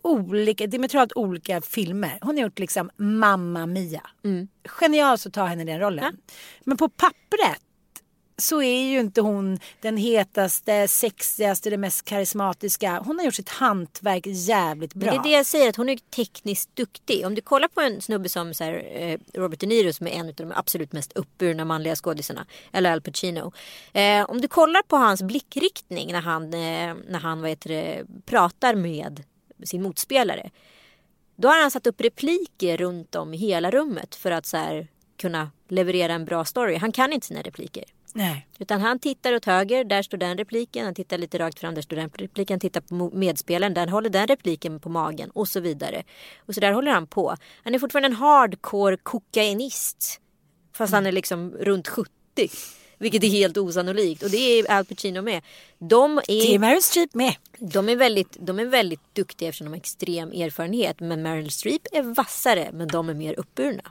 olika, 0.02 0.66
diametralt 0.66 1.12
olika 1.14 1.60
filmer. 1.60 2.18
Hon 2.20 2.36
har 2.36 2.42
gjort 2.42 2.58
liksom 2.58 2.90
Mamma 2.96 3.66
Mia. 3.66 4.10
Genialt 4.68 5.26
att 5.26 5.32
ta 5.32 5.44
henne 5.44 5.62
i 5.62 5.64
den 5.64 5.80
rollen. 5.80 6.16
Men 6.64 6.76
på 6.76 6.88
pappret 6.88 7.60
så 8.36 8.62
är 8.62 8.82
ju 8.82 9.00
inte 9.00 9.20
hon 9.20 9.58
den 9.80 9.96
hetaste, 9.96 10.88
sexigaste, 10.88 11.70
den 11.70 11.80
mest 11.80 12.04
karismatiska. 12.04 13.02
Hon 13.04 13.18
har 13.18 13.24
gjort 13.24 13.34
sitt 13.34 13.48
hantverk 13.48 14.26
jävligt 14.26 14.94
bra. 14.94 15.12
Men 15.12 15.22
det 15.22 15.28
är 15.28 15.30
det 15.30 15.36
jag 15.36 15.46
säger, 15.46 15.68
att 15.68 15.76
hon 15.76 15.88
är 15.88 15.96
tekniskt 15.96 16.76
duktig. 16.76 17.26
Om 17.26 17.34
du 17.34 17.40
kollar 17.40 17.68
på 17.68 17.80
en 17.80 18.00
snubbe 18.00 18.28
som 18.28 18.54
så 18.54 18.64
här, 18.64 18.86
eh, 18.92 19.18
Robert 19.34 19.60
De 19.60 19.66
Niro 19.66 19.92
som 19.92 20.06
är 20.06 20.10
en 20.10 20.28
av 20.28 20.34
de 20.34 20.52
absolut 20.52 20.92
mest 20.92 21.12
uppburna 21.12 21.64
manliga 21.64 21.96
skådisarna. 21.96 22.46
Eller 22.72 22.92
Al 22.92 23.00
Pacino. 23.00 23.52
Eh, 23.92 24.30
om 24.30 24.40
du 24.40 24.48
kollar 24.48 24.82
på 24.82 24.96
hans 24.96 25.22
blickriktning 25.22 26.12
när 26.12 26.20
han, 26.20 26.44
eh, 26.44 26.94
när 27.08 27.18
han 27.18 27.40
vad 27.40 27.50
heter 27.50 27.68
det, 27.68 28.04
pratar 28.26 28.74
med 28.74 29.22
sin 29.64 29.82
motspelare. 29.82 30.50
Då 31.36 31.48
har 31.48 31.60
han 31.60 31.70
satt 31.70 31.86
upp 31.86 32.00
repliker 32.00 32.76
runt 32.76 33.14
om 33.14 33.34
i 33.34 33.36
hela 33.36 33.70
rummet 33.70 34.14
för 34.14 34.30
att 34.30 34.46
så 34.46 34.56
här, 34.56 34.88
kunna 35.16 35.50
leverera 35.68 36.12
en 36.12 36.24
bra 36.24 36.44
story. 36.44 36.76
Han 36.76 36.92
kan 36.92 37.12
inte 37.12 37.26
sina 37.26 37.42
repliker. 37.42 37.84
Nej. 38.16 38.46
Utan 38.58 38.80
han 38.80 38.98
tittar 38.98 39.32
åt 39.34 39.44
höger, 39.44 39.84
där 39.84 40.02
står 40.02 40.18
den 40.18 40.38
repliken. 40.38 40.84
Han 40.84 40.94
tittar 40.94 41.18
lite 41.18 41.38
rakt 41.38 41.58
fram, 41.58 41.74
där 41.74 41.82
står 41.82 41.96
den 41.96 42.10
repliken. 42.18 42.54
Han 42.54 42.60
tittar 42.60 42.80
på 42.80 43.10
medspelaren, 43.14 43.74
där 43.74 43.86
håller 43.86 44.10
den 44.10 44.26
repliken 44.26 44.80
på 44.80 44.88
magen 44.88 45.30
och 45.30 45.48
så 45.48 45.60
vidare. 45.60 46.02
Och 46.38 46.54
så 46.54 46.60
där 46.60 46.72
håller 46.72 46.90
han 46.90 47.06
på. 47.06 47.36
Han 47.64 47.74
är 47.74 47.78
fortfarande 47.78 48.06
en 48.06 48.12
hardcore 48.16 48.96
kokainist. 48.96 50.20
Fast 50.72 50.92
han 50.92 51.06
är 51.06 51.12
liksom 51.12 51.50
runt 51.50 51.88
70. 51.88 52.10
Vilket 52.98 53.24
är 53.24 53.28
helt 53.28 53.56
osannolikt. 53.56 54.22
Och 54.22 54.30
det 54.30 54.36
är 54.38 54.70
Al 54.72 54.84
Pacino 54.84 55.22
med. 55.22 55.42
De 55.78 56.20
Det 56.26 56.32
är 56.32 56.54
är, 56.54 56.58
Meryl 56.58 56.82
Streep 56.82 57.14
med. 57.14 57.34
de 57.58 57.88
är, 57.88 57.96
väldigt, 57.96 58.36
de 58.40 58.58
är 58.58 58.64
väldigt 58.64 59.14
duktiga 59.14 59.48
eftersom 59.48 59.64
de 59.64 59.70
har 59.70 59.76
extrem 59.76 60.32
erfarenhet. 60.32 61.00
Men 61.00 61.22
Meryl 61.22 61.50
Streep 61.50 61.82
är 61.92 62.02
vassare, 62.02 62.70
men 62.72 62.88
de 62.88 63.08
är 63.08 63.14
mer 63.14 63.34
uppburna. 63.40 63.82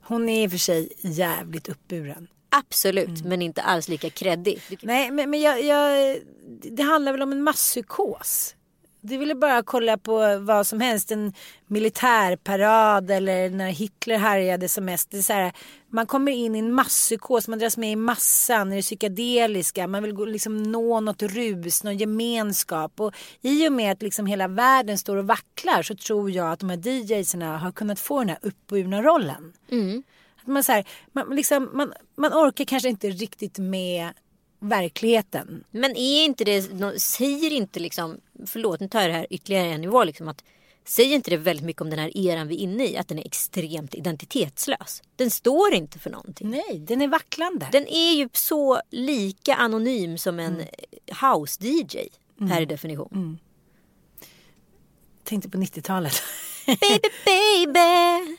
Hon 0.00 0.28
är 0.28 0.44
i 0.44 0.46
och 0.46 0.50
för 0.50 0.58
sig 0.58 0.88
jävligt 1.00 1.68
uppburen. 1.68 2.28
Absolut, 2.50 3.08
Mm. 3.08 3.28
men 3.28 3.42
inte 3.42 3.62
alls 3.62 3.88
lika 3.88 4.10
kreddig. 4.10 4.60
Du- 4.68 4.76
Nej, 4.82 5.10
men, 5.10 5.30
men 5.30 5.40
jag, 5.40 5.62
jag, 5.64 6.16
det 6.62 6.82
handlar 6.82 7.12
väl 7.12 7.22
om 7.22 7.32
en 7.32 7.42
masspsykos. 7.42 8.54
Det 9.00 9.16
ville 9.18 9.34
bara 9.34 9.62
kolla 9.62 9.98
på 9.98 10.38
vad 10.38 10.66
som 10.66 10.80
helst. 10.80 11.10
En 11.10 11.32
militärparad 11.66 13.10
eller 13.10 13.50
när 13.50 13.70
Hitler 13.70 14.18
härjade 14.18 14.68
som 14.68 14.84
mest. 14.84 15.10
Det 15.10 15.18
är 15.18 15.22
så 15.22 15.32
här, 15.32 15.52
man 15.90 16.06
kommer 16.06 16.32
in 16.32 16.54
i 16.56 16.58
en 16.58 16.72
masspsykos, 16.72 17.48
man 17.48 17.58
dras 17.58 17.76
med 17.76 17.92
i 17.92 17.96
massan, 17.96 18.72
i 18.72 18.76
det 18.76 18.82
psykedeliska. 18.82 19.86
Man 19.86 20.02
vill 20.02 20.12
gå, 20.12 20.24
liksom 20.24 20.62
nå 20.62 21.00
något 21.00 21.22
rus, 21.22 21.84
någon 21.84 21.96
gemenskap. 21.98 23.00
Och 23.00 23.14
i 23.40 23.68
och 23.68 23.72
med 23.72 23.92
att 23.92 24.02
liksom 24.02 24.26
hela 24.26 24.48
världen 24.48 24.98
står 24.98 25.16
och 25.16 25.26
vacklar 25.26 25.82
så 25.82 25.94
tror 25.94 26.30
jag 26.30 26.52
att 26.52 26.60
de 26.60 26.70
här 26.70 26.76
DJsarna 26.88 27.58
har 27.58 27.72
kunnat 27.72 28.00
få 28.00 28.18
den 28.18 28.28
här 28.28 28.38
uppburna 28.42 29.02
rollen. 29.02 29.52
Att 30.40 30.46
man, 30.46 30.64
så 30.64 30.72
här, 30.72 30.84
man, 31.12 31.36
liksom, 31.36 31.70
man, 31.72 31.92
man 32.16 32.32
orkar 32.32 32.64
kanske 32.64 32.88
inte 32.88 33.10
riktigt 33.10 33.58
med 33.58 34.08
verkligheten. 34.60 35.64
Men 35.70 35.96
är 35.96 36.24
inte 36.24 36.44
det, 36.44 36.62
säger 37.00 37.52
inte 37.52 37.80
liksom, 37.80 38.20
förlåt 38.46 38.80
nu 38.80 38.88
tar 38.88 39.00
jag 39.00 39.10
det 39.10 39.14
här 39.14 39.26
ytterligare 39.30 39.66
en 39.66 39.80
nivå 39.80 40.04
liksom 40.04 40.28
att 40.28 40.44
Säger 40.84 41.14
inte 41.14 41.30
det 41.30 41.36
väldigt 41.36 41.66
mycket 41.66 41.82
om 41.82 41.90
den 41.90 41.98
här 41.98 42.16
eran 42.16 42.48
vi 42.48 42.54
är 42.54 42.58
inne 42.58 42.84
i? 42.86 42.96
Att 42.96 43.08
den 43.08 43.18
är 43.18 43.26
extremt 43.26 43.94
identitetslös. 43.94 45.02
Den 45.16 45.30
står 45.30 45.74
inte 45.74 45.98
för 45.98 46.10
någonting. 46.10 46.50
Nej, 46.50 46.78
den 46.78 47.02
är 47.02 47.08
vacklande. 47.08 47.68
Den 47.72 47.86
är 47.88 48.12
ju 48.12 48.28
så 48.32 48.80
lika 48.90 49.54
anonym 49.54 50.18
som 50.18 50.40
en 50.40 50.54
Mm. 50.54 50.66
house-DJ 51.08 52.08
per 52.38 52.66
definition. 52.66 53.38
Tänkte 55.24 55.50
på 55.50 55.58
90-talet. 55.58 56.22
Baby, 56.66 57.08
baby! 57.24 58.36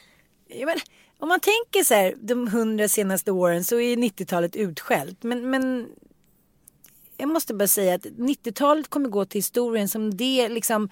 Ja, 0.59 0.65
men, 0.65 0.77
om 1.19 1.29
man 1.29 1.39
tänker 1.39 1.83
så 1.83 1.93
här, 1.93 2.15
de 2.21 2.47
hundra 2.47 2.87
senaste 2.87 3.31
åren 3.31 3.63
så 3.63 3.79
är 3.79 3.95
90-talet 3.95 4.55
utskällt. 4.55 5.23
Men, 5.23 5.49
men 5.49 5.87
jag 7.19 7.29
måste 7.29 7.53
bara 7.53 7.67
säga 7.67 7.95
att 7.95 8.05
90-talet 8.05 8.89
kommer 8.89 9.09
gå 9.09 9.25
till 9.25 9.37
historien 9.37 9.89
som 9.89 10.17
det, 10.17 10.49
liksom, 10.49 10.89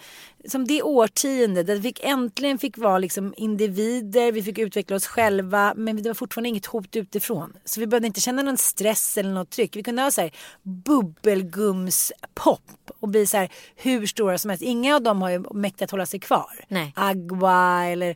som 0.47 0.67
det 0.67 0.81
årtionde 0.81 1.63
där 1.63 1.75
vi 1.75 1.93
äntligen 1.99 2.57
fick 2.57 2.77
vara 2.77 2.97
liksom 2.97 3.33
individer, 3.37 4.31
vi 4.31 4.43
fick 4.43 4.57
utveckla 4.57 4.95
oss 4.95 5.07
själva 5.07 5.73
men 5.77 6.03
det 6.03 6.09
var 6.09 6.13
fortfarande 6.13 6.49
inget 6.49 6.65
hot 6.65 6.95
utifrån. 6.95 7.53
Så 7.65 7.79
vi 7.79 7.87
behövde 7.87 8.07
inte 8.07 8.21
känna 8.21 8.41
någon 8.41 8.57
stress 8.57 9.17
eller 9.17 9.33
något 9.33 9.49
tryck. 9.49 9.75
Vi 9.75 9.83
kunde 9.83 10.01
ha 10.01 10.11
så 10.11 10.21
här 10.21 10.31
bubbelgumspop 10.63 12.91
och 12.99 13.09
bli 13.09 13.27
så 13.27 13.37
här 13.37 13.49
hur 13.75 14.05
stora 14.05 14.37
som 14.37 14.49
helst. 14.49 14.63
Inga 14.63 14.95
av 14.95 15.01
dem 15.01 15.21
har 15.21 15.29
ju 15.29 15.43
mäktat 15.53 15.91
hålla 15.91 16.05
sig 16.05 16.19
kvar. 16.19 16.65
Nej. 16.67 16.93
Agua 16.95 17.85
eller 17.85 18.15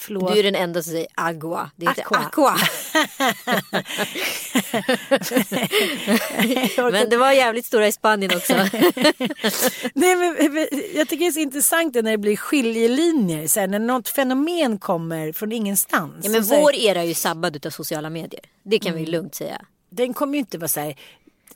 förlåt. 0.00 0.32
Du 0.32 0.38
är 0.38 0.42
den 0.42 0.54
enda 0.54 0.82
som 0.82 0.92
säger 0.92 1.06
agua. 1.14 1.70
Det 1.76 1.86
är 1.86 1.90
inte 1.90 2.02
Aqua. 2.02 2.18
aqua. 2.18 2.56
Men 6.92 7.08
det 7.10 7.16
var 7.16 7.32
jävligt 7.32 7.66
stora 7.66 7.88
i 7.88 7.92
Spanien 7.92 8.32
också. 8.36 8.54
Nej, 9.94 10.16
men, 10.16 10.36
men, 10.54 10.66
jag 10.94 11.08
tycker 11.08 11.24
det 11.24 11.26
är 11.26 11.32
så 11.32 11.40
intressant 11.40 11.94
när 11.94 12.02
det 12.02 12.18
blir 12.18 12.36
skiljelinjer. 12.36 13.46
Så 13.48 13.60
här, 13.60 13.66
när 13.66 13.78
något 13.78 14.08
fenomen 14.08 14.78
kommer 14.78 15.32
från 15.32 15.52
ingenstans. 15.52 16.16
Ja, 16.22 16.30
men 16.30 16.44
Så 16.44 16.54
här, 16.54 16.62
vår 16.62 16.74
era 16.74 17.00
är 17.00 17.06
ju 17.06 17.14
sabbad 17.14 17.66
av 17.66 17.70
sociala 17.70 18.10
medier. 18.10 18.42
Det 18.62 18.78
kan 18.78 18.92
Mm. 18.92 19.04
vi 19.04 19.10
lugnt 19.10 19.34
säga. 19.34 19.60
Den 19.90 20.14
kommer 20.14 20.32
ju 20.34 20.38
inte 20.38 20.58
vara 20.58 20.68
så 20.68 20.80
här. 20.80 20.94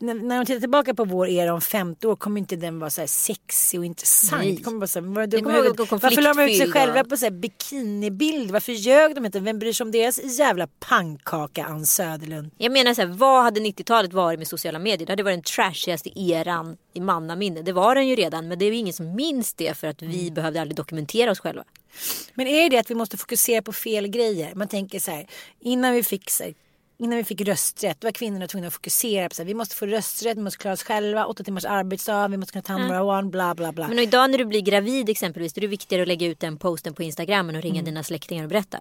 När, 0.04 0.14
när 0.14 0.36
de 0.36 0.46
tittar 0.46 0.60
tillbaka 0.60 0.94
på 0.94 1.04
vår 1.04 1.28
era 1.28 1.54
om 1.54 1.60
50 1.60 2.06
år 2.06 2.16
kommer 2.16 2.40
inte 2.40 2.56
den 2.56 2.78
vara 2.78 2.90
så 2.90 3.00
här 3.00 3.08
sexig 3.08 3.80
och 3.80 3.86
intressant. 3.86 4.42
Nej. 4.42 4.52
Det 4.52 4.62
kommer 4.62 4.78
bara 4.78 4.86
så 4.86 5.00
här, 5.00 5.06
vara 5.06 5.26
dumma 5.26 5.42
kommer 5.42 5.62
vara 5.62 5.98
Varför 5.98 6.22
la 6.22 6.34
de 6.34 6.42
ut 6.42 6.58
sig 6.58 6.72
själva 6.72 7.04
på 7.04 7.16
så 7.16 7.26
här 7.26 7.30
bikinibild? 7.30 8.50
Varför 8.50 8.72
ljög 8.72 9.14
de 9.14 9.26
inte? 9.26 9.40
Vem 9.40 9.58
bryr 9.58 9.72
sig 9.72 9.84
om 9.84 9.90
deras 9.90 10.38
jävla 10.38 10.66
pannkaka 10.66 11.64
Ann 11.64 11.86
Söderlund? 11.86 12.50
Jag 12.58 12.72
menar 12.72 12.94
så 12.94 13.00
här, 13.02 13.08
vad 13.08 13.42
hade 13.42 13.60
90-talet 13.60 14.12
varit 14.12 14.38
med 14.38 14.48
sociala 14.48 14.78
medier? 14.78 15.06
Det 15.06 15.12
hade 15.12 15.22
varit 15.22 15.36
den 15.36 15.42
trashigaste 15.42 16.20
eran 16.20 16.76
i 16.92 17.00
mannaminne. 17.00 17.62
Det 17.62 17.72
var 17.72 17.94
den 17.94 18.08
ju 18.08 18.16
redan 18.16 18.48
men 18.48 18.58
det 18.58 18.64
är 18.64 18.70
ju 18.70 18.76
ingen 18.76 18.92
som 18.94 19.14
minns 19.14 19.54
det 19.54 19.76
för 19.76 19.86
att 19.86 20.02
vi 20.02 20.20
Mm. 20.22 20.34
behövde 20.34 20.60
aldrig 20.60 20.76
dokumentera 20.76 21.30
oss 21.30 21.40
själva. 21.40 21.64
Men 22.34 22.46
är 22.46 22.70
det 22.70 22.78
att 22.78 22.90
vi 22.90 22.94
måste 22.94 23.16
fokusera 23.16 23.62
på 23.62 23.72
fel 23.72 24.08
grejer? 24.08 24.54
Man 24.54 24.68
tänker 24.68 25.00
så 25.00 25.10
här, 25.10 25.26
innan 25.60 25.92
vi 25.92 26.02
fick 26.02 26.30
så 26.30 26.44
här, 26.44 26.54
Innan 26.98 27.16
vi 27.18 27.24
fick 27.24 27.40
rösträtt 27.40 28.00
då 28.00 28.06
var 28.06 28.12
kvinnorna 28.12 28.46
tvungna 28.46 28.68
att 28.68 28.74
fokusera 28.74 29.28
på 29.28 29.34
så 29.34 29.42
här, 29.42 29.46
vi 29.46 29.54
måste 29.54 29.76
få 29.76 29.86
rösträtt, 29.86 30.38
vi 30.38 30.42
måste 30.42 30.58
klara 30.58 30.72
oss 30.74 30.82
själva, 30.82 31.26
åtta 31.26 31.44
timmars 31.44 31.64
arbetsdag, 31.64 32.28
vi 32.28 32.36
måste 32.36 32.52
kunna 32.52 32.62
ta 32.62 32.72
hand 32.72 32.82
om 32.84 32.88
våra 32.90 33.04
barn, 33.04 33.30
bla 33.30 33.54
bla 33.54 33.72
bla. 33.72 33.88
Men 33.88 33.98
idag 33.98 34.30
när 34.30 34.38
du 34.38 34.44
blir 34.44 34.60
gravid 34.60 35.08
exempelvis 35.08 35.52
då 35.52 35.58
är 35.58 35.60
det 35.60 35.66
viktigare 35.66 36.02
att 36.02 36.08
lägga 36.08 36.26
ut 36.26 36.40
den 36.40 36.56
posten 36.56 36.94
på 36.94 37.02
Instagram 37.02 37.48
än 37.48 37.56
att 37.56 37.64
Mm. 37.64 37.72
ringa 37.74 37.82
dina 37.84 38.02
släktingar 38.02 38.42
och 38.44 38.48
berätta. 38.48 38.80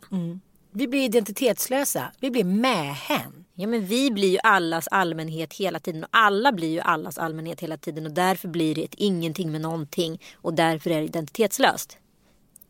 Vi 0.72 0.88
blir 0.88 1.03
identitetslösa, 1.03 2.11
vi 2.20 2.32
blir 2.32 2.43
mähän. 2.43 3.45
Ja 3.55 3.68
men 3.68 3.86
vi 3.86 4.11
blir 4.11 4.30
ju 4.30 4.38
allas 4.43 4.88
allmänhet 4.88 5.53
hela 5.53 5.80
tiden 5.80 6.03
och 6.03 6.09
alla 6.11 6.51
blir 6.51 6.70
ju 6.70 6.80
allas 6.80 7.18
allmänhet 7.18 7.59
hela 7.59 7.78
tiden 7.78 8.05
och 8.05 8.11
därför 8.11 8.47
blir 8.47 8.76
det 8.76 8.84
ett 8.84 8.93
ingenting 8.97 9.51
med 9.51 9.61
någonting 9.61 10.22
och 10.36 10.53
därför 10.53 10.89
är 10.89 10.99
det 10.99 11.05
identitetslöst. 11.05 11.97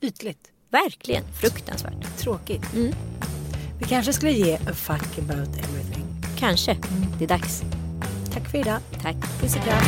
Ytligt, 0.01 0.51
Verkligen 0.69 1.23
fruktansvärt. 1.41 2.17
tråkigt. 2.17 2.63
Vi 3.83 3.89
kanske 3.89 4.13
skulle 4.13 4.31
ge 4.31 4.55
a 4.55 4.73
fuck 4.73 5.17
about 5.17 5.57
everything. 5.59 6.05
Kanske. 6.37 6.77
Det 7.17 7.23
är 7.23 7.27
dags. 7.27 7.63
Tack 8.33 8.49
för 8.49 8.57
idag. 8.57 8.79
Tack. 9.01 9.15
Puss 9.41 9.55
och 9.55 9.61
kram. 9.63 9.83